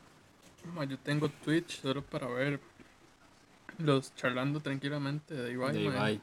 Ma, 0.74 0.86
yo 0.86 0.98
tengo 0.98 1.30
Twitch 1.30 1.82
solo 1.82 2.02
para 2.02 2.26
ver 2.28 2.60
los 3.78 4.14
charlando 4.16 4.60
tranquilamente 4.60 5.36
de 5.36 5.54
Ibai. 5.54 5.74
de 5.74 5.88
ma. 5.88 5.96
Ibai. 5.96 6.22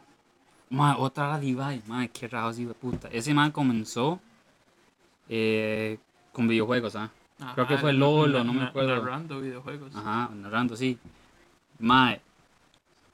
Ma, 0.70 0.98
otra 0.98 1.26
era 1.26 1.38
de 1.38 1.46
Ibai, 1.46 1.82
ma, 1.86 2.08
qué 2.08 2.26
rajos 2.26 2.58
hijo 2.58 2.70
de 2.70 2.74
puta. 2.74 3.08
Ese 3.12 3.32
man 3.32 3.52
comenzó 3.52 4.20
eh, 5.28 5.98
con 6.32 6.48
videojuegos, 6.48 6.96
¿ah? 6.96 7.10
Creo 7.54 7.66
que 7.68 7.74
Ajá, 7.74 7.82
fue 7.82 7.92
na- 7.92 7.98
Lolo, 8.00 8.42
no 8.44 8.52
me 8.52 8.60
na- 8.60 8.66
acuerdo. 8.68 8.96
Narrando 8.96 9.40
videojuegos. 9.40 9.94
Ajá, 9.94 10.30
narrando, 10.34 10.74
sí. 10.76 10.98
Mae, 11.78 12.20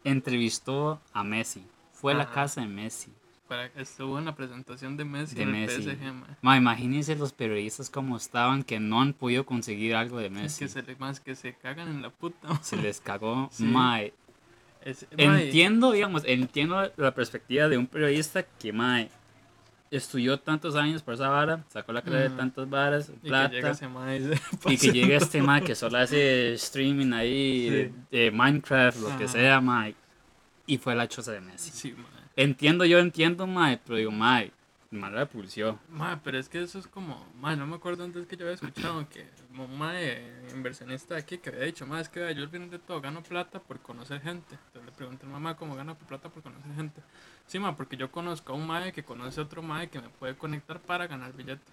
entrevistó 0.05 1.01
a 1.13 1.25
Messi. 1.25 1.65
Fue 1.93 2.13
a 2.13 2.17
la 2.17 2.31
casa 2.31 2.61
de 2.63 2.67
Messi. 2.69 3.11
Para, 3.49 3.67
estuvo 3.77 4.19
en 4.19 4.25
la 4.25 4.35
presentación 4.35 4.97
de 4.97 5.05
Messi 5.05 5.35
De 5.37 5.43
en 5.43 5.53
Messi. 5.53 5.75
el 5.89 5.97
PSG, 5.97 6.13
ma. 6.41 6.57
Imagínense 6.57 7.15
los 7.17 7.33
periodistas 7.33 7.91
como 7.91 8.17
estaban 8.17 8.63
que 8.63 8.81
no 8.81 9.01
han 9.03 9.13
podido 9.13 9.45
conseguir 9.45 9.95
algo 9.95 10.19
de 10.19 10.27
Es 10.27 10.33
Messi. 10.33 10.59
que 10.65 10.69
se 10.69 10.83
le 10.83 10.97
más 10.97 11.21
que 11.21 11.35
se 11.37 11.53
cagan 11.55 11.89
en 11.89 12.01
la 12.03 12.11
puta. 12.11 12.49
ma. 12.49 12.63
Se 12.63 12.77
les 12.77 13.01
cagó. 13.01 13.51
Sí. 13.53 13.65
Mae, 13.65 14.15
entiendo, 15.17 15.93
digamos, 15.93 16.23
entiendo 16.27 16.91
la 16.97 17.15
perspectiva 17.15 17.69
de 17.69 17.79
un 17.79 17.87
periodista 17.87 18.43
que, 18.43 18.73
mae, 18.73 19.11
estudió 19.93 20.41
tantos 20.41 20.75
años 20.75 21.03
por 21.03 21.15
esa 21.15 21.29
vara, 21.29 21.65
sacó 21.69 21.93
la 21.93 22.03
carrera 22.03 22.23
de 22.31 22.37
tantas 22.37 22.69
varas, 22.69 23.09
y 23.11 23.13
que 23.13 23.29
plata. 23.29 23.55
llega 23.55 23.71
ese 23.71 23.89
ma 23.89 24.17
y 24.67 24.77
que 24.79 24.91
llegue 24.93 25.17
este 25.17 25.41
mae 25.43 25.63
que 25.63 25.75
solo 25.75 25.99
hace 25.99 26.55
streaming 26.55 27.13
ahí 27.13 27.69
Sí. 27.69 27.71
de, 27.71 27.93
de 28.11 28.31
Minecraft, 28.31 28.99
lo 29.01 29.17
que 29.19 29.29
sea, 29.29 29.61
mae. 29.61 29.95
Y 30.67 30.79
fue 30.79 30.95
la 30.95 31.07
choza 31.09 31.33
de 31.33 31.41
Messi. 31.41 31.71
Sí, 31.71 31.93
ma. 31.97 32.05
Entiendo, 32.35 32.85
yo 32.85 32.99
entiendo, 32.99 33.47
mae, 33.47 33.79
pero 33.85 33.99
digo, 33.99 34.11
mae, 34.11 34.51
mae 34.93 35.11
la 35.11 35.27
pulsió. 35.27 35.79
Ma, 35.89 36.21
pero 36.23 36.39
es 36.39 36.49
que 36.49 36.63
eso 36.63 36.79
es 36.79 36.87
como, 36.87 37.27
ma, 37.40 37.57
no 37.57 37.66
me 37.66 37.77
acuerdo 37.77 38.05
antes 38.05 38.27
que 38.27 38.37
yo 38.37 38.45
había 38.45 38.55
escuchado 38.55 39.09
que 39.09 39.27
un 39.59 39.79
ma 39.79 39.95
inversionista 40.55 41.14
de 41.14 41.21
aquí 41.21 41.38
que 41.38 41.51
había 41.51 41.64
dicho, 41.64 41.87
ma, 41.87 42.01
es 42.01 42.09
que 42.09 42.21
yo 42.35 42.43
al 42.43 42.49
final 42.49 42.71
de 42.71 42.79
todo 42.79 43.01
gano 43.01 43.23
plata 43.23 43.61
por 43.61 43.81
conocer 43.81 44.21
gente. 44.21 44.55
Entonces 44.66 44.85
le 44.85 44.93
pregunté 44.93 45.27
a 45.27 45.31
mamá 45.31 45.57
cómo 45.57 45.75
gano 45.75 45.97
plata 45.97 46.29
por 46.29 46.43
conocer 46.43 46.75
gente. 46.75 47.01
Sí, 47.47 47.59
ma, 47.59 47.77
porque 47.77 47.97
yo 47.97 48.11
conozco 48.11 48.53
a 48.53 48.57
un 48.57 48.66
mae 48.66 48.93
que 48.93 49.03
conoce 49.03 49.40
a 49.40 49.45
otro 49.45 49.62
mae 49.62 49.88
que 49.88 50.01
me 50.01 50.09
puede 50.09 50.37
conectar 50.37 50.81
para 50.81 51.07
ganar 51.07 51.33
billete. 51.33 51.73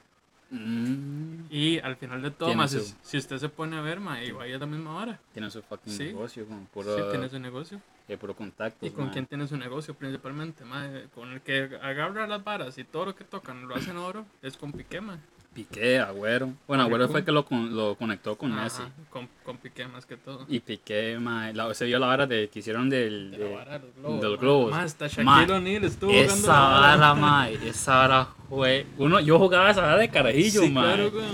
Mm, 0.51 1.45
Y 1.51 1.79
al 1.79 1.95
final 1.95 2.21
de 2.21 2.31
todo, 2.31 2.67
si, 2.67 2.79
su- 2.79 2.95
si 3.03 3.17
usted 3.17 3.37
se 3.37 3.49
pone 3.49 3.77
a 3.77 3.81
ver, 3.81 3.99
ma, 3.99 4.23
igual 4.23 4.49
es 4.49 4.59
la 4.59 4.65
misma 4.65 4.95
hora. 4.95 5.19
tiene 5.33 5.49
su 5.49 5.61
fucking 5.61 5.93
Sí. 5.93 6.03
negocio, 6.05 6.45
con 6.45 6.61
Sí, 6.61 6.67
puro, 6.73 7.09
tiene 7.09 7.29
su 7.29 7.39
negocio. 7.39 7.79
eh, 8.07 8.17
puro 8.17 8.35
contacto. 8.35 8.85
¿Y 8.85 8.89
con 8.91 9.09
quién 9.09 9.25
tiene 9.27 9.47
su 9.47 9.55
negocio 9.57 9.93
principalmente? 9.93 10.65
ma? 10.65 10.89
Con 11.13 11.31
el 11.31 11.41
que 11.41 11.77
agarra 11.81 12.25
las 12.27 12.43
varas 12.43 12.77
y 12.79 12.83
todo 12.83 13.05
lo 13.05 13.15
que 13.15 13.23
tocan 13.23 13.67
lo 13.67 13.75
hacen 13.75 13.97
oro, 13.97 14.25
es 14.41 14.57
con 14.57 14.71
Piqué, 14.71 15.01
ma. 15.01 15.19
Piqué, 15.53 15.99
Agüero. 15.99 16.53
Bueno, 16.67 16.83
Agüero 16.83 17.07
fue 17.09 17.19
el 17.21 17.25
que 17.25 17.31
lo, 17.31 17.43
con- 17.43 17.75
lo 17.75 17.95
conectó 17.95 18.37
con 18.37 18.51
Ajá, 18.53 18.63
Messi. 18.63 18.83
Con, 19.09 19.27
con 19.43 19.57
Piqué 19.57 19.87
más 19.87 20.05
que 20.05 20.15
todo. 20.15 20.45
Y 20.47 20.59
Piqué, 20.59 21.19
la, 21.53 21.73
se 21.73 21.85
vio 21.85 21.99
la 21.99 22.07
vara 22.07 22.27
de, 22.27 22.49
que 22.49 22.59
hicieron 22.59 22.89
del... 22.89 23.31
De 23.31 23.37
de- 23.39 23.53
vara 23.55 23.81
globos. 23.97 24.21
ma. 24.31 24.37
globos. 24.37 24.71
Ma, 24.71 24.81
hasta 24.83 25.05
Ma, 25.23 25.39
Shaquille 25.41 25.57
O'Neal 25.57 25.83
estuvo 25.83 26.11
jugando 26.11 26.33
esa 26.33 26.51
vara. 26.59 27.13
mae, 27.15 27.55
esa 27.67 27.95
vara 27.95 28.27
fue... 28.47 28.85
Uno, 28.97 29.19
yo 29.19 29.37
jugaba 29.39 29.71
esa 29.71 29.81
vara 29.81 29.97
de 29.97 30.09
carajillo, 30.09 30.61
Sí, 30.61 30.69
mae. 30.69 30.83
claro, 30.85 31.11
güey. 31.11 31.25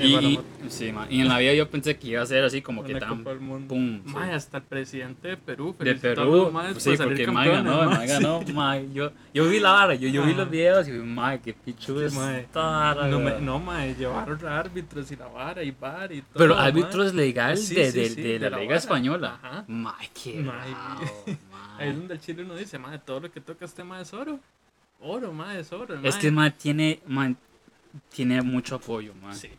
Y. 0.00 0.40
sí, 0.72 0.92
mae, 0.92 1.06
y 1.12 1.20
en 1.20 1.28
la 1.28 1.38
vida 1.38 1.52
yo 1.54 1.68
pensé 1.70 1.96
que 1.96 2.08
iba 2.08 2.22
a 2.22 2.26
ser 2.26 2.42
así 2.44 2.62
como 2.62 2.82
que 2.82 2.94
tan... 2.94 3.22
Pum, 3.22 4.02
sí. 4.06 4.14
hasta 4.32 4.56
el 4.58 4.62
presidente 4.64 5.28
de 5.28 5.36
Perú. 5.36 5.76
De 5.78 5.94
Perú, 5.94 6.50
maes 6.52 6.82
sí, 6.82 6.96
por 6.96 7.04
porque 7.08 7.26
Mae 7.26 7.48
ganó, 7.50 7.84
ma. 7.84 7.96
Mae 7.96 8.06
ganó, 8.06 8.40
Mae, 8.54 8.88
yo, 8.92 9.12
yo 9.32 9.48
vi 9.48 9.60
la 9.60 9.72
vara, 9.72 9.94
yo, 9.94 10.08
yo 10.08 10.22
vi 10.24 10.32
los 10.32 10.42
Ajá. 10.42 10.50
videos 10.50 10.88
y 10.88 10.92
Mae, 10.92 11.40
qué 11.40 11.54
mae. 12.14 12.40
esta 12.40 12.60
vara, 12.62 13.06
No, 13.08 13.20
me, 13.20 13.40
no, 13.40 13.58
ma, 13.60 13.86
llevaron 13.86 14.46
a 14.46 14.58
árbitros 14.58 15.10
y 15.12 15.16
la 15.16 15.26
vara 15.28 15.62
y 15.62 15.70
bar 15.70 16.12
y 16.12 16.22
todo. 16.22 16.32
Pero 16.34 16.56
árbitros 16.58 17.14
legal 17.14 17.56
Sí, 17.58 17.74
de, 17.74 17.92
de, 17.92 18.08
sí, 18.08 18.22
de 18.22 18.38
la, 18.38 18.44
de 18.46 18.50
la 18.50 18.58
Liga. 18.58 18.76
Española. 18.76 19.38
Ajá. 19.42 19.64
Mae, 19.68 20.10
qué 20.22 20.40
Mae. 20.40 20.56
Ahí 21.28 21.38
mae. 21.78 21.88
es 21.88 21.96
donde 21.96 22.14
el 22.14 22.20
chile 22.20 22.42
uno 22.42 22.54
dice, 22.56 22.78
ma, 22.78 22.96
todo 22.98 23.20
lo 23.20 23.30
que 23.30 23.40
toca 23.40 23.64
este 23.64 23.84
ma 23.84 24.00
es 24.00 24.12
oro. 24.12 24.38
Oro, 25.00 25.32
ma, 25.32 25.58
es 25.58 25.72
oro. 25.72 25.94
Es 25.96 26.00
mae. 26.14 26.20
que 26.20 26.30
Mae 26.30 26.50
tiene, 26.52 27.00
mae, 27.06 27.34
tiene 28.14 28.40
mucho 28.42 28.76
apoyo, 28.76 29.12
Mae. 29.22 29.34
Sí. 29.34 29.50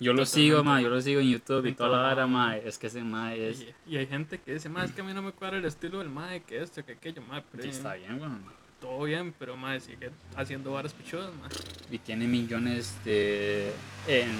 Yo 0.00 0.12
lo 0.12 0.24
sigo, 0.26 0.62
Mae, 0.62 0.82
yo 0.84 0.90
lo 0.90 1.00
sigo 1.00 1.20
en 1.20 1.28
YouTube 1.28 1.66
y 1.66 1.72
toda 1.74 1.90
la 1.90 1.98
vara, 1.98 2.26
Mae. 2.26 2.62
Es 2.66 2.78
que 2.78 2.86
ese 2.86 3.02
Mae 3.02 3.50
es... 3.50 3.62
Y, 3.86 3.94
y 3.94 3.96
hay 3.96 4.06
gente 4.06 4.38
que 4.38 4.54
dice, 4.54 4.68
ma, 4.68 4.84
es 4.84 4.92
que 4.92 5.00
a 5.00 5.04
mí 5.04 5.12
no 5.12 5.22
me 5.22 5.32
cuadra 5.32 5.58
el 5.58 5.64
estilo 5.64 5.98
del 5.98 6.08
mae, 6.08 6.40
que 6.42 6.62
esto, 6.62 6.84
que 6.84 6.92
aquello, 6.92 7.20
ma, 7.22 7.42
pero 7.50 7.64
Sí, 7.64 7.70
está 7.70 7.94
bien, 7.94 8.20
weón. 8.20 8.42
todo 8.80 9.02
bien, 9.04 9.34
pero 9.36 9.56
ma, 9.56 9.78
sigue 9.80 10.10
haciendo 10.36 10.72
varas 10.72 10.92
pichudas, 10.92 11.34
ma. 11.34 11.48
Y 11.90 11.98
tiene 11.98 12.28
millones 12.28 12.94
de... 13.04 13.72
En, 14.06 14.30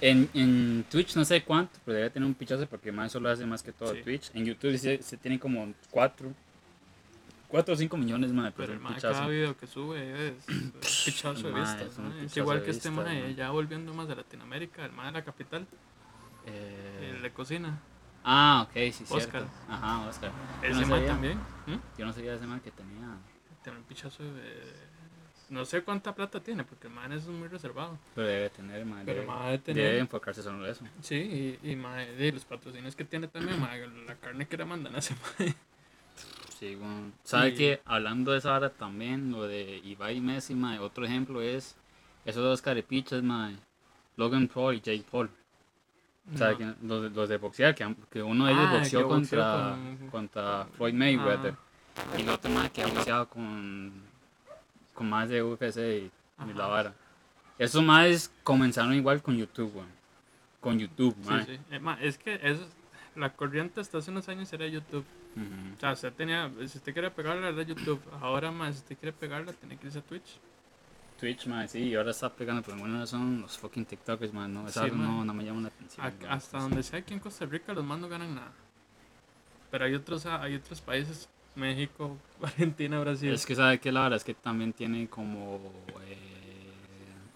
en, 0.00 0.28
en 0.32 0.84
Twitch 0.90 1.16
no 1.16 1.24
sé 1.24 1.42
cuánto, 1.42 1.78
pero 1.84 1.96
debe 1.98 2.10
tener 2.10 2.26
un 2.26 2.34
pichazo 2.34 2.66
porque 2.66 2.92
Mae 2.92 3.08
solo 3.10 3.28
hace 3.30 3.44
más 3.46 3.62
que 3.62 3.72
todo 3.72 3.94
Sí. 3.94 4.02
Twitch. 4.02 4.30
En 4.32 4.44
YouTube 4.44 4.78
se, 4.78 5.02
se 5.02 5.16
tiene 5.16 5.38
como 5.40 5.72
4... 5.90 6.32
4 7.50 7.74
o 7.74 7.76
5 7.76 7.96
millones, 7.96 8.32
Mae, 8.32 8.52
Pero 8.52 8.72
pero 8.72 8.72
el 8.88 8.94
pichazo. 8.94 9.12
cada 9.14 9.26
video 9.28 9.56
que 9.56 9.66
sube 9.66 10.28
es 10.28 10.48
un 10.48 10.72
pichazo 10.72 11.42
de 11.48 11.52
vistas, 11.52 11.98
es. 12.18 12.24
Es 12.24 12.36
igual 12.36 12.60
de 12.60 12.64
que 12.64 12.70
este 12.70 12.90
mae, 12.90 13.22
mae. 13.22 13.34
ya 13.34 13.50
volviendo 13.50 13.92
más 13.92 14.08
a 14.08 14.14
Latinoamérica, 14.14 14.84
el 14.84 14.92
mae 14.92 15.06
de 15.06 15.12
la 15.12 15.24
capital, 15.24 15.66
Eh, 16.46 17.12
el 17.16 17.22
de 17.22 17.30
cocina, 17.32 17.78
Ah, 18.24 18.66
ok, 18.68 18.74
sí, 18.74 18.92
cierto. 18.92 19.14
Oscar. 19.16 19.44
Ajá, 19.68 20.06
Oscar. 20.08 20.30
Ese 20.62 20.80
no 20.82 20.86
sabía- 20.86 21.06
también, 21.08 21.38
¿m? 21.66 21.80
Yo 21.98 22.04
no 22.06 22.12
sabía 22.12 22.34
ese 22.34 22.46
Mae 22.46 22.60
que 22.60 22.70
tenía... 22.70 23.16
tiene 23.64 23.78
un 23.78 23.84
pichazo 23.84 24.22
de... 24.22 24.90
No 25.48 25.64
sé 25.64 25.82
cuánta 25.82 26.14
plata 26.14 26.38
tiene, 26.38 26.62
porque 26.64 26.86
el 26.86 26.92
mae 26.92 27.12
es 27.16 27.26
muy 27.26 27.48
reservado. 27.48 27.98
Pero 28.14 28.26
debe 28.28 28.50
tener, 28.50 28.84
Mae. 28.86 29.04
Pero 29.06 29.22
debe- 29.22 29.44
debe 29.44 29.58
tener- 29.58 29.84
Debe 29.84 29.98
enfocarse 30.00 30.42
solo 30.42 30.64
en 30.66 30.70
eso. 30.70 30.84
Sí, 31.00 31.58
y, 31.62 31.70
y 31.72 31.76
mae, 31.76 32.12
de 32.14 32.30
los 32.32 32.44
patrocinios 32.44 32.94
que 32.94 33.04
tiene 33.04 33.26
también, 33.26 33.58
mae, 33.58 33.86
la 34.06 34.14
carne 34.16 34.46
que 34.46 34.56
le 34.58 34.64
mandan 34.66 34.94
a 34.94 34.98
ese. 34.98 35.14
Sí, 36.60 36.74
bueno. 36.76 37.10
¿Sabe 37.24 37.48
Y- 37.48 37.54
que 37.56 37.80
Hablando 37.86 38.32
de 38.32 38.38
esa 38.38 38.54
hora 38.54 38.70
también, 38.70 39.32
lo 39.32 39.48
de 39.48 39.78
Ibai 39.82 40.18
y 40.18 40.20
Messi, 40.20 40.54
mae, 40.54 40.78
otro 40.78 41.04
ejemplo 41.06 41.40
es 41.42 41.74
esos 42.24 42.42
dos 42.44 42.60
carepichas, 42.62 43.22
mae, 43.22 43.56
Logan 44.16 44.46
Paul 44.46 44.74
y 44.76 44.80
Jake 44.80 45.04
Paul. 45.10 45.30
O 46.32 46.36
sea, 46.36 46.50
No. 46.52 46.58
que 46.58 46.64
los, 46.86 47.02
de- 47.02 47.10
los 47.10 47.28
de 47.30 47.36
boxear, 47.38 47.74
que, 47.74 47.94
que 48.10 48.22
uno 48.22 48.44
de 48.46 48.52
ellos 48.52 48.64
Ah, 48.68 48.72
boxeó 48.76 49.08
contra, 49.08 49.70
con- 49.98 50.08
contra 50.10 50.66
Floyd 50.76 50.92
Mayweather. 50.94 51.54
Ah. 51.96 52.18
Y 52.18 52.22
el 52.22 52.28
otro 52.28 52.50
mae 52.50 52.70
que 52.70 52.82
ha 52.82 52.86
boxeado 52.86 53.28
con, 53.28 53.92
con 54.94 55.08
más 55.08 55.28
de 55.30 55.42
UFC 55.42 55.78
y, 55.78 56.10
y 56.50 56.52
la 56.54 56.66
vara. 56.66 56.94
Esos 57.58 57.82
más 57.82 58.30
comenzaron 58.44 58.94
igual 58.94 59.22
con 59.22 59.36
YouTube, 59.36 59.74
weón. 59.74 59.88
Con 60.60 60.78
YouTube, 60.78 61.16
mae. 61.26 61.44
Sí, 61.46 61.56
sí. 61.56 61.60
Eh, 61.74 61.78
ma, 61.80 61.98
es 62.02 62.18
que 62.18 62.38
eso, 62.42 62.66
la 63.16 63.32
corriente 63.32 63.80
hasta 63.80 63.98
hace 63.98 64.10
unos 64.10 64.28
años 64.28 64.52
era 64.52 64.66
YouTube. 64.66 65.04
O 65.76 65.80
sea, 65.80 65.92
usted 65.92 66.12
tenía, 66.12 66.50
si 66.66 66.78
usted 66.78 66.92
quiere 66.92 67.10
pegarla 67.10 67.48
era 67.48 67.62
YouTube. 67.62 68.00
Ahora 68.20 68.50
más, 68.50 68.74
si 68.74 68.80
usted 68.82 68.96
quiere 68.98 69.12
pegarla, 69.12 69.52
tiene 69.52 69.76
que 69.76 69.86
irse 69.86 69.98
a 70.00 70.02
Twitch. 70.02 70.38
Twitch, 71.18 71.46
mae, 71.46 71.68
sí, 71.68 71.78
y 71.80 71.94
ahora 71.94 72.10
está 72.12 72.30
pegando, 72.34 72.62
pero 72.62 72.78
bueno, 72.78 73.06
son 73.06 73.42
los 73.42 73.58
fucking 73.58 73.84
TikTokers, 73.84 74.32
man, 74.32 74.52
no, 74.54 74.68
Sí, 74.70 74.80
mae. 74.80 74.90
no, 74.90 75.24
no 75.24 75.34
me 75.34 75.44
llama 75.44 75.60
la 75.62 75.68
atención. 75.68 76.06
A- 76.28 76.32
hasta 76.34 76.58
donde 76.58 76.82
sea 76.82 76.98
aquí 77.00 77.12
en 77.14 77.20
Costa 77.20 77.44
Rica, 77.46 77.72
los 77.74 77.84
más 77.84 77.98
no 77.98 78.08
ganan 78.08 78.34
nada. 78.34 78.52
pero 79.70 79.84
hay 79.84 79.94
otros, 79.94 80.24
hay 80.26 80.54
otros 80.56 80.80
países, 80.80 81.28
México, 81.54 82.16
Argentina, 82.42 82.98
Brasil. 83.00 83.30
Es 83.32 83.44
que 83.46 83.54
sabe 83.54 83.78
que 83.78 83.92
la 83.92 84.02
verdad 84.02 84.16
es 84.16 84.24
que 84.24 84.34
también 84.34 84.72
tiene 84.72 85.08
como, 85.08 85.60
eh, 86.06 86.16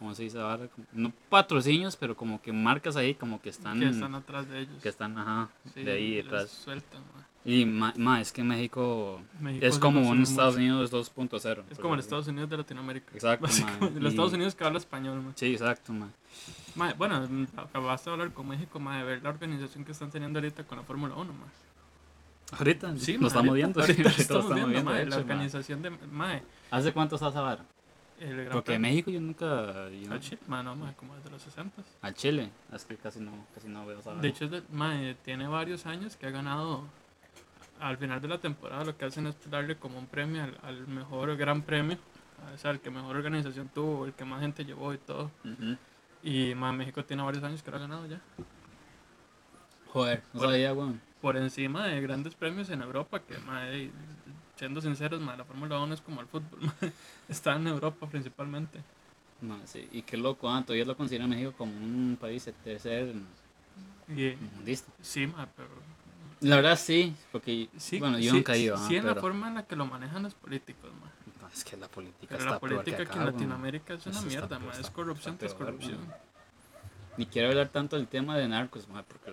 ¿cómo 0.05 0.14
se 0.14 0.25
dice 0.25 0.38
ahora? 0.38 0.69
Como- 0.69 0.87
No 0.93 1.12
patrocinios, 1.31 1.97
pero 1.97 2.14
como 2.14 2.40
que 2.43 2.53
marcas 2.53 2.95
ahí 2.97 3.14
como 3.14 3.40
que 3.40 3.49
están, 3.49 3.81
que 3.81 3.88
están 3.88 4.14
atrás 4.14 4.47
de 4.51 4.61
ellos. 4.61 4.83
que 4.83 4.90
están, 4.90 5.17
ajá, 5.17 5.49
Sí, 5.73 5.83
de 5.83 5.93
ahí 5.93 6.14
detrás. 6.17 6.51
sueltan. 6.51 7.01
Y 7.47 7.64
ma, 7.64 7.93
ma, 7.97 8.21
es 8.21 8.31
que 8.33 8.43
México, 8.45 9.21
México 9.40 9.64
es 9.67 9.79
como 9.79 10.07
un 10.09 10.23
Estados. 10.23 10.57
Unidos 10.57 10.90
2.0. 10.93 11.64
Es 11.71 11.79
como 11.79 11.95
el 11.95 12.01
Estados 12.01 12.27
Unidos 12.29 12.51
de 12.51 12.57
Latinoamérica. 12.59 13.12
Exacto, 13.14 13.47
ma, 13.62 13.87
el 13.97 14.07
Estados 14.07 14.33
Unidos 14.35 14.55
que 14.55 14.64
habla 14.64 14.79
español, 14.79 15.23
ma. 15.23 15.33
Sí, 15.37 15.53
exacto, 15.53 15.93
ma. 15.95 16.11
Bueno, 16.99 17.27
acabaste 17.57 18.11
de 18.11 18.14
hablar 18.14 18.33
con 18.33 18.47
México, 18.49 18.79
ma, 18.79 18.99
de 18.99 19.05
ver 19.05 19.23
la 19.23 19.31
organización 19.31 19.85
que 19.87 19.93
están 19.93 20.11
teniendo 20.11 20.38
ahorita 20.38 20.64
con 20.64 20.77
la 20.79 20.85
Fórmula 20.85 21.14
1, 21.14 21.33
ma. 21.33 21.47
Ahorita 22.59 22.95
Sí, 22.99 23.17
lo 23.17 23.27
estamos 23.29 23.55
viendo. 23.55 23.83
sí, 23.83 23.93
Ahorita 23.93 24.03
lo 24.11 24.17
estamos 24.17 24.55
viendo, 24.55 24.93
la 25.07 25.17
organización 25.17 25.81
de, 25.83 25.90
ma, 25.90 26.40
¿Hace 26.71 26.93
cuánto 26.93 27.17
estás 27.17 27.35
ahora? 27.37 27.64
El 28.20 28.48
Porque 28.48 28.74
en. 28.74 28.83
México 28.83 29.11
yo 29.11 29.20
nunca... 29.20 29.88
yo 29.90 30.09
no- 30.09 30.14
Al 30.14 30.20
Chile, 30.20 30.38
ma, 30.46 30.62
no, 30.62 30.74
ma, 30.77 30.92
como 30.94 31.14
desde 31.16 31.31
los 31.31 31.42
60. 31.42 31.83
a 32.03 32.12
Chile, 32.12 32.50
es 32.72 32.85
que 32.85 32.96
casi 32.96 33.20
no, 33.20 33.33
casi 33.55 33.68
no 33.68 33.85
veo 33.87 33.98
esa 34.00 34.14
De 34.14 34.29
hecho, 34.29 34.44
es 34.46 34.50
de- 34.50 34.62
eh, 34.83 35.16
tiene 35.24 35.46
varios 35.48 35.87
años 35.87 36.16
que 36.16 36.27
ha 36.27 36.31
ganado. 36.31 36.85
Al 37.81 37.96
final 37.98 38.20
de 38.20 38.29
la 38.29 38.38
temporada 38.38 38.85
lo 38.85 38.96
que 38.96 39.05
hacen 39.05 39.27
es 39.27 39.37
darle 39.50 39.77
como 39.77 39.98
un 39.98 40.07
premio 40.07 40.42
al, 40.44 40.57
al 40.62 40.87
mejor 40.87 41.37
gran 41.37 41.62
premio. 41.62 41.98
O 42.55 42.59
sea, 42.59 42.70
el 42.70 42.81
que 42.81 42.90
mejor 42.90 43.16
organización 43.16 43.68
tuvo, 43.68 44.07
el 44.07 44.12
que 44.12 44.24
más 44.24 44.40
gente 44.40 44.64
llevó 44.64 44.92
y 44.94 44.98
todo. 44.98 45.31
Y 46.22 46.55
ma, 46.55 46.72
México 46.72 47.05
tiene 47.05 47.22
varios 47.22 47.42
años 47.44 47.62
que 47.62 47.70
lo 47.70 47.77
ha 47.79 47.81
ganado 47.81 48.07
ya. 48.07 48.20
Joder, 49.92 50.22
no 50.33 50.38
Bueno. 50.40 50.53
sabía, 50.53 50.72
weón. 50.72 51.00
Por 51.20 51.37
encima 51.37 51.87
de 51.87 52.00
grandes 52.00 52.35
premios 52.35 52.68
en 52.70 52.83
Europa, 52.83 53.20
que 53.20 53.35
eh, 53.35 53.90
siendo 54.57 54.81
sinceros, 54.81 55.21
ma, 55.21 55.37
la 55.37 55.45
Fórmula 55.45 55.79
1 55.81 55.95
es 55.95 56.01
como 56.01 56.21
el 56.21 56.27
fútbol. 56.27 56.61
ma. 56.61 56.75
Está 57.29 57.57
en 57.57 57.67
Europa 57.67 58.07
principalmente. 58.07 58.81
No, 59.40 59.59
sí, 59.67 59.88
y 59.93 60.03
qué 60.03 60.17
loco, 60.17 60.49
ah, 60.49 60.62
todavía 60.62 60.85
lo 60.85 60.97
considera 60.97 61.27
México 61.27 61.53
como 61.57 61.73
un 61.73 62.17
país 62.19 62.45
de 62.47 62.53
tercer 62.53 63.14
eh, 64.09 64.38
mundista. 64.57 64.90
sí, 65.03 65.27
ma, 65.27 65.47
pero 65.55 65.69
La 66.40 66.57
verdad 66.57 66.79
sí, 66.79 67.14
porque, 67.31 67.69
sí, 67.77 67.99
bueno, 67.99 68.19
yo 68.19 68.31
sí, 68.31 68.37
nunca 68.37 68.55
he 68.55 68.61
ido, 68.61 68.77
sí, 68.77 68.83
ah, 68.85 68.88
sí 68.88 68.97
en 68.97 69.07
la 69.07 69.14
forma 69.17 69.49
en 69.49 69.55
la 69.55 69.67
que 69.67 69.77
lo 69.77 69.87
manejan 69.87 70.23
los 70.23 70.35
políticos, 70.35 70.90
ma. 71.01 71.11
No, 71.43 71.49
es 71.49 71.64
que 71.64 71.77
la 71.77 71.88
política 71.88 72.37
Pero 72.37 72.40
está 72.40 72.51
la 72.53 72.59
política 72.61 72.97
peor 72.97 73.09
que 73.09 73.19
en. 73.19 73.27
Latinoamérica 73.27 73.95
es 73.95 74.07
una 74.07 74.19
Eso 74.19 74.27
mierda, 74.27 74.59
ma. 74.59 74.73
Es 74.73 74.90
corrupción 74.90 75.37
tras 75.37 75.53
peor, 75.53 75.67
corrupción. 75.67 75.99
Ni 77.17 77.27
quiero 77.27 77.49
hablar 77.49 77.69
tanto 77.69 77.97
del 77.97 78.09
tema 78.09 78.37
de 78.38 78.49
narcos, 78.49 78.88
ma, 78.88 79.03
porque 79.03 79.33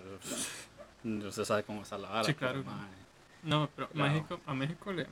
usted 1.27 1.45
sabe 1.45 1.63
cómo 1.63 1.83
está 1.83 1.97
la 1.97 2.09
vara. 2.09 2.23
Sí, 2.25 2.35
pero, 2.37 2.63
claro. 2.63 2.63
ma, 2.65 2.89
No, 3.43 3.69
pero 3.75 3.89
Claro. 3.89 4.13
México, 4.13 4.39
a 4.45 4.53
México 4.53 4.91
le, 4.93 5.07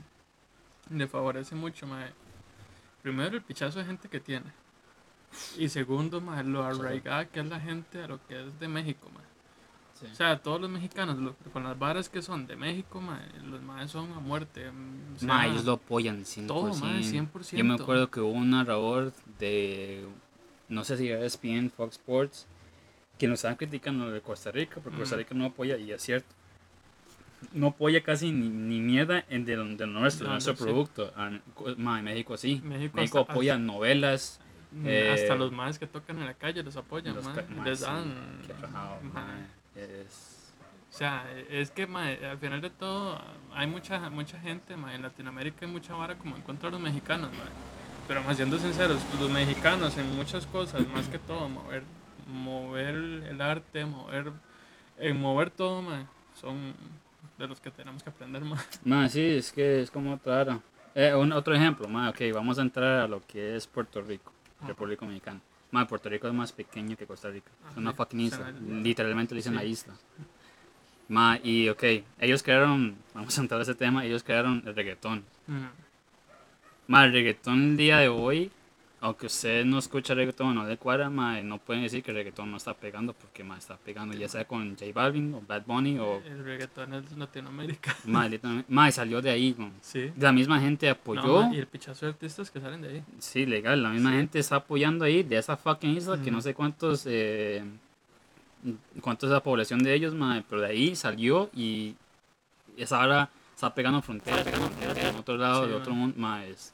le 0.89 1.07
favorece 1.07 1.55
mucho, 1.55 1.87
ma. 1.87 2.05
Primero, 3.01 3.35
el 3.35 3.41
pichazo 3.41 3.79
de 3.79 3.85
gente 3.85 4.09
que 4.09 4.19
tiene. 4.19 4.45
Y 5.57 5.69
segundo, 5.69 6.21
ma, 6.21 6.41
lo 6.43 6.63
arraigada 6.63 7.25
que 7.25 7.39
es 7.39 7.45
la 7.45 7.59
gente 7.59 8.03
a 8.03 8.07
lo 8.07 8.25
que 8.27 8.47
es 8.47 8.59
de 8.59 8.67
México, 8.67 9.09
ma. 9.13 9.21
sí. 9.99 10.07
O 10.11 10.15
sea, 10.15 10.37
todos 10.41 10.59
los 10.59 10.69
mexicanos, 10.69 11.17
lo- 11.17 11.35
con 11.53 11.63
las 11.63 11.77
varas 11.77 12.09
que 12.09 12.21
son 12.21 12.45
de 12.47 12.55
México, 12.55 12.99
ma, 12.99 13.19
los 13.45 13.61
más 13.61 13.89
son 13.91 14.11
a 14.13 14.19
muerte. 14.19 14.69
mm, 14.71 15.15
o 15.15 15.19
sea, 15.19 15.47
ellos 15.47 15.65
lo 15.65 15.73
apoyan 15.73 16.25
100%. 16.25 16.47
todo, 16.47 16.75
ma, 16.75 17.01
100%. 17.01 17.57
Yo 17.57 17.63
me 17.65 17.75
acuerdo 17.75 18.09
que 18.11 18.19
hubo 18.21 18.31
un 18.31 18.49
narrador 18.51 19.13
de, 19.39 20.05
no 20.67 20.83
sé 20.83 20.97
si 20.97 21.09
era 21.09 21.23
ESPN, 21.25 21.69
Fox 21.71 21.93
Sports, 21.97 22.47
que 23.17 23.27
nos 23.27 23.39
estaban 23.39 23.57
criticando 23.57 24.09
de 24.11 24.21
Costa 24.21 24.51
Rica, 24.51 24.79
porque 24.81 24.99
Costa. 24.99 25.15
Rica 25.17 25.35
no 25.35 25.45
apoya, 25.45 25.77
y 25.77 25.91
es 25.91 26.01
cierto, 26.01 26.33
no 27.53 27.67
apoya 27.67 28.03
casi 28.03 28.31
ni, 28.31 28.49
ni 28.49 28.79
mierda 28.81 29.23
en 29.29 29.45
de, 29.45 29.55
de 29.55 29.87
nuestro, 29.87 30.27
No, 30.27 30.33
nuestro 30.33 30.53
no, 30.53 30.57
sí. 30.57 30.63
producto. 30.63 31.13
Ah, 31.15 31.31
Ma, 31.77 31.99
en 31.99 32.05
México 32.05 32.37
sí. 32.37 32.61
México 32.63 32.95
México, 32.97 33.19
hasta- 33.19 33.33
apoya 33.33 33.57
novelas. 33.57 34.39
Mm, 34.71 34.85
eh, 34.87 35.09
Hasta 35.11 35.35
los 35.35 35.51
más 35.51 35.79
que 35.79 35.87
tocan 35.87 36.19
en 36.19 36.25
la 36.25 36.35
calle 36.35 36.61
los 36.61 36.75
apoyan, 36.77 37.15
los 37.15 37.25
ma, 37.25 37.33
ca- 37.33 37.45
ma, 37.49 37.65
les 37.65 37.79
sí, 37.79 37.85
dan. 37.85 38.13
qué 38.45 38.53
rajado, 38.53 38.99
ma. 39.01 39.13
ma, 39.13 39.47
es- 39.75 40.35
O 40.93 40.97
sea, 40.99 41.23
es 41.49 41.71
que 41.71 41.83
al 41.83 42.37
final 42.39 42.61
de 42.61 42.69
todo 42.69 43.19
hay 43.53 43.67
mucha 43.67 44.09
mucha 44.09 44.39
gente, 44.39 44.73
en 44.73 45.01
Latinoamérica 45.01 45.65
hay 45.65 45.71
mucha 45.71 45.93
vara 45.93 46.15
como 46.17 46.35
en 46.35 46.41
contra 46.41 46.67
de 46.69 46.73
los 46.73 46.81
mexicanos, 46.81 47.29
pero 48.07 48.21
más 48.23 48.35
siendo 48.37 48.57
sinceros, 48.57 48.99
los 49.19 49.29
mexicanos 49.31 49.95
en 49.97 50.15
muchas 50.15 50.45
cosas, 50.47 50.87
más 50.89 51.07
que 51.07 51.19
todo, 51.19 51.47
mover, 51.47 51.83
mover 52.27 52.95
el 52.95 53.39
arte, 53.41 53.85
mover, 53.85 54.31
en 54.97 55.19
mover 55.21 55.51
todo, 55.51 55.81
ma, 55.83 56.05
son 56.39 56.73
de 57.39 57.47
los 57.47 57.59
que 57.59 57.71
tenemos 57.71 58.03
que 58.03 58.09
aprender 58.09 58.43
más. 58.43 58.67
Sí, 59.11 59.21
es 59.21 59.51
que 59.51 59.81
es 59.81 59.89
como 59.89 60.13
otra 60.13 60.35
vara. 60.35 60.59
Eh, 60.93 61.15
un, 61.15 61.31
otro 61.31 61.55
ejemplo, 61.55 61.87
ma, 61.87 62.09
ok, 62.09 62.19
vamos 62.33 62.59
a 62.59 62.61
entrar 62.61 63.01
a 63.01 63.07
lo 63.07 63.25
que 63.25 63.55
es 63.55 63.65
Puerto 63.65 64.01
Rico, 64.01 64.31
Ajá. 64.59 64.67
República 64.67 65.05
Dominicana. 65.05 65.39
Ma, 65.71 65.87
Puerto 65.87 66.09
Rico 66.09 66.27
es 66.27 66.33
más 66.33 66.51
pequeño 66.51 66.97
que 66.97 67.05
Costa 67.05 67.29
Rica. 67.29 67.49
Es 67.71 67.77
una 67.77 67.93
fucking 67.93 68.19
isla. 68.19 68.51
Literalmente 68.51 69.33
le 69.33 69.39
dicen 69.39 69.55
la 69.55 69.63
isla. 69.63 69.93
Ma, 71.07 71.39
y 71.41 71.69
ok, 71.69 71.83
ellos 72.19 72.43
crearon, 72.43 72.95
vamos 73.13 73.37
a 73.37 73.41
entrar 73.41 73.59
a 73.59 73.63
ese 73.63 73.75
tema, 73.75 74.03
ellos 74.03 74.23
crearon 74.23 74.63
el 74.65 74.75
reggaetón. 74.75 75.23
Ma, 76.87 77.05
el 77.05 77.13
reggaetón 77.13 77.71
el 77.71 77.77
día 77.77 77.99
de 77.99 78.09
hoy, 78.09 78.51
aunque 79.01 79.27
usted 79.27 79.63
no 79.65 79.77
escucha 79.79 80.13
reggaetón 80.13 80.49
o 80.49 80.53
no 80.53 80.67
le 80.67 80.75
cuadra, 80.77 81.09
ma, 81.09 81.39
no 81.41 81.57
pueden 81.57 81.83
decir 81.83 82.03
que 82.03 82.11
el 82.11 82.17
reggaetón 82.17 82.51
no 82.51 82.57
está 82.57 82.73
pegando, 82.73 83.13
porque 83.13 83.43
ma, 83.43 83.57
está 83.57 83.77
pegando, 83.77 84.17
ya 84.17 84.27
sea 84.27 84.45
con 84.45 84.71
J 84.77 84.85
Balvin 84.93 85.33
o 85.35 85.41
Bad 85.47 85.63
Bunny 85.65 85.97
o... 85.99 86.21
El 86.25 86.43
reggaetón 86.43 86.93
es 86.95 87.11
Latinoamérica. 87.17 87.95
Ma, 88.05 88.27
literalmente- 88.27 88.71
ma, 88.73 88.89
y 88.89 88.91
salió 88.91 89.21
de 89.21 89.29
ahí. 89.29 89.55
Sí. 89.81 90.11
La 90.17 90.31
misma 90.33 90.59
gente 90.59 90.89
apoyó. 90.89 91.49
y 91.53 91.57
el 91.59 91.67
pichazo 91.67 92.05
de 92.07 92.11
artistas 92.11 92.51
que 92.51 92.59
salen 92.59 92.81
de 92.81 92.89
ahí. 92.89 93.03
Sí, 93.19 93.45
legal, 93.45 93.81
la 93.81 93.89
misma 93.89 94.09
Sí. 94.11 94.17
gente 94.17 94.39
está 94.39 94.55
apoyando 94.57 95.05
ahí 95.05 95.23
de 95.23 95.37
esa 95.37 95.55
fucking 95.55 95.95
isla 95.95 96.21
que 96.21 96.29
no 96.31 96.41
sé 96.41 96.53
cuántos 96.53 97.03
eh, 97.05 97.63
cuántos 99.01 99.29
es 99.29 99.33
la 99.33 99.41
población 99.41 99.79
de 99.83 99.93
ellos, 99.93 100.13
mae, 100.13 100.43
pero 100.49 100.61
de 100.61 100.67
ahí 100.67 100.95
salió 100.95 101.49
y 101.55 101.95
esa 102.77 103.01
ahora 103.01 103.29
está 103.55 103.73
pegando 103.73 104.01
fronteras, 104.01 104.43
pegando 104.43 104.67
fronteras 104.69 104.97
en 105.05 105.15
otro 105.15 105.37
lado, 105.37 105.63
Sí, 105.63 105.69
de 105.69 105.75
otro 105.75 105.91
mae. 105.91 105.99
mundo, 106.01 106.15
mae, 106.19 106.49
es- 106.51 106.73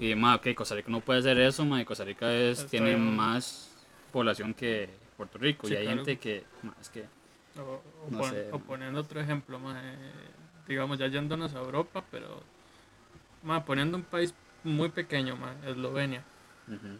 y 0.00 0.14
mae, 0.14 0.36
ok, 0.36 0.54
Costa 0.54 0.74
Rica 0.74 0.90
no 0.90 1.00
puede 1.00 1.20
hacer 1.20 1.38
eso, 1.38 1.64
mae, 1.64 1.84
Costa 1.84 2.04
Rica 2.04 2.32
es, 2.32 2.58
Está 2.58 2.70
tiene 2.70 2.96
bien. 2.96 3.16
más 3.16 3.70
población 4.12 4.54
que 4.54 4.88
Puerto 5.16 5.38
Rico 5.38 5.66
Sí, 5.66 5.74
y 5.74 5.76
hay 5.76 5.84
claro. 5.84 5.98
gente 5.98 6.18
que, 6.18 6.44
mae, 6.62 6.74
es 6.80 6.88
que, 6.88 7.04
O, 7.58 7.82
o 8.06 8.10
No 8.10 8.18
pon- 8.18 8.30
sé, 8.30 8.48
o 8.52 8.58
ma. 8.58 8.64
poniendo 8.66 9.00
otro 9.00 9.20
ejemplo, 9.20 9.58
ma, 9.58 9.80
eh, 9.82 9.96
digamos, 10.68 10.98
ya 10.98 11.08
yéndonos 11.08 11.54
a 11.54 11.58
Europa, 11.58 12.04
pero 12.10 12.42
ma, 13.42 13.64
poniendo 13.64 13.96
un 13.96 14.04
país 14.04 14.34
muy 14.64 14.88
pequeño, 14.90 15.36
ma, 15.36 15.54
Eslovenia. 15.66 16.22
ujú. 16.68 16.98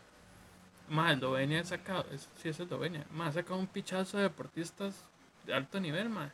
Ma, 0.88 1.12
Eslovenia 1.12 1.60
ha 1.60 1.64
sacado, 1.64 2.06
es, 2.12 2.28
sí 2.36 2.48
es 2.48 2.58
Eslovenia, 2.60 3.04
ma, 3.10 3.26
ha 3.26 3.32
sacado 3.32 3.60
un 3.60 3.66
pichazo 3.66 4.16
de 4.16 4.24
deportistas 4.24 5.04
de 5.46 5.54
alto 5.54 5.78
nivel, 5.80 6.08
ma, 6.08 6.30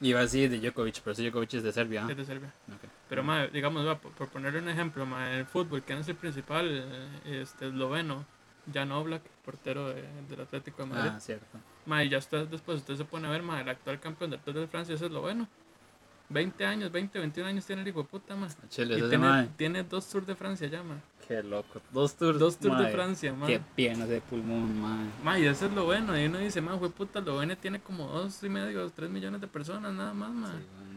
iba 0.00 0.18
a 0.20 0.22
decir 0.22 0.50
de 0.50 0.58
Djokovic, 0.60 1.00
pero 1.02 1.12
ese 1.12 1.22
Djokovic 1.22 1.54
es 1.54 1.62
de 1.62 1.72
Serbia, 1.72 2.06
es 2.10 2.16
de 2.16 2.24
Serbia. 2.24 2.52
ah. 2.70 2.74
Pero, 3.08 3.22
ma, 3.22 3.46
digamos, 3.46 3.86
va, 3.86 3.98
por, 3.98 4.12
por 4.12 4.28
ponerle 4.28 4.58
un 4.60 4.68
ejemplo, 4.68 5.06
ma, 5.06 5.30
en 5.32 5.38
el 5.40 5.46
fútbol, 5.46 5.82
¿quién 5.82 5.98
es 5.98 6.08
el 6.08 6.16
principal? 6.16 6.66
Eh, 7.24 7.40
Este, 7.42 7.68
esloveno, 7.68 8.24
Jan 8.72 8.90
Oblak, 8.92 9.22
portero 9.44 9.88
de- 9.90 10.04
del 10.28 10.40
Atlético 10.40 10.82
de 10.82 10.88
Madrid. 10.88 11.10
ah, 11.14 11.20
cierto, 11.20 11.46
Ma, 11.86 12.02
y 12.02 12.08
ya 12.08 12.16
está, 12.18 12.44
después 12.46 12.78
usted 12.78 12.96
se 12.96 13.04
pone 13.04 13.26
a 13.28 13.30
ver, 13.30 13.42
ma, 13.42 13.60
el 13.60 13.68
actual 13.68 14.00
campeón 14.00 14.30
del 14.30 14.40
Tour 14.40 14.54
de 14.56 14.66
Francia 14.66 14.94
es 14.94 15.02
esloveno. 15.02 15.46
20 16.30 16.64
años, 16.64 16.90
20, 16.90 17.18
21 17.18 17.46
años 17.50 17.66
tiene 17.66 17.82
el 17.82 17.88
hijo 17.88 18.02
de 18.02 18.08
puta, 18.08 18.34
ma. 18.34 18.48
Chile, 18.70 18.98
Y 18.98 19.08
tiene, 19.10 19.48
tiene 19.58 19.82
dos 19.84 20.08
Tours 20.08 20.26
de 20.26 20.34
Francia 20.34 20.66
ya, 20.66 20.82
ma. 20.82 20.96
Qué 21.26 21.42
loco, 21.42 21.80
dos 21.92 22.14
tours, 22.14 22.38
Dos 22.38 22.56
Tours 22.58 22.78
de. 22.78 22.90
Francia, 22.90 23.32
ma. 23.32 23.46
Qué 23.46 23.60
piernas 23.74 24.08
de 24.08 24.20
pulmón, 24.20 24.80
man. 24.80 25.12
Ma, 25.22 25.38
y 25.38 25.46
eso 25.46 25.66
es 25.66 25.72
lo 25.72 25.84
bueno. 25.84 26.18
Y 26.18 26.26
uno 26.26 26.38
dice, 26.38 26.60
ma, 26.60 26.78
fue 26.78 26.90
puta, 26.90 27.18
Eslovenia 27.18 27.56
tiene 27.56 27.80
como 27.80 28.06
dos 28.06 28.42
y 28.42 28.48
medio, 28.48 28.88
tres 28.90 29.10
millones 29.10 29.40
de 29.40 29.46
personas 29.46 29.92
nada 29.92 30.14
más, 30.14 30.30
ma. 30.30 30.52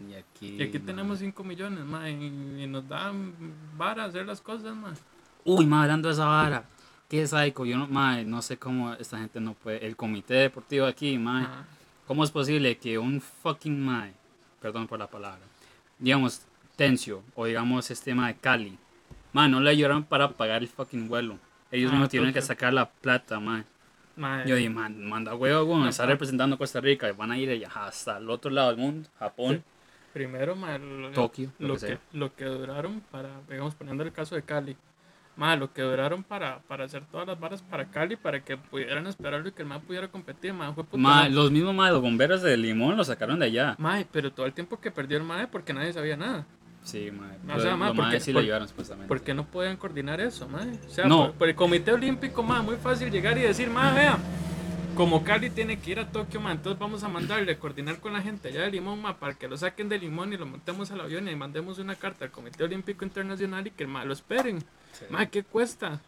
y 0.09 0.13
aquí, 0.13 0.55
y 0.57 0.63
aquí 0.63 0.79
ma. 0.79 0.85
tenemos 0.85 1.19
5 1.19 1.43
millones, 1.43 1.85
ma. 1.85 2.09
Y, 2.09 2.63
y 2.63 2.67
nos 2.67 2.87
dan 2.87 3.33
vara 3.77 4.05
hacer 4.05 4.25
las 4.25 4.41
cosas, 4.41 4.75
ma. 4.75 4.93
Uy, 5.45 5.65
ma, 5.65 5.83
hablando 5.83 6.07
de 6.09 6.13
esa 6.13 6.25
vara. 6.25 6.65
Qué 7.07 7.25
psycho. 7.25 7.65
Yo 7.65 7.77
no, 7.77 7.87
ma, 7.87 8.21
no 8.23 8.41
sé 8.41 8.57
cómo 8.57 8.93
esta 8.93 9.17
gente 9.17 9.39
no 9.39 9.53
puede. 9.53 9.85
El 9.85 9.95
comité 9.95 10.33
deportivo 10.33 10.85
aquí, 10.85 11.17
ma. 11.17 11.41
Ajá. 11.41 11.65
¿Cómo 12.07 12.23
es 12.23 12.31
posible 12.31 12.77
que 12.77 12.97
un 12.97 13.19
fucking 13.19 13.83
ma, 13.83 14.09
perdón 14.61 14.87
por 14.87 14.97
la 14.97 15.07
palabra, 15.07 15.41
digamos, 15.99 16.41
Tencio 16.77 17.23
o 17.35 17.45
digamos 17.45 17.89
este 17.89 18.13
ma 18.13 18.27
de 18.27 18.35
Cali, 18.35 18.77
ma, 19.37 19.47
no 19.47 19.59
le 19.59 19.69
ayudaron 19.69 20.03
para 20.03 20.29
pagar 20.29 20.63
el 20.63 20.67
fucking 20.67 21.07
vuelo? 21.07 21.37
Ellos 21.71 21.89
Ah, 21.89 21.93
mismos 21.93 22.09
tienen 22.09 22.33
que 22.33 22.41
sacar 22.41 22.73
la 22.73 22.89
plata, 22.89 23.39
ma. 23.39 23.63
Ma, 24.15 24.43
Yo 24.45 24.55
dije, 24.55 24.69
man, 24.69 25.07
manda 25.07 25.35
huevo, 25.35 25.63
güey, 25.65 25.89
está 25.89 26.07
representando 26.07 26.55
a 26.55 26.57
Costa 26.57 26.81
Rica 26.81 27.11
van 27.13 27.29
a 27.29 27.37
ir 27.37 27.51
allá 27.51 27.69
hasta 27.75 28.17
el 28.17 28.27
otro 28.31 28.49
lado 28.49 28.69
del 28.69 28.77
mundo, 28.77 29.07
Japón, 29.19 29.63
primero, 30.11 30.55
ma, 30.55 30.75
lo, 30.79 31.11
Tokio, 31.11 31.51
lo 31.59 31.67
lo 31.67 31.77
que 31.77 31.99
lo 32.13 32.33
que 32.35 32.45
duraron 32.45 33.01
para, 33.11 33.29
digamos, 33.47 33.75
poniendo 33.75 34.03
el 34.03 34.11
caso 34.11 34.33
de 34.33 34.41
Cali, 34.41 34.75
Más 35.35 35.59
lo 35.59 35.71
que 35.71 35.83
duraron 35.83 36.23
para, 36.23 36.61
para 36.67 36.85
hacer 36.85 37.03
todas 37.11 37.27
las 37.27 37.39
varas 37.39 37.61
para 37.61 37.85
Cali, 37.91 38.15
para 38.15 38.39
que 38.43 38.57
pudieran 38.57 39.05
esperarlo 39.05 39.47
y 39.49 39.51
que 39.51 39.61
el 39.61 39.67
mae 39.67 39.79
pudiera 39.81 40.07
competir, 40.07 40.51
mae, 40.51 40.73
fue 40.73 40.83
los 41.29 41.51
mismos 41.51 41.75
ma, 41.75 41.91
los 41.91 42.01
bomberos 42.01 42.41
de 42.41 42.57
Limón 42.57 42.97
lo 42.97 43.03
sacaron 43.03 43.37
de 43.37 43.45
allá. 43.45 43.75
Mae, 43.77 44.07
pero 44.11 44.31
todo 44.31 44.47
el 44.47 44.53
tiempo 44.53 44.79
que 44.81 44.89
perdió 44.89 45.15
el 45.19 45.23
mae 45.23 45.45
porque 45.45 45.73
nadie 45.73 45.93
sabía 45.93 46.17
nada. 46.17 46.43
Sí, 46.87 47.11
ma. 47.11 47.29
O 47.53 47.59
sea, 47.59 47.71
Los- 47.71 47.79
ma, 47.79 47.87
los 47.89 47.95
porque- 47.97 48.19
sí 48.21 48.31
por- 48.31 48.43
llevaron 48.43 48.67
supuestamente. 48.67 49.09
¿Por 49.09 49.21
qué 49.21 49.33
no 49.33 49.45
podían 49.45 49.75
coordinar 49.75 50.21
eso, 50.21 50.47
mae? 50.47 50.71
O 50.87 50.89
sea, 50.89 51.05
No. 51.05 51.27
por, 51.27 51.33
por 51.33 51.49
el 51.49 51.55
Comité 51.55 51.91
Olímpico, 51.91 52.43
mae, 52.43 52.61
muy 52.61 52.77
fácil 52.77 53.11
llegar 53.11 53.37
y 53.37 53.41
decir, 53.41 53.69
mae, 53.69 53.93
vea, 53.93 54.17
como 54.95 55.21
Cali 55.23 55.49
tiene 55.49 55.79
que 55.79 55.91
ir 55.91 55.99
a 55.99 56.09
Tokio, 56.09 56.39
mae, 56.39 56.53
entonces 56.55 56.79
vamos 56.79 57.03
a 57.03 57.09
mandarle 57.09 57.51
a 57.51 57.59
coordinar 57.59 57.99
con 57.99 58.13
la 58.13 58.21
gente 58.21 58.47
allá 58.47 58.61
de 58.61 58.71
Limón, 58.71 59.01
mae, 59.01 59.15
para 59.15 59.33
que 59.33 59.49
lo 59.49 59.57
saquen 59.57 59.89
de 59.89 59.99
Limón 59.99 60.31
y 60.31 60.37
lo 60.37 60.45
montemos 60.45 60.89
al 60.91 61.01
avión 61.01 61.27
y 61.27 61.35
mandemos 61.35 61.77
una 61.77 61.95
carta 61.95 62.23
al 62.23 62.31
Comité 62.31 62.63
Olímpico 62.63 63.03
Internacional 63.03 63.67
y 63.67 63.71
que 63.71 63.85
mae 63.85 64.05
lo 64.05 64.13
esperen. 64.13 64.59
Sí. 64.93 65.05
Mae, 65.09 65.27
¿qué 65.29 65.43
cuesta? 65.43 65.99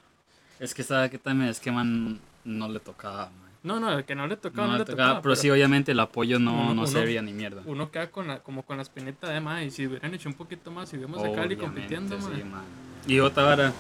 Es 0.62 0.74
que 0.74 0.84
sabe 0.84 1.10
que 1.10 1.18
también 1.18 1.50
es 1.50 1.60
que 1.60 1.72
man 1.74 2.20
no 2.46 2.70
le 2.70 2.80
tocaba, 2.80 3.26
ma. 3.26 3.49
No, 3.62 3.80
no, 3.80 4.06
que 4.06 4.16
no 4.16 4.26
le 4.28 4.38
tocaba, 4.38 4.68
No 4.68 4.74
no, 4.74 4.80
le 4.80 4.86
tocaba, 4.86 5.08
tocaba. 5.10 5.22
pero, 5.22 5.36
sí, 5.36 5.50
obviamente 5.50 5.92
el 5.92 6.00
apoyo 6.00 6.40
no, 6.40 6.54
Uno- 6.72 6.74
no 6.76 6.88
servía 6.88 7.22
ni 7.22 7.34
mierda. 7.34 7.62
Uno 7.66 7.92
queda 7.92 8.10
con 8.10 8.28
la, 8.28 8.40
como 8.40 8.64
con 8.64 8.78
la 8.78 8.84
espinita 8.84 9.30
de 9.30 9.42
mae, 9.42 9.66
y 9.66 9.72
si 9.72 9.86
hubieran 9.88 10.14
hecho 10.14 10.30
un 10.30 10.36
poquito 10.36 10.72
más, 10.72 10.88
si 10.90 10.98
vemos 10.98 11.22
a 11.24 11.32
Cali 11.34 11.56
compitiendo, 11.58 12.18
sí, 12.22 12.44
ma. 12.44 12.64
Y 13.06 13.20
otra 13.20 13.44
vara. 13.44 13.74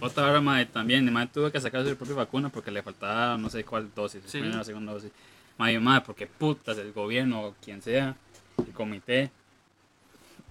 Otra 0.00 0.24
vara, 0.26 0.40
ma, 0.40 0.64
también. 0.66 1.06
El 1.06 1.12
ma 1.14 1.26
tuvo 1.26 1.50
que 1.50 1.60
sacar 1.60 1.86
su 1.86 1.96
propia 1.96 2.16
vacuna 2.16 2.48
porque 2.48 2.70
le 2.70 2.82
faltaba 2.82 3.38
no 3.38 3.48
sé 3.48 3.64
cuál 3.64 3.88
dosis. 3.94 4.22
Sí. 4.26 4.40
Primera 4.40 4.60
o 4.60 4.64
segunda 4.64 4.92
dosis. 4.92 5.12
Ma, 5.56 5.70
yo, 5.70 5.80
ma, 5.80 6.02
porque 6.02 6.26
putas, 6.26 6.76
el 6.78 6.92
gobierno 6.92 7.42
o 7.46 7.54
quien 7.64 7.80
sea, 7.80 8.16
el 8.58 8.72
comité. 8.72 9.30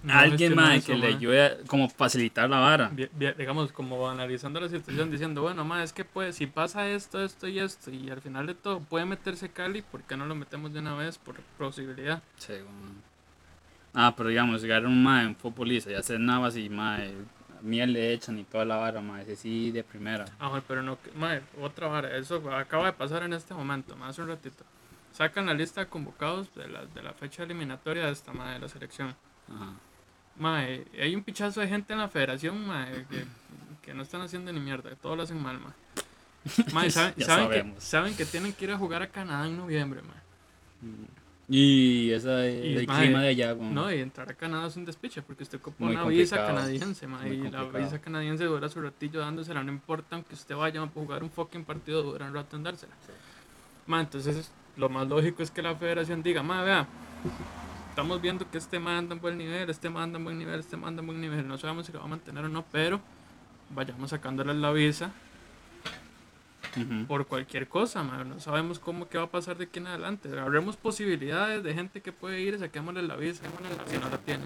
No 0.05 0.13
alguien, 0.13 0.59
eso, 0.59 0.87
que 0.87 0.97
le 0.97 1.07
ayude 1.07 1.45
a 1.45 1.57
como 1.67 1.89
facilitar 1.89 2.49
la 2.49 2.59
vara. 2.59 2.89
Bien- 2.93 3.09
bien, 3.13 3.35
digamos, 3.37 3.71
como 3.71 4.09
analizando 4.09 4.59
la 4.59 4.69
situación, 4.69 5.09
diciendo, 5.11 5.41
bueno, 5.41 5.65
ma, 5.65 5.83
es 5.83 5.91
que 5.93 6.05
pues, 6.05 6.35
si 6.35 6.47
pasa 6.47 6.87
esto, 6.89 7.23
esto 7.23 7.47
y 7.47 7.59
esto, 7.59 7.91
y 7.91 8.09
al 8.09 8.21
final 8.21 8.47
de 8.47 8.55
todo 8.55 8.79
puede 8.79 9.05
meterse 9.05 9.49
Cali, 9.49 9.81
¿por 9.81 10.03
qué 10.03 10.15
no 10.15 10.25
lo 10.25 10.35
metemos 10.35 10.73
de 10.73 10.79
una 10.79 10.95
vez 10.95 11.17
por 11.17 11.35
posibilidad? 11.57 12.21
Sí, 12.37 12.53
ma. 12.63 12.91
Ah, 14.07 14.13
pero 14.15 14.29
digamos, 14.29 14.61
llegar 14.61 14.85
un 14.85 15.01
ma 15.03 15.23
en 15.23 15.35
futbolista 15.35 15.89
y 15.91 15.95
hacer 15.95 16.19
navas 16.19 16.57
y 16.57 16.69
ma, 16.69 16.99
miel 17.61 17.93
le 17.93 18.13
echan 18.13 18.37
y 18.37 18.43
toda 18.43 18.65
la 18.65 18.75
vara, 18.75 19.01
ma, 19.01 19.21
ese 19.21 19.35
sí 19.35 19.71
de 19.71 19.83
primera. 19.83 20.25
Ah, 20.39 20.61
pero 20.67 20.83
no, 20.83 20.97
ma, 21.15 21.39
otra 21.61 21.87
vara, 21.87 22.15
eso 22.17 22.35
acaba 22.53 22.87
de 22.87 22.93
pasar 22.93 23.23
en 23.23 23.33
este 23.33 23.53
momento, 23.53 23.95
más 23.95 24.19
un 24.19 24.27
ratito. 24.27 24.63
Sacan 25.13 25.45
la 25.45 25.53
lista 25.53 25.79
de 25.81 25.87
convocados 25.87 26.53
de 26.55 26.67
la, 26.67 26.85
de 26.85 27.01
la 27.01 27.13
fecha 27.13 27.43
eliminatoria 27.43 28.05
de 28.05 28.11
esta, 28.11 28.33
ma, 28.33 28.51
de 28.53 28.59
la 28.59 28.67
selección. 28.67 29.15
Ajá. 29.47 29.71
Ma, 30.37 30.65
eh, 30.65 30.85
hay 30.99 31.15
un 31.15 31.23
pichazo 31.23 31.61
de 31.61 31.67
gente 31.67 31.93
en 31.93 31.99
la 31.99 32.09
federación, 32.09 32.65
ma, 32.67 32.89
eh, 32.91 33.05
que, 33.09 33.25
que 33.81 33.93
no 33.93 34.03
están 34.03 34.21
haciendo 34.21 34.51
ni 34.51 34.59
mierda, 34.59 34.89
que 34.89 34.95
todo 34.95 35.15
lo 35.15 35.23
hacen 35.23 35.41
mal, 35.41 35.59
ma. 35.59 35.73
Ma, 36.73 36.85
y 36.85 36.91
saben, 36.91 37.15
saben 37.25 37.73
que, 37.73 37.81
saben 37.81 38.15
que 38.15 38.23
tienen 38.23 38.53
que 38.53 38.65
ir 38.65 38.71
a 38.71 38.77
jugar 38.77 39.01
a 39.01 39.07
Canadá 39.07 39.47
en 39.47 39.57
noviembre, 39.57 40.01
ma. 40.03 40.13
Y 41.47 42.11
esa, 42.11 42.47
Y, 42.47 42.75
el 42.75 42.87
ma, 42.87 42.99
clima 42.99 43.21
de 43.21 43.29
allá, 43.29 43.51
güey. 43.53 43.69
No, 43.69 43.91
y 43.91 43.99
entrar 43.99 44.29
a 44.29 44.33
Canadá 44.33 44.67
es 44.67 44.75
un 44.75 44.85
despiche 44.85 45.23
porque 45.23 45.43
usted 45.43 45.59
Muy 45.79 45.95
una 45.95 46.05
visa 46.05 46.37
canadiense, 46.37 47.07
ma, 47.07 47.19
Muy 47.21 47.47
y 47.47 47.49
la 47.49 47.63
visa 47.63 47.99
canadiense 47.99 48.43
dura 48.43 48.69
su 48.69 48.81
ratillo 48.81 49.21
dándosela, 49.21 49.63
no 49.63 49.71
importa 49.71 50.15
aunque 50.15 50.35
usted 50.35 50.55
vaya 50.55 50.83
a 50.83 50.87
jugar 50.87 51.23
un 51.23 51.31
fucking 51.31 51.65
partido, 51.65 52.03
dura 52.03 52.27
un 52.27 52.33
rato 52.33 52.55
en 52.57 52.63
dársela. 52.63 52.93
Entonces 53.87 54.51
lo 54.77 54.89
más 54.89 55.07
lógico 55.07 55.43
es 55.43 55.51
que 55.51 55.61
la 55.61 55.75
federación 55.75 56.21
diga, 56.21 56.43
ma, 56.43 56.63
vea, 56.63 56.87
estamos 57.95 58.21
viendo 58.21 58.51
que 58.51 58.57
este 58.57 58.77
manda 58.77 59.15
en 59.15 59.21
buen 59.21 59.37
nivel, 59.37 59.69
este 59.69 59.89
manda 59.89 60.17
en 60.17 60.25
buen 60.25 60.37
nivel, 60.37 60.59
este 60.59 60.75
manda 60.75 60.99
en 60.99 61.07
buen 61.07 61.21
nivel, 61.21 61.47
no 61.47 61.57
sabemos 61.57 61.85
si 61.85 61.93
lo 61.93 61.99
va 61.99 62.05
a 62.05 62.09
mantener 62.09 62.43
o 62.43 62.49
no, 62.49 62.65
pero 62.69 62.99
vayamos 63.69 64.09
sacándole 64.09 64.53
la 64.53 64.73
visa 64.73 65.13
por 67.07 67.25
cualquier 67.25 67.69
cosa, 67.69 68.03
ma, 68.03 68.25
no 68.25 68.41
sabemos 68.41 68.79
cómo 68.79 69.07
qué 69.07 69.17
va 69.17 69.23
a 69.23 69.31
pasar 69.31 69.57
de 69.57 69.63
aquí 69.63 69.79
en 69.79 69.87
adelante. 69.87 70.27
Abremos 70.37 70.75
posibilidades 70.75 71.63
de 71.63 71.73
gente 71.73 72.01
que 72.01 72.11
puede 72.11 72.41
ir, 72.41 72.59
saquémosle 72.59 73.01
la 73.01 73.15
visa, 73.15 73.45
si 73.87 73.97
no 73.97 74.09
la 74.09 74.17
tienen. 74.17 74.45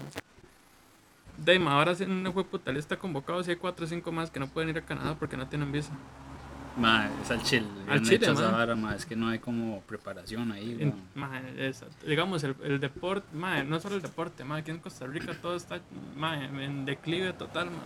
Deima, 1.36 1.72
ahora 1.72 1.96
si 1.96 2.04
un 2.04 2.30
fue 2.32 2.44
puta 2.44 2.70
lista 2.70 2.96
convocado, 2.96 3.42
si 3.42 3.50
hay 3.50 3.56
4 3.56 3.84
o 3.84 3.88
5 3.88 4.12
más 4.12 4.30
que 4.30 4.38
no 4.38 4.46
pueden 4.46 4.70
ir 4.70 4.78
a 4.78 4.82
Canadá 4.82 5.16
porque 5.18 5.36
no 5.36 5.48
tienen 5.48 5.72
visa. 5.72 5.90
Ma, 6.76 7.10
es 7.22 7.30
al 7.30 7.42
chile. 7.42 7.66
Al 7.88 8.02
chile, 8.02 8.26
esa 8.26 8.32
ma. 8.34 8.50
vara, 8.52 8.76
ma, 8.76 8.94
Es 8.94 9.04
que 9.04 9.16
no 9.16 9.28
hay 9.28 9.38
como 9.40 9.80
preparación 9.82 10.52
ahí, 10.52 10.76
En- 10.80 10.94
ma, 11.14 11.40
digamos, 12.06 12.42
el, 12.44 12.54
el 12.62 12.78
deporte, 12.80 13.26
ma, 13.34 13.62
no 13.64 13.80
solo 13.80 13.96
el 13.96 14.02
deporte, 14.02 14.44
ma, 14.44 14.56
aquí 14.56 14.70
en 14.70 14.78
Costa 14.78 15.06
Rica 15.06 15.34
todo 15.40 15.56
está 15.56 15.80
ma, 16.16 16.44
en, 16.44 16.84
declive 16.84 17.32
total. 17.32 17.70
Ma. 17.70 17.78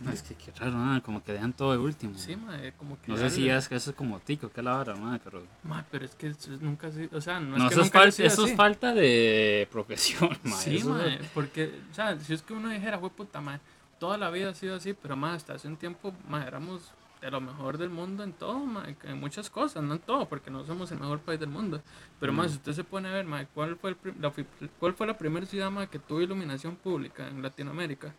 Ma, 0.00 0.12
Es 0.12 0.22
que 0.22 0.34
qué 0.34 0.50
raro, 0.58 0.72
ma, 0.72 1.00
Como 1.02 1.22
que 1.22 1.32
dejan 1.32 1.52
todo 1.52 1.72
de 1.72 1.78
último. 1.78 2.14
Sí, 2.18 2.34
ma, 2.34 2.56
eh, 2.60 2.72
como 2.76 3.00
que. 3.00 3.12
No 3.12 3.16
sé 3.18 3.30
si 3.30 3.48
es 3.48 3.68
que 3.68 3.76
eso 3.76 3.90
es 3.90 3.96
como 3.96 4.18
tico, 4.18 4.50
que 4.50 4.60
es 4.60 4.64
la 4.64 4.72
vara, 4.72 4.96
ma, 4.96 5.20
pero. 5.22 5.44
Ma, 5.62 5.84
pero 5.90 6.04
es 6.06 6.14
que 6.16 6.32
nunca 6.60 6.90
o 7.12 7.20
sea, 7.20 7.38
no, 7.38 7.56
No, 7.58 7.64
es 7.64 7.68
que 7.68 7.74
eso, 7.74 7.82
es 7.82 7.86
nunca 7.86 7.98
fal- 8.00 8.24
eso 8.24 8.46
es 8.46 8.56
falta 8.56 8.94
de 8.94 9.68
profesión, 9.70 10.30
ma. 10.42 10.56
Sí, 10.56 10.78
eso 10.78 11.00
es- 11.04 11.20
porque, 11.34 11.72
o 11.90 11.94
sea, 11.94 12.18
si 12.18 12.32
es 12.34 12.42
que 12.42 12.54
uno 12.54 12.70
dijera, 12.70 12.96
güey, 12.96 13.12
puta, 13.12 13.40
mae, 13.40 13.60
toda 14.00 14.16
la 14.18 14.30
vida 14.30 14.48
ha 14.50 14.54
sido 14.54 14.74
así, 14.74 14.94
pero 14.94 15.14
más 15.14 15.36
hasta 15.36 15.52
hace 15.52 15.68
un 15.68 15.76
tiempo, 15.76 16.12
mae, 16.28 16.46
éramos 16.48 16.90
de 17.22 17.30
lo 17.30 17.40
mejor 17.40 17.78
del 17.78 17.88
mundo 17.88 18.22
en 18.24 18.32
todo, 18.34 18.58
mae, 18.58 18.94
en 19.04 19.18
muchas 19.20 19.48
cosas, 19.48 19.82
no 19.82 19.94
en 19.94 20.00
todo, 20.00 20.28
porque 20.28 20.50
no 20.50 20.64
somos 20.66 20.90
el 20.92 20.98
mejor 21.00 21.20
país 21.20 21.40
del 21.40 21.48
mundo. 21.48 21.80
Pero, 22.20 22.32
más, 22.32 22.48
Mm. 22.48 22.50
si 22.50 22.56
usted 22.56 22.72
se 22.74 22.84
pone 22.84 23.08
a 23.08 23.12
ver, 23.12 23.24
mae, 23.24 23.46
¿cuál 23.54 23.76
fue, 23.76 23.90
el 23.90 23.96
la, 24.20 24.32
¿cuál 24.78 24.92
fue 24.94 25.06
la 25.06 25.16
primera 25.16 25.46
ciudad, 25.46 25.70
mae, 25.70 25.86
que 25.86 25.98
tuvo 25.98 26.20
iluminación 26.20 26.76
pública 26.76 27.28
en 27.28 27.40
Latinoamérica? 27.40 28.12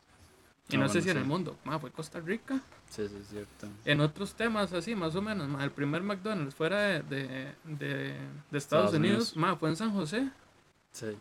Y 0.70 0.78
Ah, 0.78 0.80
no 0.80 0.88
sé 0.89 1.02
si 1.02 1.10
en 1.10 1.18
el 1.18 1.26
mundo, 1.26 1.58
mae, 1.66 1.78
fue 1.78 1.92
Costa 1.92 2.22
Rica. 2.22 2.62
Sí, 2.89 3.06
sí, 3.10 3.16
es 3.22 3.28
cierto. 3.28 3.68
En 3.84 4.00
otros 4.00 4.34
temas 4.34 4.72
así, 4.72 4.96
más 4.96 5.13
o 5.16 5.22
menos, 5.22 5.50
mae, 5.50 5.66
el 5.66 5.72
primer 5.72 6.02
McDonald's 6.02 6.56
fuera 6.56 6.80
de, 6.80 7.02
de, 7.04 7.28
de, 7.66 7.86
de 7.86 8.13
Estados, 8.18 8.54
Estados 8.54 8.94
Unidos, 8.94 9.34
Unidos. 9.34 9.38
mae, 9.38 9.56
fue 9.58 9.70
en 9.70 9.76
San 9.76 9.92
José. 9.92 10.30
Sí. 10.94 11.18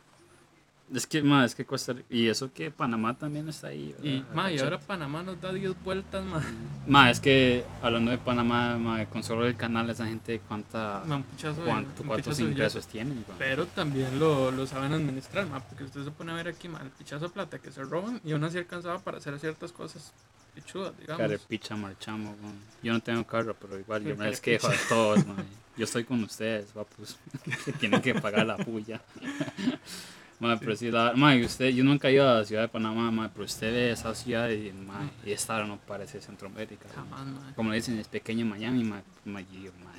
Es 0.93 1.07
que, 1.07 1.23
ma, 1.23 1.45
es 1.45 1.55
que 1.55 1.65
Rica. 1.65 2.03
Y 2.11 2.29
eso 2.29 2.53
que 2.53 2.71
Panamá 2.71 3.17
también 3.17 3.49
está 3.49 3.69
ahí. 3.69 3.95
Y, 4.03 4.21
¿verdad? 4.21 4.33
y 4.33 4.35
Cachete. 4.35 4.63
ahora 4.65 4.79
Panamá 4.81 5.23
nos 5.23 5.41
da 5.41 5.53
10 5.53 5.83
vueltas, 5.83 6.25
mae. 6.25 6.43
Ma, 6.87 7.11
es 7.11 7.19
que 7.19 7.65
hablando 7.81 8.11
de 8.11 8.19
Panamá, 8.19 8.77
ma, 8.77 9.05
con 9.07 9.23
solo 9.23 9.47
el 9.47 9.57
canal, 9.57 9.89
esa 9.89 10.07
gente, 10.07 10.41
¿cuánta, 10.47 11.03
pichazo 11.31 11.61
de- 11.63 11.67
cuánto, 11.71 12.03
cuántos 12.05 12.39
ingresos 12.41 12.87
tienen? 12.87 13.25
güey? 13.27 13.39
Pero 13.39 13.67
también 13.67 14.19
lo, 14.19 14.51
lo 14.51 14.67
saben 14.67 14.93
administrar, 14.93 15.47
ma, 15.47 15.61
porque 15.61 15.85
usted 15.85 16.05
se 16.05 16.11
pone 16.11 16.33
a 16.33 16.35
ver 16.35 16.49
aquí, 16.49 16.69
ma, 16.69 16.81
el 16.83 16.91
pichazo 16.91 17.27
de 17.27 17.31
plata 17.31 17.59
que 17.59 17.73
se 17.73 17.83
roban 17.85 18.21
y 18.25 18.33
aún 18.33 18.45
así 18.45 18.59
alcanzaba 18.59 18.99
para 18.99 19.17
hacer 19.19 19.39
ciertas 19.39 19.73
cosas 19.73 20.13
pichudas, 20.55 20.93
digamos. 20.99 21.19
Carepicha 21.23 21.75
marchamos, 21.75 22.37
güey. 22.39 22.53
Yo 22.83 22.93
no 22.93 23.01
tengo 23.01 23.27
carro, 23.27 23.57
pero 23.59 23.79
igual 23.79 24.05
yo 24.05 24.15
me 24.17 24.29
les 24.29 24.41
quejo 24.41 24.67
a 24.69 24.75
todos, 24.89 25.27
ma. 25.27 25.37
Yo 25.75 25.85
estoy 25.85 26.05
con 26.05 26.23
ustedes, 26.23 26.67
papus. 26.73 27.17
que 27.65 27.73
tienen 27.73 28.03
que 28.03 28.15
pagar 28.15 28.45
la 28.45 28.57
puya. 28.65 29.01
Ma, 30.43 30.59
pero 30.59 30.75
sí, 30.75 30.91
la, 30.91 31.13
ma, 31.15 31.37
y 31.37 31.45
usted, 31.45 31.69
yo 31.69 31.85
nunca 31.85 32.09
he 32.09 32.15
ido 32.15 32.29
a 32.29 32.39
la 32.39 32.45
ciudad 32.45 32.63
de 32.63 32.69
Panamá, 32.69 33.13
ma, 33.13 33.31
pero 33.33 33.45
usted 33.45 33.73
ve 33.73 33.93
esa 33.93 34.13
ciudad 34.13 34.51
y, 34.51 34.73
ma, 34.73 35.09
y 35.25 35.31
esta 35.31 35.65
no 35.65 35.77
parece 35.77 36.21
Centroamérica. 36.21 36.89
Jamás, 36.93 37.25
ma. 37.27 37.53
Como 37.55 37.71
le 37.71 37.77
dicen, 37.77 37.97
es 37.97 38.09
pequeño 38.09 38.45
Miami, 38.45 38.83
ma, 38.83 39.03
ma, 39.25 39.41
y 39.41 39.63
yo, 39.63 39.71
ma, 39.85 39.93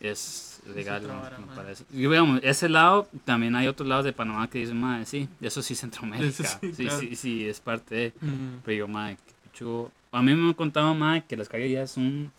es 0.00 0.62
legal, 0.74 1.02
ma, 1.02 1.20
vara, 1.20 1.36
me 1.36 1.44
ma. 1.44 1.54
parece. 1.54 1.84
Y 1.92 2.06
veamos, 2.06 2.40
ese 2.42 2.70
lado, 2.70 3.06
también 3.26 3.54
hay 3.54 3.66
otros 3.66 3.86
lados 3.86 4.06
de 4.06 4.14
Panamá 4.14 4.48
que 4.48 4.60
dicen, 4.60 4.80
ma, 4.80 5.04
sí, 5.04 5.28
eso 5.42 5.60
sí 5.60 5.74
es 5.74 5.80
Centroamérica. 5.80 6.42
Eso 6.42 6.58
sí, 6.62 6.72
sí, 6.72 6.84
claro. 6.84 7.00
sí, 7.00 7.16
sí, 7.16 7.46
es 7.46 7.60
parte 7.60 7.94
de... 7.94 8.12
Mm. 8.22 8.60
Pero 8.64 8.78
yo, 8.78 8.88
madre, 8.88 9.18
pichudo. 9.44 9.92
A 10.10 10.22
mí 10.22 10.34
me 10.34 10.48
han 10.48 10.54
contado, 10.54 10.94
madre, 10.94 11.22
que 11.28 11.36
las 11.36 11.50
calles 11.50 11.70
ya 11.70 11.86
son 11.86 12.32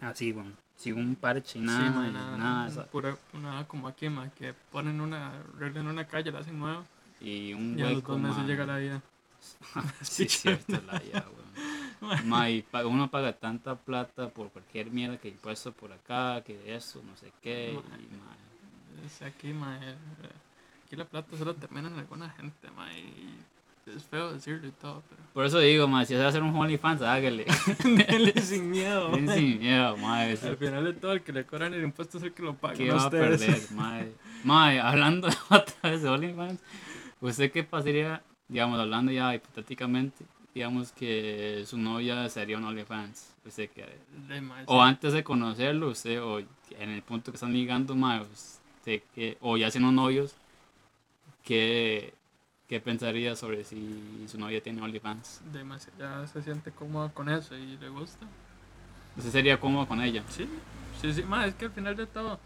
así, 0.00 0.30
bueno, 0.30 0.52
sin 0.76 0.94
un 0.94 1.14
parche, 1.16 1.58
nada, 1.58 1.90
sí, 1.90 2.12
nada, 2.12 2.36
nada, 2.38 2.68
esa- 2.68 2.86
pura, 2.86 3.16
nada 3.32 3.66
como 3.66 3.88
aquí, 3.88 4.08
ma, 4.08 4.28
que 4.30 4.54
ponen 4.72 5.00
una, 5.00 5.40
arreglan 5.56 5.86
una 5.86 6.06
calle, 6.06 6.30
la 6.30 6.40
hacen 6.40 6.58
nueva 6.58 6.84
y 7.20 7.52
un 7.54 7.76
y 7.76 7.82
a 7.82 7.86
los 7.86 7.94
hueco, 7.94 8.12
dos 8.12 8.20
meses 8.20 8.44
llega 8.46 8.66
la 8.66 8.76
vida. 8.78 9.02
sí, 10.02 10.24
es 10.24 10.40
cierto, 10.40 10.80
la 10.86 11.02
ya, 11.02 11.24
weón. 11.28 12.26
Ma, 12.28 12.48
y 12.50 12.62
pa- 12.62 12.86
uno 12.86 13.10
paga 13.10 13.32
tanta 13.32 13.74
plata 13.74 14.28
por 14.28 14.50
cualquier 14.50 14.90
mierda 14.90 15.18
que 15.18 15.28
impuesto 15.28 15.72
por 15.72 15.92
acá, 15.92 16.42
que 16.44 16.74
eso, 16.74 17.02
no 17.02 17.16
sé 17.16 17.32
qué, 17.42 17.74
Ma. 17.74 17.82
y, 17.98 18.16
ma, 18.16 18.36
Es 19.06 19.22
aquí, 19.22 19.52
ma, 19.52 19.78
eh, 19.82 19.96
aquí 20.84 20.96
la 20.96 21.04
plata 21.04 21.36
solo 21.36 21.54
termina 21.54 21.88
en 21.88 21.98
alguna 21.98 22.30
gente, 22.30 22.70
ma, 22.70 22.92
y 22.92 23.38
es 23.94 24.04
feo 24.04 24.32
decirlo 24.32 24.66
y 24.68 24.72
todo, 24.72 25.02
pero... 25.08 25.22
Por 25.32 25.44
eso 25.46 25.58
digo, 25.58 25.86
ma, 25.86 26.04
si 26.04 26.14
se 26.14 26.18
va 26.20 26.26
a 26.26 26.28
hacer 26.28 26.42
un 26.42 26.54
OnlyFans, 26.56 27.02
hágale. 27.02 27.46
Dele 27.84 28.32
sin 28.40 28.70
miedo, 28.70 29.14
sin 29.14 29.58
miedo, 29.58 29.96
ma, 29.98 30.26
eso- 30.28 30.48
Al 30.48 30.56
final 30.56 30.84
de 30.84 30.92
todo, 30.94 31.12
el 31.12 31.22
que 31.22 31.32
le 31.32 31.44
cobran 31.44 31.72
el 31.74 31.82
impuesto 31.84 32.18
es 32.18 32.24
el 32.24 32.32
que 32.32 32.42
lo 32.42 32.54
paga. 32.54 32.74
¿Qué 32.74 32.86
no 32.86 32.96
va 32.96 33.02
a 33.02 33.04
ustedes. 33.06 33.40
perder, 33.44 33.62
mae? 33.72 34.12
Mae, 34.44 34.80
hablando 34.80 35.28
otra 35.50 35.90
vez 35.90 36.02
de 36.02 36.08
OnlyFans, 36.08 36.60
¿usted 37.20 37.50
qué 37.52 37.62
pasaría, 37.64 38.22
digamos, 38.48 38.78
hablando 38.80 39.12
ya 39.12 39.34
hipotéticamente, 39.34 40.24
digamos 40.54 40.92
que 40.92 41.64
su 41.66 41.76
novia 41.78 42.28
sería 42.28 42.56
un 42.58 42.64
OnlyFans? 42.64 43.34
¿Usted 43.44 43.70
qué 43.70 43.82
haría? 43.84 44.40
Más, 44.42 44.64
O 44.66 44.82
antes 44.82 45.12
de 45.12 45.22
conocerlo, 45.22 45.88
usted, 45.90 46.20
o 46.22 46.40
en 46.40 46.90
el 46.90 47.02
punto 47.02 47.30
que 47.30 47.36
están 47.36 47.52
ligando, 47.52 47.94
mae, 47.94 48.22
usted 48.22 49.02
que, 49.14 49.36
o 49.40 49.56
ya 49.56 49.70
siendo 49.70 49.92
novios, 49.92 50.34
¿qué, 51.44 52.14
¿qué 52.68 52.80
pensaría 52.80 53.36
sobre 53.36 53.64
si 53.64 54.26
su 54.28 54.38
novia 54.38 54.62
tiene 54.62 54.82
OnlyFans? 54.82 55.40
Demasiado, 55.52 55.98
ya 55.98 56.26
se 56.26 56.42
siente 56.42 56.70
cómoda 56.72 57.08
con 57.10 57.28
eso 57.28 57.56
y 57.56 57.76
le 57.76 57.88
gusta. 57.88 58.26
¿Usted 59.16 59.30
sería 59.30 59.58
cómodo 59.58 59.86
con 59.86 60.00
ella? 60.02 60.22
Sí, 60.28 60.48
sí, 61.00 61.12
sí, 61.12 61.22
ma, 61.22 61.46
es 61.46 61.54
que 61.54 61.66
al 61.66 61.70
final 61.70 61.96
de 61.96 62.06
todo, 62.06 62.38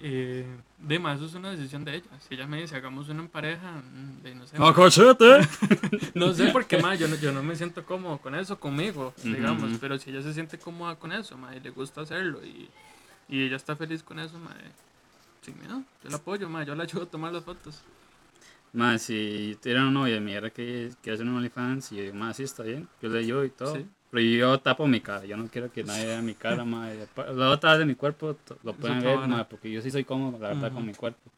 eh, 0.00 0.46
de 0.78 0.98
más, 0.98 1.16
eso 1.16 1.26
es 1.26 1.34
una 1.34 1.50
decisión 1.50 1.84
de 1.84 1.96
ella. 1.96 2.06
Si 2.26 2.34
ella 2.34 2.46
me 2.46 2.60
dice, 2.60 2.76
hagamos 2.76 3.08
una 3.08 3.20
en 3.20 3.28
pareja, 3.28 3.72
mm, 3.72 4.22
de, 4.22 4.34
no 4.34 4.46
sé. 4.46 4.56
¡A 4.58 4.72
cachete! 4.72 5.40
No 6.14 6.32
sé 6.32 6.46
por 6.48 6.66
qué, 6.66 6.80
ma, 6.80 6.94
yo 6.94 7.08
no, 7.08 7.16
yo 7.16 7.32
no 7.32 7.42
me 7.42 7.54
siento 7.56 7.84
cómodo 7.84 8.18
con 8.18 8.34
eso 8.34 8.58
conmigo, 8.58 9.12
digamos, 9.22 9.70
ujú. 9.70 9.78
pero 9.80 9.98
si 9.98 10.10
ella 10.10 10.22
se 10.22 10.32
siente 10.32 10.58
cómoda 10.58 10.96
con 10.96 11.12
eso, 11.12 11.36
ma, 11.36 11.54
y 11.54 11.60
le 11.60 11.70
gusta 11.70 12.00
hacerlo, 12.00 12.44
y, 12.44 12.68
y 13.28 13.42
ella 13.42 13.56
está 13.56 13.76
feliz 13.76 14.02
con 14.02 14.18
eso, 14.18 14.38
ma, 14.38 14.52
eh, 14.52 14.70
sin 15.42 15.58
miedo, 15.58 15.82
yo 16.02 16.10
la 16.10 16.16
apoyo, 16.16 16.48
ma, 16.48 16.64
yo 16.64 16.74
la 16.74 16.84
ayudo 16.84 17.02
a 17.02 17.06
tomar 17.06 17.32
las 17.32 17.44
fotos. 17.44 17.82
Más, 18.72 19.02
si 19.02 19.58
tuviera 19.60 19.82
una 19.82 19.90
novia 19.90 20.20
me 20.20 20.26
dijera 20.28 20.50
que, 20.50 20.90
que 21.02 21.10
hace 21.10 21.22
un 21.22 21.30
OnlyFans, 21.36 21.92
y 21.92 22.06
yo, 22.06 22.14
más, 22.14 22.36
sí, 22.36 22.44
está 22.44 22.62
bien, 22.62 22.88
yo 23.02 23.08
le 23.08 23.18
ayudo 23.18 23.44
y 23.44 23.50
todo. 23.50 23.76
Sí. 23.76 23.86
Pero 24.10 24.22
yo 24.24 24.58
tapo 24.58 24.86
mi 24.86 25.00
cara, 25.00 25.24
yo 25.24 25.36
no 25.36 25.46
quiero 25.48 25.70
que 25.72 25.84
nadie 25.84 26.06
vea 26.06 26.20
mi 26.22 26.34
cara, 26.34 26.64
ma. 26.64 26.92
y 26.92 27.00
apa- 27.00 27.26
La 27.32 27.50
otra 27.50 27.78
de 27.78 27.84
mi 27.84 27.94
cuerpo 27.94 28.36
lo 28.62 28.72
pueden 28.74 29.00
ver, 29.00 29.18
ma, 29.28 29.44
porque 29.48 29.70
yo 29.70 29.80
sí 29.82 29.90
soy 29.90 30.04
cómodo, 30.04 30.38
la 30.38 30.48
verdad, 30.48 30.72
con 30.72 30.86
mi 30.86 30.94
cuerpo. 30.94 31.30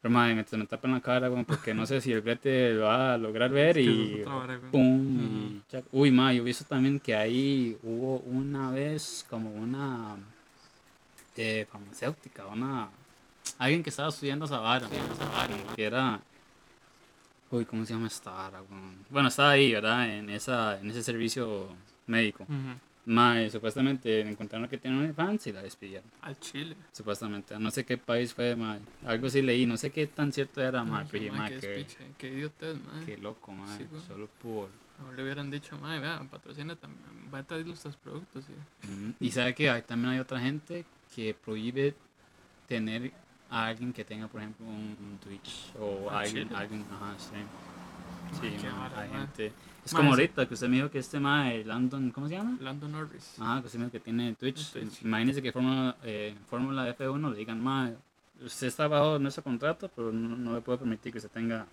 Pero, 0.00 0.12
ma, 0.12 0.26
mientras 0.26 0.58
me 0.58 0.66
tapan 0.66 0.92
la 0.92 1.00
cara, 1.00 1.28
güey, 1.28 1.44
porque 1.44 1.72
no 1.72 1.86
sé 1.86 2.00
si 2.02 2.12
el 2.12 2.20
brete 2.20 2.74
lo 2.74 2.84
va 2.84 3.14
a 3.14 3.18
lograr 3.18 3.50
ver 3.50 3.78
Es 3.78 3.84
que 3.86 3.90
eso 3.90 4.16
y... 4.18 4.22
vara. 4.24 4.60
Pum, 4.70 5.18
y 5.20 5.62
Uy, 5.92 6.10
ma, 6.10 6.32
yo 6.32 6.42
he 6.42 6.44
visto 6.44 6.64
también 6.64 7.00
que 7.00 7.14
ahí 7.14 7.76
hubo 7.82 8.18
una 8.18 8.70
vez 8.70 9.24
como 9.30 9.50
una 9.50 10.16
eh, 11.36 11.66
farmacéutica, 11.70 12.46
una 12.46 12.88
alguien 13.58 13.82
que 13.82 13.90
estaba 13.90 14.08
estudiando 14.08 14.44
esa 14.46 14.58
vara, 14.58 14.86
que 15.74 15.84
era 15.84 16.20
uy, 17.54 17.64
¿cómo 17.64 17.84
se 17.84 17.92
llama 17.94 18.08
esta? 18.08 18.50
Bueno, 19.10 19.28
estaba 19.28 19.50
ahí, 19.50 19.72
¿verdad? 19.72 20.08
En 20.08 20.30
esa 20.30 20.78
en 20.80 20.90
ese 20.90 21.02
servicio 21.02 21.68
médico. 22.06 22.44
Ujú. 22.44 22.78
Ma, 23.06 23.42
y 23.42 23.50
supuestamente 23.50 24.20
encontraron 24.22 24.66
que 24.66 24.78
tenía 24.78 24.98
OnlyFans 24.98 25.46
y 25.46 25.52
la 25.52 25.62
despidieron. 25.62 26.10
Al 26.22 26.38
chile. 26.40 26.74
Supuestamente, 26.90 27.58
no 27.58 27.70
sé 27.70 27.84
qué 27.84 27.98
país 27.98 28.32
fue, 28.32 28.56
ma. 28.56 28.78
Algo 29.04 29.28
sí 29.28 29.42
leí, 29.42 29.66
no 29.66 29.76
sé 29.76 29.90
qué 29.90 30.06
tan 30.06 30.32
cierto 30.32 30.62
era, 30.62 30.84
ma. 30.84 31.00
Ay, 31.00 31.06
pero 31.10 31.24
dije, 31.24 31.36
ma, 31.36 31.42
ma, 31.42 31.48
qué 31.48 31.54
despiche, 31.54 31.98
qué 32.16 32.28
idiotez, 32.28 32.76
ma. 32.76 33.04
qué 33.04 33.18
loco, 33.18 33.52
ma. 33.52 33.76
Sí, 33.76 33.84
güey. 33.90 34.02
Solo 34.06 34.28
por 34.42 34.70
Ahora 35.00 35.16
le 35.16 35.22
hubieran 35.24 35.50
dicho, 35.50 35.76
ma, 35.78 35.98
vea, 35.98 36.24
patrocina 36.30 36.76
también, 36.76 37.02
va 37.32 37.38
a 37.40 37.42
traer 37.42 37.66
nuestros 37.66 37.96
productos, 37.96 38.44
sí. 38.44 38.52
Ujú. 38.88 39.12
Y 39.20 39.30
sabe 39.32 39.54
que 39.54 39.68
hay, 39.68 39.82
también 39.82 40.14
hay 40.14 40.20
otra 40.20 40.40
gente 40.40 40.84
que 41.14 41.34
prohíbe 41.34 41.94
tener 42.68 43.12
a 43.54 43.66
alguien 43.66 43.92
que 43.92 44.04
tenga, 44.04 44.26
por 44.28 44.40
ejemplo, 44.40 44.66
un, 44.66 44.96
un 45.00 45.18
Twitch 45.22 45.72
o 45.78 46.08
Ah, 46.10 46.20
alguien, 46.20 46.48
chile. 46.48 46.58
alguien, 46.60 46.84
ajá, 46.92 47.14
stream. 47.18 47.46
Ma, 47.46 48.40
Sí, 48.40 48.46
hay 48.96 49.10
gente. 49.10 49.52
Es 49.84 49.92
como 49.94 50.10
ahorita 50.10 50.46
que 50.48 50.54
usted 50.54 50.68
me 50.68 50.76
dijo 50.76 50.90
que 50.90 50.98
este 50.98 51.20
ma, 51.20 51.50
de 51.50 51.64
Landon, 51.64 52.10
¿cómo 52.10 52.26
se 52.28 52.34
llama? 52.34 52.56
Lando 52.60 52.88
Norris. 52.88 53.36
Ajá, 53.38 53.60
que 53.60 53.66
usted 53.66 53.78
me 53.78 53.84
dijo 53.84 53.92
que 53.92 54.00
tiene 54.00 54.34
Twitch. 54.34 54.72
Twitch. 54.72 55.02
Imagínese 55.02 55.40
que 55.42 55.52
Fórmula 55.52 55.96
eh, 56.02 56.34
Fórmula 56.48 56.96
F1 56.96 57.30
le 57.30 57.36
digan, 57.36 57.62
ma, 57.62 57.90
usted 58.42 58.66
está 58.66 58.88
bajo 58.88 59.18
nuestro 59.18 59.44
contrato, 59.44 59.88
pero 59.94 60.10
no, 60.10 60.36
no 60.36 60.54
le 60.54 60.60
puedo 60.62 60.78
permitir 60.78 61.12
que 61.12 61.18
usted 61.18 61.30
tenga 61.30 61.66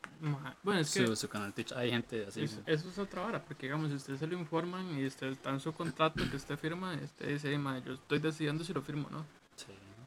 Bueno, 0.62 0.82
es 0.82 0.94
que 0.94 1.08
su, 1.08 1.16
su 1.16 1.28
canal 1.30 1.54
Twitch. 1.54 1.72
Hay 1.72 1.90
gente 1.90 2.26
así. 2.28 2.42
es- 2.44 2.60
eso 2.66 2.90
es 2.90 2.98
otra 3.00 3.24
hora, 3.26 3.42
porque 3.44 3.66
digamos, 3.68 3.90
si 3.90 3.96
usted 3.96 4.18
se 4.18 4.28
lo 4.28 4.38
informan 4.38 5.00
y 5.00 5.06
usted 5.08 5.28
está 5.28 5.50
en 5.50 5.60
su 5.62 5.72
contrato 5.74 6.22
que 6.30 6.36
usted 6.36 6.58
firma, 6.60 6.94
usted 7.04 7.30
dice, 7.30 7.50
"Ey, 7.50 7.58
ma, 7.58 7.80
yo 7.80 7.94
estoy 7.94 8.20
decidiendo 8.20 8.64
si 8.64 8.74
lo 8.74 8.82
firmo 8.82 9.08
o 9.08 9.12
no. 9.12 9.26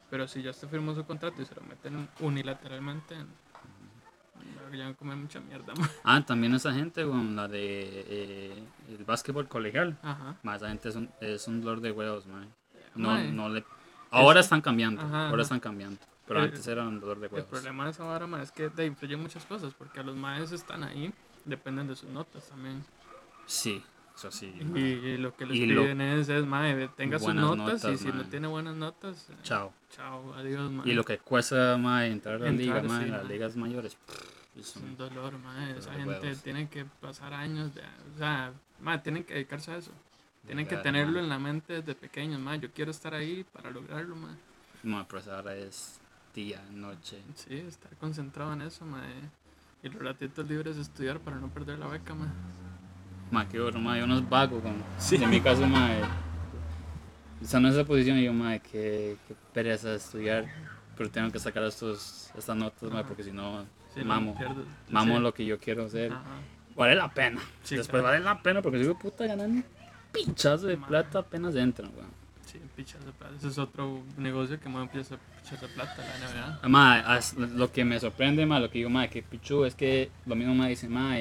Pero 0.09 0.27
si 0.27 0.41
ya 0.41 0.51
usted 0.51 0.67
firmó 0.69 0.93
su 0.93 1.03
contrato 1.05 1.41
y 1.41 1.45
se 1.45 1.55
lo 1.55 1.61
meten 1.61 2.07
unilateralmente, 2.19 3.15
ya 4.73 4.83
van 4.83 4.93
a 4.93 4.93
comer 4.95 5.15
mucha 5.17 5.39
mierda. 5.39 5.73
Ah, 6.03 6.23
también 6.25 6.53
esa 6.53 6.73
gente 6.73 7.03
con 7.05 7.35
la 7.35 7.47
de 7.47 8.05
eh, 8.07 8.63
el 8.89 9.03
básquetbol 9.05 9.47
colegial. 9.47 9.97
Ajá. 10.03 10.35
Más 10.43 10.57
esa 10.57 10.69
gente 10.69 10.89
es 10.89 10.95
un, 10.95 11.09
es 11.21 11.47
un 11.47 11.61
dolor 11.61 11.81
de 11.81 11.91
huevos, 11.91 12.25
man. 12.27 12.47
No, 12.95 13.09
Mae, 13.09 13.31
no 13.31 13.49
le... 13.49 13.63
Ahora 14.11 14.39
están 14.39 14.61
cambiando, 14.61 15.01
Ajá, 15.01 15.23
ahora 15.25 15.33
ajá. 15.33 15.41
están 15.41 15.59
cambiando. 15.59 15.99
Pero 16.27 16.39
El- 16.39 16.45
antes 16.47 16.65
era 16.67 16.83
un 16.83 16.99
dolor 16.99 17.19
de 17.19 17.27
El 17.27 17.33
huevos. 17.33 17.49
problema 17.49 17.85
de 17.85 17.91
esa 17.91 18.03
vara, 18.03 18.25
ma, 18.27 18.41
es 18.41 18.51
que 18.51 18.69
de, 18.69 18.85
influyen 18.85 19.21
muchas 19.21 19.45
cosas, 19.45 19.73
porque 19.73 19.99
a 19.99 20.03
los 20.03 20.15
maes 20.15 20.51
están 20.51 20.83
ahí, 20.83 21.13
dependen 21.43 21.87
de 21.87 21.95
sus 21.95 22.09
notas 22.09 22.47
también. 22.47 22.83
Sí, 23.45 23.83
eso 24.15 24.31
sí. 24.31 24.55
Y, 24.59 24.63
mae. 24.63 24.79
y 24.81 25.17
lo 25.17 25.35
que 25.35 25.45
les 25.45 25.57
Y 25.57 25.65
lo- 25.67 25.81
piden 25.83 26.01
es, 26.01 26.29
es, 26.29 26.45
mae, 26.45 26.87
tenga 26.95 27.17
sus 27.19 27.25
Buenas 27.27 27.43
notas, 27.57 27.83
y 27.83 27.87
notas, 27.87 27.99
si 27.99 28.07
no 28.07 28.13
mae. 28.15 28.23
tiene 28.25 28.47
buenas 28.47 28.75
notas, 28.75 29.29
eh, 29.29 29.33
Chao. 29.43 29.73
chao, 29.91 30.33
adiós, 30.35 30.71
mae. 30.71 30.89
Y 30.89 30.93
lo 30.93 31.03
que 31.03 31.17
cuesta 31.19 31.77
más 31.77 32.03
entrar 32.05 32.35
a 32.35 32.45
la 32.45 32.51
liga, 32.51 32.79
Entrar, 32.79 32.99
sí, 32.99 33.05
en 33.05 33.11
las 33.11 33.23
mae. 33.23 33.31
ligas 33.33 33.55
mayores. 33.55 33.97
es 34.57 34.75
un- 34.77 34.95
dolor, 34.95 35.37
mae. 35.39 35.77
Esa 35.77 35.91
de 35.91 35.97
gente 35.97 36.19
huevos. 36.21 36.41
tiene 36.43 36.69
que 36.69 36.85
pasar 36.85 37.33
años 37.33 37.75
de, 37.75 37.81
o 37.81 38.17
sea, 38.17 38.53
mae, 38.79 38.99
tienen 38.99 39.25
que 39.25 39.33
dedicarse 39.33 39.71
a 39.71 39.77
eso. 39.77 39.91
Tienen 40.45 40.65
que 40.67 40.77
tenerlo 40.77 41.13
mae. 41.13 41.23
en 41.23 41.29
la 41.29 41.39
mente 41.39 41.73
desde 41.81 41.93
pequeños, 41.95 42.39
mae. 42.39 42.59
Yo 42.59 42.71
quiero 42.71 42.91
estar 42.91 43.13
ahí 43.13 43.43
para 43.51 43.69
lograrlo, 43.71 44.15
mae. 44.15 44.35
Mae, 44.83 45.03
pues 45.09 45.27
ahora 45.27 45.55
es 45.57 45.99
día, 46.33 46.63
noche. 46.71 47.21
Sí, 47.35 47.55
estar 47.55 47.93
concentrado 47.97 48.53
en 48.53 48.61
eso, 48.61 48.85
mae. 48.85 49.11
Y 49.83 49.89
los 49.89 50.01
ratitos 50.01 50.47
libres 50.47 50.77
estudiar 50.77 51.19
para 51.19 51.35
no 51.37 51.49
perder 51.49 51.77
la 51.79 51.87
beca, 51.87 52.13
mae. 52.15 52.29
Más 53.35 53.47
que 53.47 53.59
oro, 53.59 53.79
más 53.79 54.01
unos 54.01 54.27
vagos. 54.29 54.61
Con... 54.63 54.73
Sí. 54.97 55.15
En 55.21 55.29
mi 55.29 55.41
caso, 55.41 55.67
más. 55.67 55.91
Estando 57.41 57.67
en 57.67 57.73
esa 57.75 57.83
posición, 57.85 58.17
yo, 58.19 58.31
más, 58.33 58.61
que 58.61 59.17
pereza 59.53 59.89
de 59.89 59.97
estudiar. 59.97 60.45
Pero 60.97 61.09
tengo 61.11 61.29
que 61.31 61.39
sacar 61.39 61.63
estos, 61.63 62.31
estas 62.37 62.55
notas, 62.55 62.89
Ajá. 62.91 63.03
porque 63.03 63.23
si 63.23 63.31
no, 63.31 63.65
Sí, 63.93 63.99
no, 63.99 64.05
mamo. 64.05 64.35
pierdes- 64.37 64.65
Mamo 64.89 65.17
sí. 65.17 65.21
lo 65.21 65.33
que 65.33 65.45
yo 65.45 65.59
quiero 65.59 65.85
hacer. 65.85 66.11
Ajá. 66.13 66.21
Vale 66.75 66.95
la 66.95 67.09
pena. 67.13 67.41
Sí, 67.63 67.75
Después 67.75 68.01
claro. 68.01 68.03
vale 68.15 68.19
la 68.23 68.41
pena 68.41 68.61
porque 68.61 68.81
si 68.83 68.93
puta 68.93 69.25
ganan 69.27 69.51
un 69.51 69.65
pinchazo 70.13 70.67
de 70.67 70.77
Ma. 70.77 70.87
plata 70.87 71.19
apenas 71.19 71.55
entran, 71.55 71.91
weón. 71.95 72.09
Sí, 72.45 72.59
pichas 72.75 73.05
de 73.05 73.11
plata. 73.11 73.33
Ese 73.37 73.47
es 73.49 73.57
otro 73.57 74.01
negocio 74.17 74.57
que 74.59 74.69
mueve 74.69 74.87
pichas 74.87 75.09
de 75.61 75.67
plata, 75.67 75.95
la 75.97 76.59
NBA. 76.63 76.67
Ma, 76.69 77.19
lo 77.55 77.71
que 77.71 77.83
me 77.83 77.99
sorprende, 77.99 78.45
ma, 78.45 78.59
lo 78.59 78.69
que 78.69 78.77
digo, 78.79 78.89
ma, 78.89 79.07
que 79.09 79.21
pichu 79.23 79.65
es 79.65 79.75
que 79.75 80.09
lo 80.25 80.35
mismo 80.35 80.55
me 80.55 80.69
dice, 80.69 80.87
ma, 80.87 81.17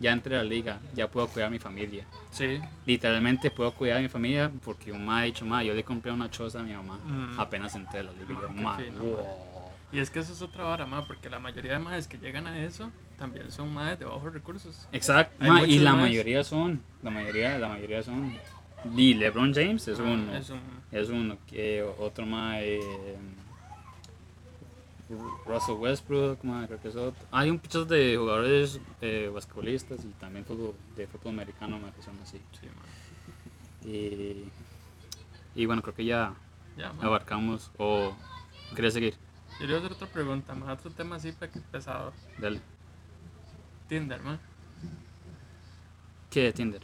ya 0.00 0.12
entré 0.12 0.34
a 0.36 0.38
la 0.38 0.44
liga, 0.44 0.78
ya 0.94 1.08
puedo 1.10 1.26
cuidar 1.28 1.48
a 1.48 1.50
mi 1.50 1.58
familia. 1.58 2.04
Sí, 2.30 2.60
Literalmente 2.84 3.50
puedo 3.50 3.72
cuidar 3.72 3.98
a 3.98 4.00
mi 4.00 4.08
familia 4.08 4.50
porque 4.64 4.92
un 4.92 5.04
ma 5.04 5.20
ha 5.20 5.22
dicho, 5.22 5.44
ma, 5.46 5.62
yo 5.62 5.74
le 5.74 5.82
compré 5.84 6.12
una 6.12 6.30
choza 6.30 6.60
a 6.60 6.62
mi 6.62 6.72
mamá 6.72 6.98
Mm. 7.04 7.40
apenas 7.40 7.74
entré 7.74 8.00
a 8.00 8.02
la 8.04 8.12
liga. 8.12 8.28
Yo, 8.40 8.48
Ma, 8.50 8.62
ma, 8.78 8.78
wow. 9.00 9.26
y 9.92 9.98
es 9.98 10.10
que 10.10 10.18
eso 10.20 10.32
es 10.32 10.42
otra 10.42 10.64
vara, 10.64 10.86
más, 10.86 11.04
porque 11.06 11.30
la 11.30 11.38
mayoría 11.38 11.72
de 11.72 11.78
madres 11.78 12.06
que 12.08 12.18
llegan 12.18 12.46
a 12.46 12.58
eso 12.64 12.90
también 13.18 13.50
son 13.50 13.72
madres 13.72 13.98
de 13.98 14.04
bajos 14.04 14.32
recursos. 14.32 14.86
Exacto, 14.92 15.34
ma, 15.44 15.62
y 15.66 15.78
la 15.78 15.94
mayoría 15.94 16.44
son, 16.44 16.82
la 17.02 17.10
mayoría, 17.10 17.58
la 17.58 17.68
mayoría 17.68 18.02
son. 18.02 18.36
Y 18.96 19.14
LeBron 19.14 19.52
James 19.54 19.88
es 19.88 19.98
Ah, 19.98 20.02
uno. 20.04 20.36
Es 20.36 20.50
un, 20.50 20.60
Es 20.92 21.08
uno 21.08 21.38
que 21.48 21.82
otro 21.98 22.24
más 22.26 22.58
eh, 22.60 23.16
Russell 25.46 25.74
Westbrook, 25.76 26.42
ma, 26.42 26.66
creo 26.66 26.80
que 26.80 26.88
es 26.88 26.96
otro. 26.96 27.24
Hay 27.30 27.48
un 27.50 27.58
pichos 27.58 27.86
de 27.88 28.16
jugadores 28.16 28.80
eh, 29.00 29.30
basquetbolistas 29.32 30.04
y 30.04 30.08
también 30.18 30.44
fútbol, 30.44 30.74
de 30.96 31.06
fútbol 31.06 31.32
americano 31.34 31.78
ma, 31.78 31.92
que 31.92 32.02
son 32.02 32.18
así. 32.22 32.40
sí. 32.60 33.88
Y, 33.88 34.50
y 35.54 35.66
bueno, 35.66 35.80
creo 35.82 35.94
que 35.94 36.04
ya 36.04 36.34
abarcamos. 37.00 37.70
¿O 37.78 38.16
quería 38.74 38.90
seguir? 38.90 39.14
Yo 39.60 39.66
le 39.66 39.74
voy 39.74 39.74
a 39.74 39.78
hacer 39.78 39.92
otra 39.92 40.08
pregunta, 40.08 40.54
más 40.54 40.78
otro 40.78 40.90
tema 40.90 41.16
así 41.16 41.32
pe- 41.32 41.48
pesado. 41.48 42.12
Dale. 42.38 42.60
Tinder, 43.88 44.20
ma. 44.22 44.38
¿Qué 46.30 46.42
de 46.42 46.52
Tinder? 46.52 46.82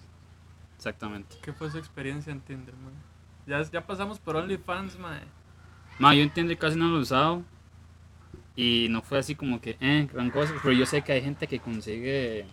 Exactamente. 0.76 1.36
¿Qué 1.42 1.52
fue 1.52 1.70
su 1.70 1.78
experiencia 1.78 2.32
en 2.32 2.40
Tinder, 2.40 2.74
ma? 2.76 2.90
Ya, 3.46 3.62
ya 3.68 3.84
pasamos 3.84 4.20
por 4.20 4.36
OnlyFans, 4.36 4.96
ma. 4.98 5.18
Ma, 5.98 6.14
yo 6.14 6.22
en 6.22 6.30
Tinder 6.30 6.56
casi 6.56 6.78
no 6.78 6.86
lo 6.86 6.98
he 6.98 7.02
usado. 7.02 7.42
Y 8.54 8.88
no 8.90 9.02
fue 9.02 9.18
así 9.18 9.34
como 9.34 9.60
que, 9.60 9.76
eh, 9.80 10.08
gran 10.12 10.30
cosa. 10.30 10.52
Pero 10.62 10.74
yo 10.74 10.86
sé 10.86 11.02
que 11.02 11.12
hay 11.12 11.22
gente 11.22 11.46
que 11.46 11.58
consigue, 11.58 12.46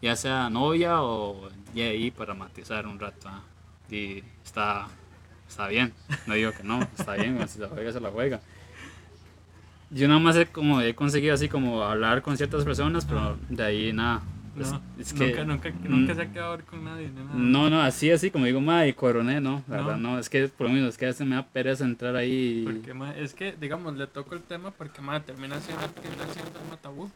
ya 0.00 0.16
sea 0.16 0.50
novia 0.50 1.02
o 1.02 1.48
ya 1.74 1.84
ahí 1.84 2.10
para 2.10 2.34
matizar 2.34 2.86
un 2.86 2.98
rato. 2.98 3.28
ah. 3.28 3.42
Y 3.90 4.24
está, 4.44 4.88
está 5.48 5.68
bien. 5.68 5.92
No 6.26 6.34
digo 6.34 6.52
que 6.52 6.62
no, 6.62 6.80
está 6.98 7.14
bien. 7.14 7.46
Si 7.48 7.58
la 7.58 7.68
juega, 7.68 7.92
se 7.92 8.00
la 8.00 8.10
juega. 8.10 8.40
Yo 9.90 10.08
nada 10.08 10.20
más 10.20 10.36
he, 10.36 10.46
como, 10.46 10.80
he 10.80 10.94
conseguido 10.94 11.34
así 11.34 11.48
como 11.48 11.82
hablar 11.82 12.22
con 12.22 12.36
ciertas 12.38 12.64
personas, 12.64 13.04
pero 13.04 13.36
de 13.50 13.62
ahí 13.62 13.92
nada. 13.92 14.22
No, 14.54 14.62
Es- 14.98 15.12
es 15.12 15.12
que- 15.14 15.28
nunca, 15.44 15.70
nunca, 15.70 15.88
nunca 15.88 16.14
se 16.14 16.22
ha 16.22 16.30
quedado 16.32 16.52
a 16.52 16.56
ver 16.56 16.64
con 16.66 16.84
nadie, 16.84 17.08
nada. 17.08 17.30
No, 17.34 17.70
no, 17.70 17.80
así, 17.80 18.10
así 18.10 18.30
como 18.30 18.44
digo, 18.44 18.60
ma, 18.60 18.86
y 18.86 18.92
coroné, 18.92 19.40
no, 19.40 19.62
la 19.66 19.76
No. 19.78 19.84
verdad, 19.86 19.96
no, 19.98 20.18
es 20.18 20.28
que 20.28 20.46
por 20.48 20.66
lo 20.66 20.72
mismo, 20.74 20.88
es 20.88 20.98
que 20.98 21.06
a 21.06 21.08
veces 21.08 21.26
me 21.26 21.36
da 21.36 21.46
pereza 21.46 21.84
entrar 21.84 22.14
ahí 22.16 22.60
y... 22.60 22.64
Porque, 22.64 22.92
ma, 22.92 23.16
es 23.16 23.32
que, 23.34 23.52
digamos, 23.58 23.96
le 23.96 24.06
toco 24.06 24.34
el 24.34 24.42
tema 24.42 24.70
porque, 24.70 25.00
ma, 25.00 25.20
termina 25.20 25.58
siendo, 25.60 25.86
termina 25.88 26.24
siendo 26.32 26.50
el 26.70 26.78
tabú. 26.78 27.10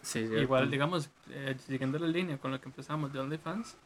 Sí. 0.00 0.20
Igual, 0.20 0.70
digamos, 0.70 1.10
eh, 1.30 1.54
siguiendo 1.66 1.98
la 1.98 2.06
línea 2.08 2.38
con 2.38 2.50
lo 2.50 2.60
que 2.60 2.68
empezamos 2.68 3.12
de 3.12 3.20
OnlyFans, 3.20 3.76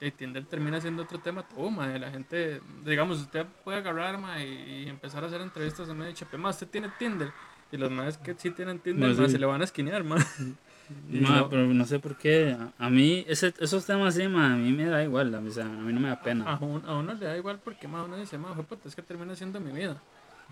eh, 0.00 0.10
Tinder 0.16 0.44
termina 0.46 0.80
siendo 0.80 1.02
otro 1.04 1.18
tema 1.20 1.42
tabú, 1.42 1.70
mae. 1.70 1.98
La 1.98 2.10
gente, 2.10 2.60
digamos, 2.84 3.20
usted 3.20 3.46
puede 3.64 3.78
agarrar, 3.78 4.18
mae, 4.18 4.46
y 4.46 4.88
empezar 4.88 5.22
a 5.22 5.26
hacer 5.28 5.40
entrevistas 5.42 5.88
en 5.88 5.98
medio 5.98 6.14
mae, 6.38 6.50
usted 6.50 6.66
tiene 6.68 6.88
Tinder. 6.98 7.30
Y 7.70 7.76
los 7.76 7.90
más 7.90 8.16
que 8.18 8.34
sí 8.34 8.50
tienen 8.50 8.78
Tinder, 8.78 9.10
No, 9.10 9.26
sí. 9.26 9.30
se 9.32 9.38
le 9.38 9.46
van 9.46 9.60
a 9.60 9.64
esquinear, 9.64 10.02
mae. 10.04 10.18
Ma, 11.10 11.36
no- 11.40 11.48
pero 11.48 11.66
no 11.66 11.84
sé 11.84 11.98
por 11.98 12.16
qué. 12.16 12.56
A, 12.78 12.86
a 12.86 12.90
mí, 12.90 13.24
ese, 13.28 13.52
esos 13.58 13.84
temas 13.86 14.14
así, 14.16 14.26
ma, 14.28 14.54
a 14.54 14.56
mí 14.56 14.72
me 14.72 14.84
da 14.86 15.02
igual. 15.02 15.34
O 15.34 15.50
sea, 15.50 15.64
a 15.64 15.68
mí 15.68 15.92
no 15.92 16.00
me 16.00 16.08
da 16.08 16.20
pena. 16.22 16.44
a, 16.44 16.58
un- 16.58 16.84
a 16.86 16.94
uno 16.94 17.14
le 17.14 17.26
da 17.26 17.36
igual 17.36 17.58
porque 17.62 17.88
más 17.88 18.06
uno 18.06 18.16
dice, 18.16 18.38
más 18.38 18.56
puta, 18.66 18.88
es 18.88 18.94
que 18.96 19.02
termina 19.02 19.34
siendo 19.34 19.60
mi 19.60 19.72
vida. 19.72 20.00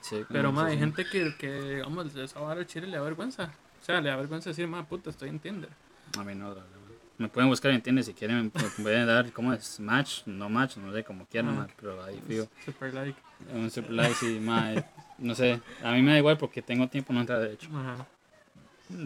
Sí, 0.01 0.25
Pero 0.29 0.53
más 0.53 0.65
sí, 0.67 0.71
hay 0.73 0.75
sí. 0.77 0.81
gente 0.81 1.05
que, 1.07 1.35
que 1.39 1.61
digamos, 1.77 2.15
esa 2.17 2.41
vara 2.41 2.61
al 2.61 2.67
chile 2.67 2.87
le 2.89 2.97
da 2.97 3.03
vergüenza. 3.03 3.53
O 3.81 3.85
sea, 3.85 4.01
le 4.01 4.11
da 4.11 4.17
vergüenza 4.17 4.51
decir, 4.51 4.67
más 4.67 4.87
puta, 4.87 5.11
estoy 5.11 5.29
en 5.29 5.39
Tinder. 5.39 5.71
A 6.19 6.25
mí 6.25 6.35
no. 6.35 6.55
Me 7.17 7.29
pueden 7.29 7.49
buscar 7.49 7.71
en 7.71 7.81
Tinder 7.81 8.03
si 8.03 8.13
quieren. 8.13 8.51
Me 8.55 8.83
pueden 8.83 9.07
dar, 9.07 9.31
¿cómo 9.33 9.53
es? 9.53 9.79
Match, 9.79 10.23
no 10.27 10.49
match, 10.49 10.77
no 10.79 10.93
sé, 10.93 11.05
como 11.05 11.27
quieran, 11.27 11.51
Ah. 11.51 11.61
ma, 11.61 11.69
pero 11.81 12.03
ahí 12.03 12.21
fijo. 12.27 12.49
Super 12.65 12.93
like. 12.93 13.19
Un 13.55 13.71
super 13.71 13.93
like, 13.93 14.15
sí, 14.15 14.41
ma, 14.43 14.73
eh, 14.75 14.85
no 15.19 15.35
sé. 15.35 15.61
A 15.83 15.93
mí 15.93 16.03
me 16.03 16.13
da 16.13 16.19
igual 16.19 16.37
porque 16.39 16.61
tengo 16.61 16.89
tiempo 16.89 17.13
no 17.13 17.21
entrar, 17.21 17.41
de 17.41 17.53
hecho. 17.55 17.69
Ajá. 17.73 18.05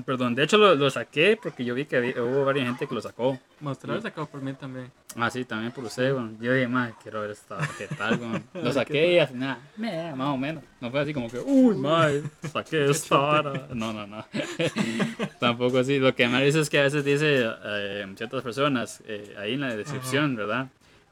Perdón, 0.04 0.34
de 0.34 0.44
hecho 0.44 0.58
lo, 0.58 0.74
lo 0.74 0.90
saqué 0.90 1.38
porque 1.42 1.64
yo 1.64 1.74
vi 1.74 1.84
que 1.86 1.96
había- 1.96 2.22
hubo 2.22 2.44
varias 2.44 2.66
gente 2.66 2.86
que 2.86 2.94
lo 2.94 3.00
sacó. 3.00 3.38
Mostrar 3.60 3.96
lo 3.96 4.02
sacado 4.02 4.26
por 4.26 4.40
mí 4.42 4.52
también. 4.52 4.90
Ah, 5.16 5.30
sí, 5.30 5.44
también 5.44 5.72
por 5.72 5.84
usted, 5.84 6.12
bueno. 6.12 6.32
Yo 6.40 6.52
dije, 6.52 6.68
madre, 6.68 6.94
quiero 7.02 7.22
ver 7.22 7.30
esta, 7.30 7.56
qué 7.78 7.86
tal, 7.88 8.18
weón. 8.20 8.44
Lo 8.54 8.72
saqué 8.72 9.14
y 9.14 9.18
al 9.18 9.28
final, 9.28 9.58
meh, 9.76 10.14
más 10.14 10.28
o 10.28 10.36
menos. 10.36 10.62
No 10.80 10.90
fue 10.90 11.00
así 11.00 11.12
como 11.14 11.28
que, 11.30 11.38
uy, 11.38 11.74
madre, 11.76 12.22
saqué 12.52 12.84
esta 12.90 13.16
vara. 13.16 13.68
No, 13.74 13.92
no, 13.92 14.06
no. 14.06 14.24
Tampoco 15.40 15.78
así. 15.78 15.98
Lo 15.98 16.14
que 16.14 16.28
me 16.28 16.44
dice 16.44 16.60
es 16.60 16.70
que 16.70 16.78
a 16.78 16.82
veces 16.82 17.04
dice 17.04 17.44
eh, 17.64 18.06
ciertas 18.16 18.42
personas 18.42 19.02
eh, 19.06 19.34
ahí 19.38 19.54
en 19.54 19.60
la 19.60 19.74
descripción, 19.76 20.36
¿verdad? 20.36 20.68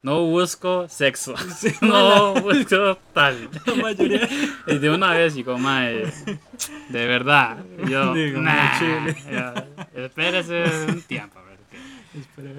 No 0.07 0.21
busco 0.25 0.87
sexo. 0.89 1.35
no 1.83 2.35
busco 2.35 2.97
tal. 3.13 3.49
La 3.67 3.75
mayoría. 3.75 4.29
Y 4.69 4.79
de 4.79 4.91
una 4.91 5.11
vez, 5.11 5.35
digo, 5.35 5.59
madre, 5.59 6.13
de 6.91 7.07
verdad. 7.09 7.59
Yo, 7.89 8.15
Digo, 8.15 8.41
nah, 8.41 8.79
ya, 9.29 9.67
espérese 9.97 10.63
un 10.93 11.03
tiempo, 11.03 11.41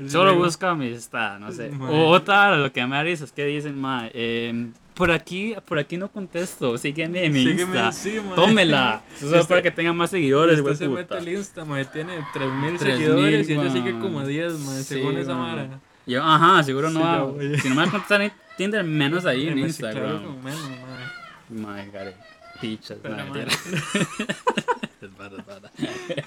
si 0.01 0.09
Solo 0.09 0.35
busco 0.35 0.67
amistad, 0.67 1.39
no 1.39 1.53
sé. 1.53 1.69
Mae. 1.69 1.89
O 1.89 2.09
otra, 2.09 2.57
lo 2.57 2.69
que 2.73 2.85
me 2.85 3.01
risa 3.01 3.23
es 3.23 3.31
que 3.31 3.45
dicen, 3.45 3.79
mae, 3.79 4.11
eh, 4.13 4.67
por 4.93 5.09
aquí, 5.09 5.55
por 5.65 5.79
aquí 5.79 5.95
no 5.95 6.09
contesto, 6.11 6.77
sígueme 6.77 7.23
en 7.23 7.31
mi 7.31 7.43
Sígueme 7.45 7.79
Insta. 7.87 8.21
mae. 8.23 8.35
Tómela. 8.35 9.01
Eso 9.15 9.27
es 9.27 9.33
Este- 9.33 9.47
para 9.47 9.61
que 9.61 9.71
tenga 9.71 9.93
más 9.93 10.09
seguidores, 10.09 10.59
güey, 10.61 10.75
se 10.75 10.89
mete 10.89 11.03
puta. 11.03 11.17
al 11.17 11.27
Insta, 11.29 11.63
mae, 11.63 11.85
tiene 11.85 12.13
3000 12.33 12.77
3.000, 12.77 12.77
seguidores 12.97 13.49
y 13.49 13.53
ella 13.53 13.71
sigue 13.71 13.93
mae. 13.93 14.01
como 14.01 14.27
10, 14.27 14.59
mae, 14.59 14.77
Sí, 14.79 14.83
según 14.83 15.17
esa 15.17 15.33
mae. 15.33 15.69
Yo, 16.07 16.23
ajá, 16.23 16.63
seguro 16.63 16.89
no 16.89 16.99
Sí, 17.01 17.05
hago. 17.05 17.31
voy. 17.33 17.59
Si 17.59 17.69
no 17.69 17.75
me 17.75 17.81
va 17.83 17.87
a 17.87 17.91
contestar 17.91 18.21
en 18.21 18.31
Tinder, 18.57 18.83
menos 18.83 19.25
ahí 19.25 19.47
en 19.47 19.53
claro, 19.53 19.67
Instagram. 19.67 20.23
como 20.23 20.41
menos. 20.41 20.61
Mae, 21.49 21.89
care. 21.91 22.15
Pichas, 22.61 22.97
mae, 23.03 23.45
Es 24.99 25.15
vara, 25.15 25.71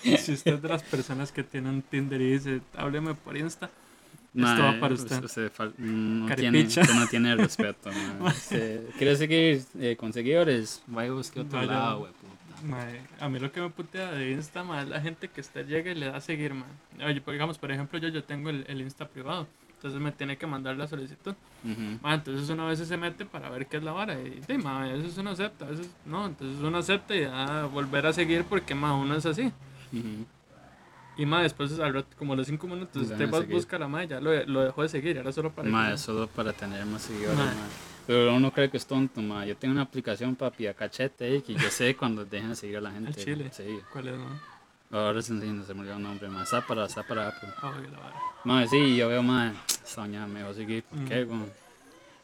es 0.05 0.20
si 0.24 0.33
usted 0.33 0.55
es 0.55 0.62
de 0.62 0.68
las 0.68 0.83
personas 0.85 1.33
que 1.33 1.43
tienen 1.43 1.83
Tinder 1.83 2.20
y 2.20 2.33
dice, 2.35 2.61
hábleme 2.76 3.14
por 3.14 3.37
Insta, 3.37 3.68
Mae, 4.33 4.53
esto 4.53 4.62
va 4.64 4.78
para 4.81 4.95
usted. 4.95 5.24
usted 5.24 5.51
fal- 5.53 5.74
no 5.76 6.33
tiene, 6.37 6.62
usted 6.62 6.89
no 6.95 7.07
tiene 7.09 7.35
respeto. 7.35 7.91
Usted 8.20 8.91
¿Quiere 8.97 9.16
seguir 9.16 9.64
eh, 9.81 9.97
con 9.99 10.12
seguidores? 10.12 10.83
Vaya 10.87 11.11
a 11.11 11.14
buscar 11.14 11.43
otro 11.45 11.59
Vaya. 11.59 11.72
lado, 11.72 11.99
güey. 12.01 12.12
Mae, 12.62 13.01
a 13.18 13.28
mí 13.28 13.39
lo 13.41 13.51
que 13.51 13.61
me 13.61 13.70
putea 13.70 14.12
de 14.12 14.31
Insta, 14.33 14.62
es 14.83 14.89
la 14.89 15.01
gente 15.01 15.26
que 15.28 15.41
usted 15.41 15.66
llega 15.66 15.91
y 15.91 15.95
le 15.97 16.07
da 16.07 16.18
a 16.18 16.20
seguir, 16.20 16.55
mae. 16.55 16.68
Oye, 17.05 17.20
pues, 17.20 17.35
digamos, 17.35 17.59
por 17.59 17.72
ejemplo, 17.72 17.99
yo, 17.99 18.09
yo 18.09 18.22
tengo 18.22 18.51
el, 18.51 18.64
el 18.68 18.81
Insta 18.83 19.09
privado, 19.09 19.49
entonces 19.81 19.99
me 19.99 20.12
tiene 20.12 20.37
que 20.37 20.47
mandar 20.47 20.76
la 20.76 20.87
solicitud. 20.87 21.35
Ujú. 21.64 21.99
Mae, 22.03 22.16
entonces 22.16 22.51
uno 22.51 22.64
a 22.66 22.68
veces 22.68 22.87
se 22.87 22.99
mete 22.99 23.24
para 23.24 23.49
ver 23.49 23.66
qué 23.66 23.78
es 23.78 23.83
la 23.83 23.93
vara. 23.93 24.20
Y 24.20 24.43
sí, 24.47 24.59
mae, 24.59 24.91
a 24.91 24.93
veces 24.97 25.16
uno 25.16 25.31
acepta, 25.31 25.64
a 25.64 25.70
veces 25.70 25.89
no. 26.05 26.26
Entonces 26.26 26.62
uno 26.62 26.76
acepta 26.76 27.16
y 27.16 27.22
ya 27.22 27.64
volver 27.72 28.05
a 28.07 28.12
seguir 28.12 28.45
porque 28.45 28.74
mae, 28.74 28.93
uno 28.93 29.14
es 29.16 29.24
así. 29.24 29.45
Ujú. 29.93 30.26
Y 31.16 31.24
mae, 31.26 31.45
después 31.45 31.78
al 31.81 31.95
rato, 31.95 32.09
como 32.18 32.35
a 32.35 32.37
los 32.37 32.47
5 32.47 32.66
minutos, 32.66 33.03
usted 33.03 33.16
de 33.16 33.26
va 33.26 33.39
a 33.39 33.41
seguir. 33.41 33.57
buscar 33.57 33.83
a 33.83 33.89
mae, 33.89 34.07
ya 34.07 34.20
lo, 34.20 34.45
lo 34.47 34.64
dejó 34.64 34.83
de 34.83 34.89
seguir, 34.91 35.16
era 35.16 35.33
solo 35.33 35.51
para 35.51 35.68
Mae, 35.68 35.93
que- 35.93 35.99
solo 35.99 36.26
para 36.28 36.53
tener 36.53 36.85
más 36.85 37.03
seguidores. 37.03 37.39
Pero 38.07 38.35
uno 38.35 38.51
cree 38.53 38.70
que 38.70 38.76
es 38.76 38.87
tonto, 38.87 39.22
mae. 39.22 39.49
Yo 39.49 39.57
tengo 39.57 39.72
una 39.72 39.83
aplicación 39.83 40.37
para 40.37 40.53
cachete 40.74 41.24
ahí 41.24 41.43
que 41.43 41.55
yo 41.55 41.70
sé 41.70 41.97
cuando 41.97 42.24
dejan 42.24 42.51
de 42.51 42.57
seguir 42.57 42.76
a 42.76 42.81
la 42.83 42.91
gente. 42.91 43.12
chile? 43.14 43.51
Sí. 43.53 43.81
¿Cuál 43.93 44.09
es, 44.09 44.18
mae? 44.18 44.26
Ahora 44.91 45.22
se, 45.22 45.32
no 45.32 45.64
se 45.64 45.72
me 45.74 45.80
olvidó 45.80 45.97
el 45.97 46.03
nombre, 46.03 46.28
mae. 46.28 46.43
Está 46.43 46.66
para, 46.66 46.86
está 46.86 47.03
para 47.05 47.28
Apple. 47.28 47.49
Ah, 47.62 47.70
oye, 47.78 47.88
la 47.91 47.99
vara. 47.99 48.16
Mae, 48.45 48.66
sí, 48.66 48.97
yo 48.97 49.09
veo, 49.09 49.22
mae, 49.22 49.53
esta 49.84 50.01
mañana 50.01 50.26
me 50.26 50.43
voy 50.43 50.53
a 50.53 50.55
seguir. 50.55 50.82
¿Por 50.84 50.99
Mm. 50.99 51.05
qué, 51.05 51.24
weón? 51.24 51.51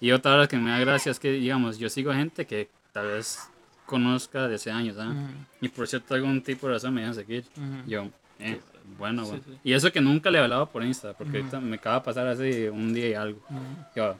Y 0.01 0.11
otra 0.11 0.33
cosa 0.37 0.49
que 0.49 0.57
me 0.57 0.71
da 0.71 0.79
gracia 0.81 1.13
es 1.13 1.19
que, 1.21 1.31
digamos, 1.33 1.79
yo 1.79 1.89
sigo 1.89 2.13
gente 2.13 2.45
que 2.47 2.69
tal 2.93 3.07
vez 3.07 3.39
conozca 3.87 4.49
de 4.49 4.57
hace 4.57 4.71
años, 4.71 4.97
¿ah? 4.99 5.11
Ujú, 5.11 5.27
Y 5.61 5.69
por 5.69 5.87
cierto, 5.87 6.15
algún 6.15 6.43
tipo 6.43 6.67
de 6.67 6.75
razón 6.75 6.93
me 6.95 7.03
dejan 7.03 7.15
seguir. 7.15 7.45
ujú. 7.57 7.89
Yo, 7.91 8.09
eh, 8.41 8.61
bueno, 8.99 9.25
bueno. 9.25 9.43
sí. 9.47 9.59
Y 9.63 9.73
eso 9.73 9.93
que 9.93 10.01
nunca 10.01 10.31
le 10.31 10.39
hablaba 10.41 10.67
por 10.67 10.83
Insta, 10.85 11.13
porque 11.15 11.39
Ujú. 11.39 11.47
ahorita 11.47 11.61
me 11.61 11.77
acaba 11.77 12.01
de 12.01 12.05
pasar 12.05 12.27
hace 12.27 12.69
un 12.71 12.93
día 12.93 13.09
y 13.11 13.15
algo. 13.15 13.41
Ujú. 13.49 13.61
Yo, 13.95 14.17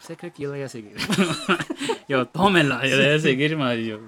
¿usted 0.00 0.16
cree 0.16 0.32
que 0.32 0.42
yo 0.44 0.50
voy 0.50 0.62
a 0.62 0.68
seguir? 0.70 0.96
yo, 2.08 2.26
tómela, 2.26 2.86
yo 2.86 2.96
debe 2.96 3.20
seguir, 3.20 3.56
madre. 3.58 3.84
Yo, 3.86 4.00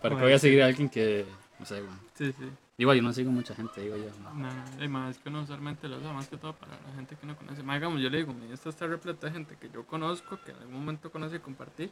¿para 0.00 0.16
qué 0.16 0.22
voy 0.22 0.32
a 0.32 0.38
seguir 0.38 0.62
a 0.62 0.66
alguien 0.66 0.88
que, 0.88 1.26
no 1.58 1.66
sé, 1.66 1.80
bueno. 1.82 1.98
Sí, 2.16 2.32
sí. 2.32 2.48
Igual 2.78 2.98
yo 2.98 3.02
no 3.02 3.12
sigo 3.12 3.30
mucha 3.30 3.54
gente, 3.54 3.80
digo 3.80 3.96
yo. 3.96 4.10
¿no? 4.22 4.84
Y 4.84 4.88
más 4.88 5.16
es 5.16 5.22
que 5.22 5.30
uno 5.30 5.42
usualmente 5.42 5.88
lo 5.88 5.96
usa 5.98 6.12
más 6.12 6.28
que 6.28 6.36
todo 6.36 6.52
para 6.52 6.72
la 6.72 6.94
gente 6.94 7.16
que 7.16 7.24
uno 7.24 7.34
conoce. 7.36 7.62
Más 7.62 7.76
digamos, 7.76 8.00
yo 8.02 8.10
le 8.10 8.18
digo, 8.18 8.34
mi 8.34 8.46
Insta 8.50 8.68
está 8.68 8.86
repleto 8.86 9.24
de 9.26 9.32
gente 9.32 9.56
que 9.58 9.70
yo 9.70 9.86
conozco, 9.86 10.38
que 10.44 10.50
en 10.50 10.58
algún 10.58 10.74
momento 10.80 11.10
conocí 11.10 11.36
y 11.36 11.38
compartí. 11.38 11.90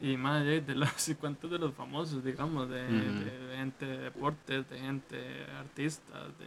Y 0.00 0.16
más 0.16 0.44
de, 0.44 0.60
de 0.60 0.74
los 0.76 1.08
y 1.08 1.14
cuántos 1.16 1.50
de 1.50 1.58
los 1.58 1.74
famosos, 1.74 2.24
digamos, 2.24 2.68
de, 2.70 2.82
de- 2.84 3.38
de 3.48 3.56
gente 3.56 3.84
de 3.86 3.98
deportes, 3.98 4.70
de 4.70 4.78
gente 4.78 5.46
artistas, 5.58 6.28
de 6.38 6.46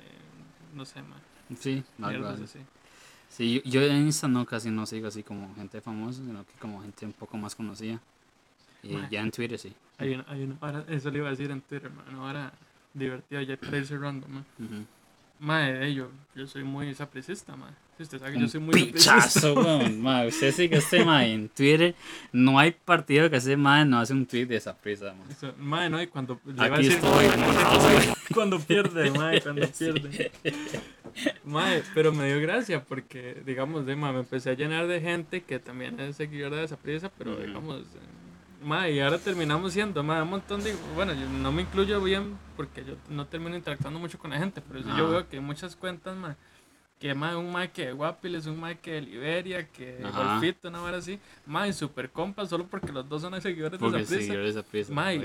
no 0.73 0.85
sé, 0.85 1.01
más. 1.01 1.21
Sí, 1.59 1.83
así. 2.43 2.59
Sí, 3.29 3.61
yo 3.65 3.81
yo 3.81 3.81
en 3.83 4.05
Insta 4.05 4.27
no 4.27 4.45
casi 4.45 4.69
no 4.71 4.85
sigo 4.85 5.07
así 5.07 5.23
como 5.23 5.53
gente 5.55 5.81
famosa, 5.81 6.21
sino 6.23 6.45
que 6.45 6.53
como 6.53 6.81
gente 6.81 7.05
un 7.05 7.13
poco 7.13 7.37
más 7.37 7.53
conocida. 7.53 7.99
Y 8.81 8.93
Mae. 8.93 9.07
ya 9.11 9.21
en 9.21 9.31
Twitter 9.31 9.59
sí. 9.59 9.73
Hay 9.97 10.13
una, 10.13 10.25
hay 10.27 10.43
una 10.43 10.55
vara- 10.55 10.85
eso 10.87 11.11
le 11.11 11.17
iba 11.19 11.27
a 11.27 11.31
decir 11.31 11.51
en 11.51 11.61
Twitter, 11.61 11.91
man, 11.91 12.05
una 12.09 12.19
vara 12.19 12.53
divertida 12.93 13.41
ya 13.43 13.57
para 13.57 13.83
cerrando, 13.83 14.27
man. 14.27 14.45
Ujú. 14.59 14.85
Mae, 15.39 15.87
eh, 15.87 15.93
yo, 15.93 16.09
yo 16.35 16.47
soy 16.47 16.63
muy 16.63 16.93
sapricista, 16.93 17.55
man. 17.55 17.75
Si 17.97 18.03
usted 18.03 18.17
sabe 18.19 18.33
que 18.33 18.39
yo 18.39 18.47
soy 18.47 18.59
muy 18.61 18.85
pichazo, 18.85 19.53
weón. 19.55 20.01
Mae, 20.01 20.27
usted 20.27 20.51
sigue 20.53 20.77
este 20.77 21.03
mae 21.05 21.31
en 21.33 21.49
Twitter. 21.49 21.93
No 22.31 22.57
hay 22.57 22.71
partido 22.71 23.29
que 23.29 23.35
ese 23.37 23.55
mae 23.57 23.85
no 23.85 23.99
hace 23.99 24.13
un 24.13 24.25
tweet 24.25 24.45
de 24.47 24.55
esa 24.55 24.75
prisa, 24.75 25.13
mae. 25.13 25.31
Eso, 25.31 25.53
Mae, 25.59 25.89
no, 25.89 26.01
y 26.01 26.07
cuando 26.07 26.39
Aquí 26.57 26.87
decir- 26.87 26.93
estoy, 26.93 27.25
mae. 27.37 28.13
cuando 28.33 28.59
pierde, 28.59 29.11
mae, 29.19 29.41
cuando 29.41 29.65
Sí. 29.67 29.91
pierde. 29.91 30.31
Mae, 31.43 31.83
pero 31.93 32.11
me 32.11 32.25
dio 32.27 32.41
gracia 32.41 32.83
porque, 32.83 33.41
digamos, 33.45 33.85
de, 33.85 33.95
mae, 33.95 34.13
me 34.13 34.19
empecé 34.19 34.51
a 34.51 34.53
llenar 34.53 34.87
de 34.87 35.01
gente 35.01 35.43
que 35.43 35.59
también 35.59 35.99
es 35.99 36.15
seguidora 36.15 36.57
de 36.57 36.63
esa 36.63 36.77
prisa, 36.77 37.11
pero 37.17 37.35
digamos, 37.35 37.81
eh, 37.81 37.83
mae, 38.63 38.93
y 38.93 38.99
ahora 38.99 39.17
terminamos 39.17 39.73
siendo, 39.73 40.03
mae, 40.03 40.21
un 40.21 40.29
montón 40.29 40.63
de, 40.63 40.75
bueno, 40.95 41.13
yo 41.13 41.27
no 41.29 41.51
me 41.51 41.63
incluyo 41.63 42.01
bien 42.01 42.37
porque 42.55 42.83
yo 42.83 42.95
no 43.09 43.27
termino 43.27 43.55
interactuando 43.55 43.99
mucho 43.99 44.17
con 44.17 44.31
la 44.31 44.39
gente, 44.39 44.61
pero 44.61 44.79
yo 44.79 44.89
Ajá. 44.91 45.03
veo 45.03 45.29
que 45.29 45.37
hay 45.37 45.41
muchas 45.43 45.75
cuentas, 45.75 46.15
mae, 46.15 46.35
que 47.03 47.13
mae, 47.13 47.35
un 47.35 47.51
mae 47.51 47.69
que 47.69 47.87
de 47.87 47.91
Guapiles, 47.91 48.45
un 48.45 48.57
mae 48.61 48.77
que 48.79 48.91
de 48.93 49.01
Liberia, 49.01 49.67
que 49.67 49.91
de. 49.97 50.09
Golfito, 50.09 50.69
una 50.69 50.79
vara 50.79 50.97
así, 50.99 51.19
mae, 51.45 51.73
super 51.73 52.09
compas, 52.09 52.47
solo 52.49 52.65
porque 52.65 52.93
los 52.93 53.07
dos 53.09 53.21
son 53.21 53.33
seguidores 53.41 53.73
de 53.73 53.77
Porque 53.77 53.97
esa 54.03 54.07
prisa. 54.07 54.21
seguidores 54.27 54.53
de 54.55 54.61
esa 54.61 54.69
prisa. 54.69 54.93
Ma, 54.93 55.13
y, 55.13 55.17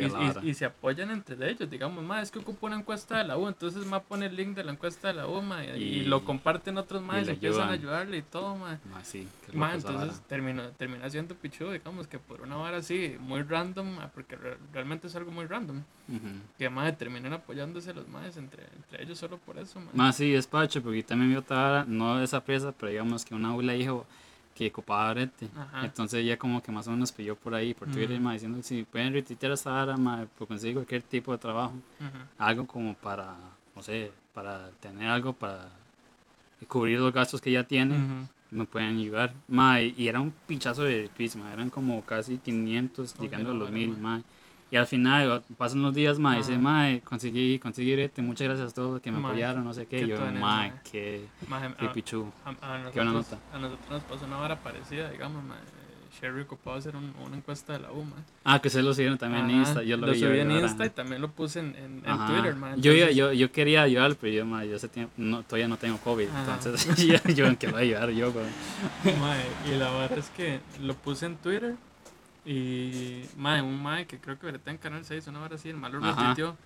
y- 0.42 0.48
y 0.50 0.54
se 0.54 0.64
apoyan 0.64 1.12
entre 1.12 1.36
ellos, 1.48 1.70
digamos, 1.70 2.02
ma, 2.02 2.20
es 2.20 2.32
que 2.32 2.40
ocupo 2.40 2.66
una 2.66 2.74
encuesta 2.76 3.18
de 3.18 3.24
la 3.24 3.38
U, 3.38 3.46
entonces 3.46 3.86
ma 3.86 4.00
pone 4.00 4.26
el 4.26 4.34
link 4.34 4.56
de 4.56 4.64
la 4.64 4.72
encuesta 4.72 5.06
de 5.06 5.14
la 5.14 5.28
U, 5.28 5.40
ma, 5.40 5.64
y, 5.64 6.00
lo 6.02 6.24
comparten 6.24 6.78
otros 6.78 7.00
ma, 7.00 7.18
y 7.18 7.22
y 7.22 7.24
se 7.26 7.26
le 7.26 7.32
empiezan 7.34 7.68
a 7.68 7.72
ayudarle 7.74 8.16
y 8.16 8.22
todo, 8.22 8.56
ma. 8.56 8.80
Ma, 8.90 9.04
sí, 9.04 9.28
qué 9.46 9.56
Ma, 9.56 9.68
loco 9.68 9.78
esa 9.78 9.92
entonces 9.92 10.20
termina, 10.26 10.70
termina 10.72 11.08
siendo 11.08 11.36
pichudo, 11.36 11.70
digamos, 11.70 12.08
que 12.08 12.18
por 12.18 12.40
una 12.40 12.56
vara 12.56 12.78
así, 12.78 13.16
muy 13.20 13.42
random, 13.42 13.98
porque 14.12 14.34
re- 14.34 14.58
realmente 14.72 15.06
es 15.06 15.14
algo 15.14 15.30
muy 15.30 15.46
random, 15.46 15.84
que 16.58 16.68
ma, 16.70 16.90
terminan 16.92 17.34
apoyándose 17.34 17.94
los 17.94 18.08
maes 18.08 18.36
entre, 18.36 18.64
entre 18.74 19.04
ellos 19.04 19.16
solo 19.18 19.38
por 19.38 19.58
eso, 19.58 19.78
ma. 19.78 19.90
Más 19.92 20.16
sí, 20.16 20.34
es 20.34 20.46
pacho, 20.48 20.82
porque 20.82 21.02
también 21.04 21.30
vi 21.30 21.36
otra 21.36 21.67
vara, 21.68 21.84
no 21.86 22.18
de 22.18 22.24
esa 22.24 22.42
presa, 22.44 22.72
pero 22.72 22.90
digamos 22.90 23.24
que 23.24 23.34
una 23.34 23.50
abuela 23.50 23.72
dijo 23.72 24.06
que 24.54 24.68
ocupaba 24.68 25.10
arete. 25.10 25.48
Ajá. 25.56 25.84
Entonces 25.84 26.20
ella 26.20 26.36
como 26.36 26.62
que 26.62 26.72
más 26.72 26.88
o 26.88 26.90
menos 26.90 27.12
pilló 27.12 27.36
por 27.36 27.54
ahí, 27.54 27.74
por 27.74 27.88
Twitter, 27.88 28.16
Ujú. 28.16 28.24
ma, 28.24 28.32
diciendo 28.32 28.58
si 28.62 28.82
pueden 28.82 29.12
retuitear 29.12 29.52
esta 29.52 29.70
vara, 29.70 29.96
ma, 29.96 30.26
pues 30.36 30.48
conseguir 30.48 30.74
cualquier 30.74 31.02
tipo 31.02 31.32
de 31.32 31.38
trabajo. 31.38 31.74
Ujú. 32.00 32.18
Algo 32.38 32.66
como 32.66 32.94
para, 32.94 33.36
no 33.76 33.82
sé, 33.82 34.10
para 34.34 34.70
tener 34.80 35.08
algo 35.08 35.32
para 35.32 35.68
cubrir 36.66 36.98
los 36.98 37.12
gastos 37.12 37.40
que 37.40 37.52
ya 37.52 37.64
tiene, 37.64 37.96
Ujú. 37.96 38.28
me 38.50 38.64
pueden 38.64 38.98
ayudar. 38.98 39.32
Ma, 39.46 39.80
y, 39.80 40.08
era 40.08 40.20
un 40.20 40.32
pinchazo 40.46 40.82
de 40.82 41.02
retweets, 41.02 41.36
ma, 41.36 41.52
eran 41.52 41.70
como 41.70 42.02
casi 42.02 42.38
500, 42.38 43.14
Oye, 43.14 43.22
llegando 43.22 43.52
a 43.52 43.54
los 43.54 43.70
mil, 43.70 43.96
ma. 43.96 44.22
Y 44.70 44.76
al 44.76 44.86
final, 44.86 45.42
pasan 45.56 45.80
los 45.82 45.94
días, 45.94 46.18
ma, 46.18 46.36
dice, 46.36 46.52
Ajá. 46.52 46.60
ma, 46.60 46.86
conseguí, 47.04 47.58
conseguí 47.58 47.94
arete, 47.94 48.20
muchas 48.20 48.48
gracias 48.48 48.72
a 48.72 48.74
todos 48.74 49.00
que 49.00 49.10
me 49.10 49.18
apoyaron, 49.18 49.64
no 49.64 49.72
sé 49.72 49.86
qué. 49.86 50.06
yo, 50.06 50.16
tuanis, 50.16 50.40
ma, 50.40 50.68
ma. 50.68 50.82
qué, 50.90 51.24
Ma, 51.48 51.74
qué 51.78 51.86
a- 51.86 51.92
pichu. 51.92 52.30
A, 52.44 52.52
Qué 52.92 53.00
buena 53.00 53.12
nota. 53.12 53.38
a 53.52 53.58
nosotros 53.58 53.90
nos 53.90 54.02
pasó 54.04 54.24
una 54.26 54.36
vara 54.36 54.56
parecida, 54.56 55.10
digamos, 55.10 55.42
ma, 55.42 55.54
eh, 55.54 56.18
Sherry 56.20 56.40
ocupaba 56.42 56.76
hacer 56.76 56.96
un- 56.96 57.14
una 57.24 57.36
encuesta 57.36 57.74
de 57.74 57.78
la 57.78 57.92
U, 57.92 58.02
mae. 58.04 58.18
Ah, 58.44 58.60
que 58.60 58.68
se 58.70 58.82
lo 58.82 58.92
siguieron 58.92 59.16
también 59.18 59.44
en 59.44 59.50
Ajá, 59.50 59.58
Insta. 59.60 59.82
Yo 59.84 59.96
lo, 59.96 60.10
vi 60.12 60.18
subí 60.18 60.40
en. 60.40 60.50
Insta 60.50 60.84
y 60.84 60.90
también 60.90 61.22
lo 61.22 61.30
puse 61.30 61.60
en, 61.60 61.76
en, 61.76 62.02
en. 62.04 62.26
Twitter, 62.26 62.56
mae. 62.56 62.74
yo, 62.80 62.90
Entonces, 62.92 63.16
yo, 63.16 63.32
yo 63.32 63.52
quería 63.52 63.82
ayudar, 63.82 64.16
pero 64.20 64.32
yo, 64.34 64.44
ma, 64.44 64.64
yo 64.64 64.76
ese 64.76 64.88
tiempo, 64.88 65.12
no, 65.16 65.42
todavía 65.44 65.68
no 65.68 65.76
tengo 65.76 65.96
COVID. 65.98 66.28
Ajá. 66.28 66.54
Entonces, 66.56 66.96
yo, 67.06 67.14
yo 67.32 67.46
en 67.46 67.56
que 67.56 67.68
lo 67.68 67.74
voy 67.74 67.82
a 67.82 67.84
ayudar 67.84 68.10
yo, 68.10 68.32
güey. 68.32 68.46
Mae, 69.18 69.44
y 69.72 69.78
la 69.78 69.90
verdad 69.92 70.18
es 70.18 70.28
que 70.30 70.60
lo 70.82 70.94
puse 70.94 71.26
en 71.26 71.36
Twitter 71.36 71.76
y 72.44 73.22
mae, 73.36 73.60
un 73.62 73.82
mae 73.82 74.06
que 74.06 74.18
creo 74.18 74.38
que 74.38 74.46
ahorita 74.46 74.70
en 74.70 74.78
Canal 74.78 75.04
6, 75.04 75.26
una 75.28 75.42
hora 75.42 75.56
así, 75.56 75.68
el 75.68 75.76
malo 75.76 75.98
lo 76.00 76.06
retuiteó. 76.14 76.56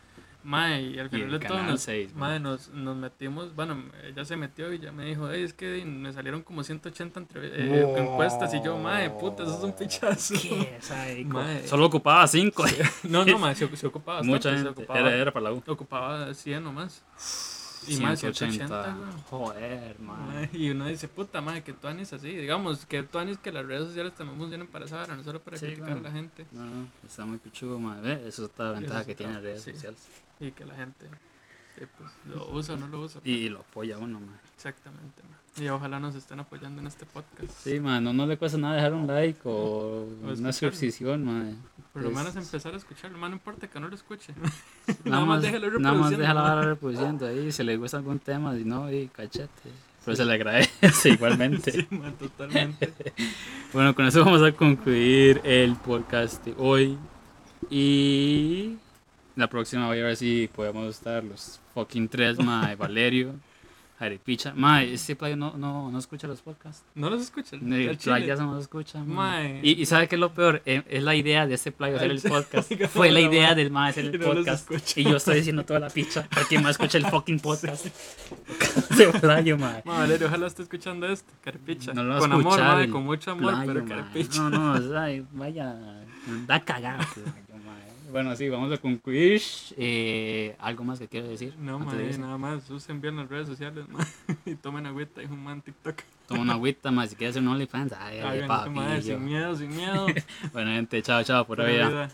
Mae, 0.45 0.83
y 0.83 0.99
al 0.99 1.07
Y 1.07 1.11
final 1.11 1.27
el 1.35 1.39
de 1.39 1.47
todo 1.47 1.57
Canal 1.59 1.71
nos, 1.73 1.83
6, 1.83 2.15
mae, 2.17 2.41
nos, 2.41 2.69
nos 2.71 2.97
metimos, 2.97 3.55
bueno, 3.55 3.81
ella 4.05 4.25
se 4.25 4.35
metió 4.37 4.73
y 4.73 4.81
ya 4.81 4.91
me 4.91 5.05
dijo, 5.05 5.31
"Ey, 5.31 5.45
es 5.45 5.55
que 5.55 5.85
me 5.85 6.13
salieron 6.13 6.43
como 6.43 6.65
180 6.65 7.21
entrev- 7.21 7.49
eh, 7.55 7.85
Wow. 7.85 7.97
encuestas 7.97 8.53
y 8.53 8.61
yo, 8.61 8.77
mae, 8.77 9.09
puta, 9.11 9.45
eso 9.45 9.57
es 9.59 9.63
un 9.63 9.73
pichazo. 9.73 10.35
¿Qué? 10.43 10.79
Sádico. 10.81 11.35
Mae. 11.35 11.65
Solo 11.69 11.87
ocupaba 11.87 12.27
5. 12.27 12.65
No, 13.05 13.25
no, 13.25 13.39
mae, 13.39 13.55
se, 13.55 13.77
se 13.77 13.87
ocupaba 13.87 14.21
Mucha 14.25 14.51
se 14.51 14.57
gente. 14.57 14.71
ocupaba, 14.71 14.99
Era, 14.99 15.15
era 15.15 15.33
para 15.33 15.45
la 15.45 15.53
U. 15.53 15.63
ocupaba 15.69 16.35
100 16.35 16.65
nomás. 16.65 17.05
Y 17.89 17.97
más 17.99 18.21
180, 18.21 18.67
180. 18.69 18.95
güey. 18.95 19.23
Joder, 19.31 20.01
man. 20.01 20.27
Mae, 20.27 20.51
Y 20.53 20.71
uno 20.71 20.87
dice, 20.87 21.09
puta 21.09 21.41
madre, 21.41 21.63
que 21.63 21.73
tú 21.73 21.89
anis 21.89 22.13
así. 22.13 22.29
Digamos, 22.29 22.87
que 22.87 23.03
tú 23.03 23.19
anis 23.19 23.39
que 23.39 23.51
las 23.53 23.65
redes 23.67 23.89
sociales 23.89 24.15
también 24.15 24.39
funcionan 24.39 24.67
para 24.69 24.87
vara, 24.87 25.17
no 25.17 25.23
solo 25.25 25.41
para 25.41 25.57
Sí, 25.57 25.67
criticar 25.67 25.89
claro. 25.89 26.01
a 26.01 26.03
la 26.05 26.13
gente. 26.13 26.47
No, 26.53 26.65
no, 26.65 26.89
está 27.07 27.25
muy 27.25 27.39
pichudo, 27.39 27.79
man. 27.79 28.03
Ve, 28.03 28.15
Eso 28.29 28.45
es 28.45 28.51
otra 28.51 28.73
ventaja 28.73 29.05
que 29.05 29.15
tienen 29.15 29.35
las 29.37 29.43
redes 29.45 29.63
sí. 29.63 29.73
sociales. 29.73 30.01
Y 30.41 30.51
que 30.53 30.65
la 30.65 30.75
gente 30.75 31.07
eh, 31.77 31.87
pues, 31.99 32.11
lo 32.27 32.51
usa 32.53 32.75
o 32.75 32.77
no 32.79 32.87
lo 32.89 33.01
usa. 33.01 33.21
Y 33.25 33.49
lo 33.49 33.61
apoya 33.61 33.99
uno, 33.99 34.21
man. 34.21 34.41
Exactamente. 34.55 35.23
Y 35.61 35.69
ojalá 35.69 36.01
nos 36.01 36.15
estén 36.15 36.41
apoyando 36.41 36.81
en 36.81 36.87
este 36.87 37.05
podcast. 37.05 37.53
Sí, 37.63 37.79
man, 37.79 38.03
no, 38.03 38.13
no 38.15 38.27
le 38.27 38.39
cuesta 38.39 38.57
nada 38.57 38.75
dejar 38.77 38.95
un 38.95 39.07
like 39.07 39.39
o 39.45 39.51
O 39.53 40.09
una 40.39 40.53
suscripción, 40.53 41.25
man. 41.25 41.57
Por 41.93 42.03
lo 42.03 42.09
Es- 42.09 42.15
menos 42.15 42.37
empezar 42.37 42.73
a 42.73 42.79
escucharlo, 42.79 43.19
man, 43.19 43.33
no 43.33 43.37
importa 43.37 43.69
que 43.69 43.79
no 43.79 43.89
lo 43.89 43.95
escuche. 43.95 44.33
Nada 45.05 45.25
más, 45.27 45.43
déjalo 45.43 45.79
nada 45.79 45.95
más 45.95 46.11
reproduciendo, 46.11 46.27
la 46.27 46.35
man. 46.35 46.43
vara 46.57 46.63
reproduciendo 46.63 47.27
ahí. 47.27 47.53
Si 47.53 47.63
le 47.63 47.77
gusta 47.77 47.99
algún 47.99 48.19
tema, 48.19 48.55
si 48.57 48.65
no, 48.65 48.91
y 48.91 49.09
cachete. 49.09 49.71
Pero 50.05 50.17
se 50.17 50.25
le 50.25 50.33
agradece 50.33 51.09
igualmente. 51.11 51.71
Sí, 51.71 51.87
man, 51.91 52.15
totalmente. 52.15 52.93
Bueno, 53.75 53.95
con 53.95 54.05
eso 54.07 54.23
vamos 54.25 54.43
a 54.43 54.53
concluir 54.53 55.41
el 55.45 55.77
podcast 55.77 56.45
de 56.45 56.55
hoy. 56.59 56.99
Y 57.71 58.77
la 59.37 59.49
próxima 59.49 59.87
voy 59.87 60.01
a 60.01 60.05
ver 60.05 60.17
si 60.17 60.49
podemos 60.55 60.87
estar 60.95 61.25
los 61.25 61.59
fucking 61.73 62.09
tres, 62.09 62.39
mae, 62.39 62.77
Valerio, 62.77 63.35
Jaripicha. 64.03 64.53
Mae, 64.57 64.95
este 64.95 65.15
playo 65.15 65.37
no, 65.37 65.57
no, 65.57 65.89
no 65.89 65.97
escucha 65.99 66.27
los 66.27 66.41
podcasts. 66.43 66.85
¿No 66.97 67.09
los 67.09 67.23
escuchan? 67.23 67.61
El 67.73 67.97
chile. 67.97 68.17
playo 68.17 68.35
no 68.37 68.55
los 68.55 68.63
escucha. 68.63 68.99
mae. 69.05 69.53
Mae. 69.55 69.61
Y, 69.63 69.81
y 69.81 69.87
¿sabe 69.87 70.09
qué 70.09 70.17
es 70.17 70.21
lo 70.21 70.35
peor? 70.35 70.61
Eh, 70.67 70.83
Es 70.89 71.05
la 71.05 71.15
idea 71.15 71.47
de 71.47 71.55
este 71.55 71.71
playo 71.71 71.95
hacer 71.97 72.11
el 72.11 72.21
podcast. 72.21 72.73
Fue 72.93 73.13
la 73.13 73.21
idea 73.21 73.49
mae. 73.49 73.55
del 73.55 73.71
mae 73.71 73.91
hacer 73.91 74.07
el 74.07 74.19
no 74.19 74.27
podcast. 74.27 74.69
escucha. 74.73 75.01
Y 75.01 75.05
yo 75.05 75.17
estoy 75.19 75.37
diciendo 75.37 75.65
toda 75.65 75.79
la 75.79 75.89
picha. 75.89 76.27
Porque 76.35 76.59
más 76.59 76.73
escucha 76.73 76.99
el 76.99 77.07
fucking 77.07 77.39
podcast. 77.49 77.87
De 78.99 79.07
playo, 79.21 79.57
mae. 79.57 79.83
Ma, 79.85 79.99
Valerio, 80.01 80.27
ojalá 80.27 80.49
esté 80.49 80.63
escuchando 80.65 81.07
esto, 81.07 81.33
carpicha. 81.41 81.95
No 81.95 82.03
lo 82.03 82.19
con 82.19 82.33
amor, 82.33 82.55
escuchar 82.55 82.81
el 82.81 82.91
con 82.91 83.05
mucho 83.05 83.31
amor, 83.31 83.53
playo, 83.55 83.73
pero 83.73 83.85
mae. 83.87 83.99
carpicha. 83.99 84.41
No, 84.43 84.51
no, 84.51 84.73
o 84.73 84.81
sea, 84.81 85.25
vaya, 85.33 85.77
da 86.49 86.61
cagado. 86.65 87.05
Bueno, 88.13 88.37
sí, 88.37 88.47
vamos 88.51 88.71
a 88.71 88.77
concluir. 88.77 89.41
Eh, 89.79 90.55
¿Algo 90.59 90.85
más 90.85 90.99
que 90.99 91.09
quiero 91.09 91.29
decir? 91.29 91.55
No, 91.59 91.79
de 91.79 91.85
madre, 91.87 92.07
irse? 92.09 92.19
nada 92.19 92.37
más. 92.37 92.69
Usen 92.69 93.01
bien 93.01 93.17
las 93.17 93.27
redes 93.27 93.49
sociales, 93.49 93.89
ma, 93.89 94.07
y 94.45 94.55
tomen 94.55 94.85
agüita 94.85 95.23
y 95.23 95.27
un 95.27 95.43
man 95.43 95.63
TikTok. 95.63 95.97
Toma 96.29 96.43
una 96.43 96.53
agüita 96.53 96.91
más 96.91 97.09
si 97.09 97.17
quieres 97.17 97.35
hacer 97.35 97.43
un 97.43 97.55
OnlyFans. 97.55 97.95
Ay, 97.95 98.19
ay, 98.19 98.39
Hagan, 98.39 98.49
papi. 98.49 98.71
madre, 98.71 99.01
sin 99.03 99.25
miedo, 99.25 99.57
sin 99.57 99.75
miedo. 99.75 100.07
Bueno, 100.53 100.73
gente, 100.73 101.03
chao, 101.03 101.25
chao, 101.25 101.47
por 101.47 101.59
ya. 101.59 101.89
vida. 101.89 102.11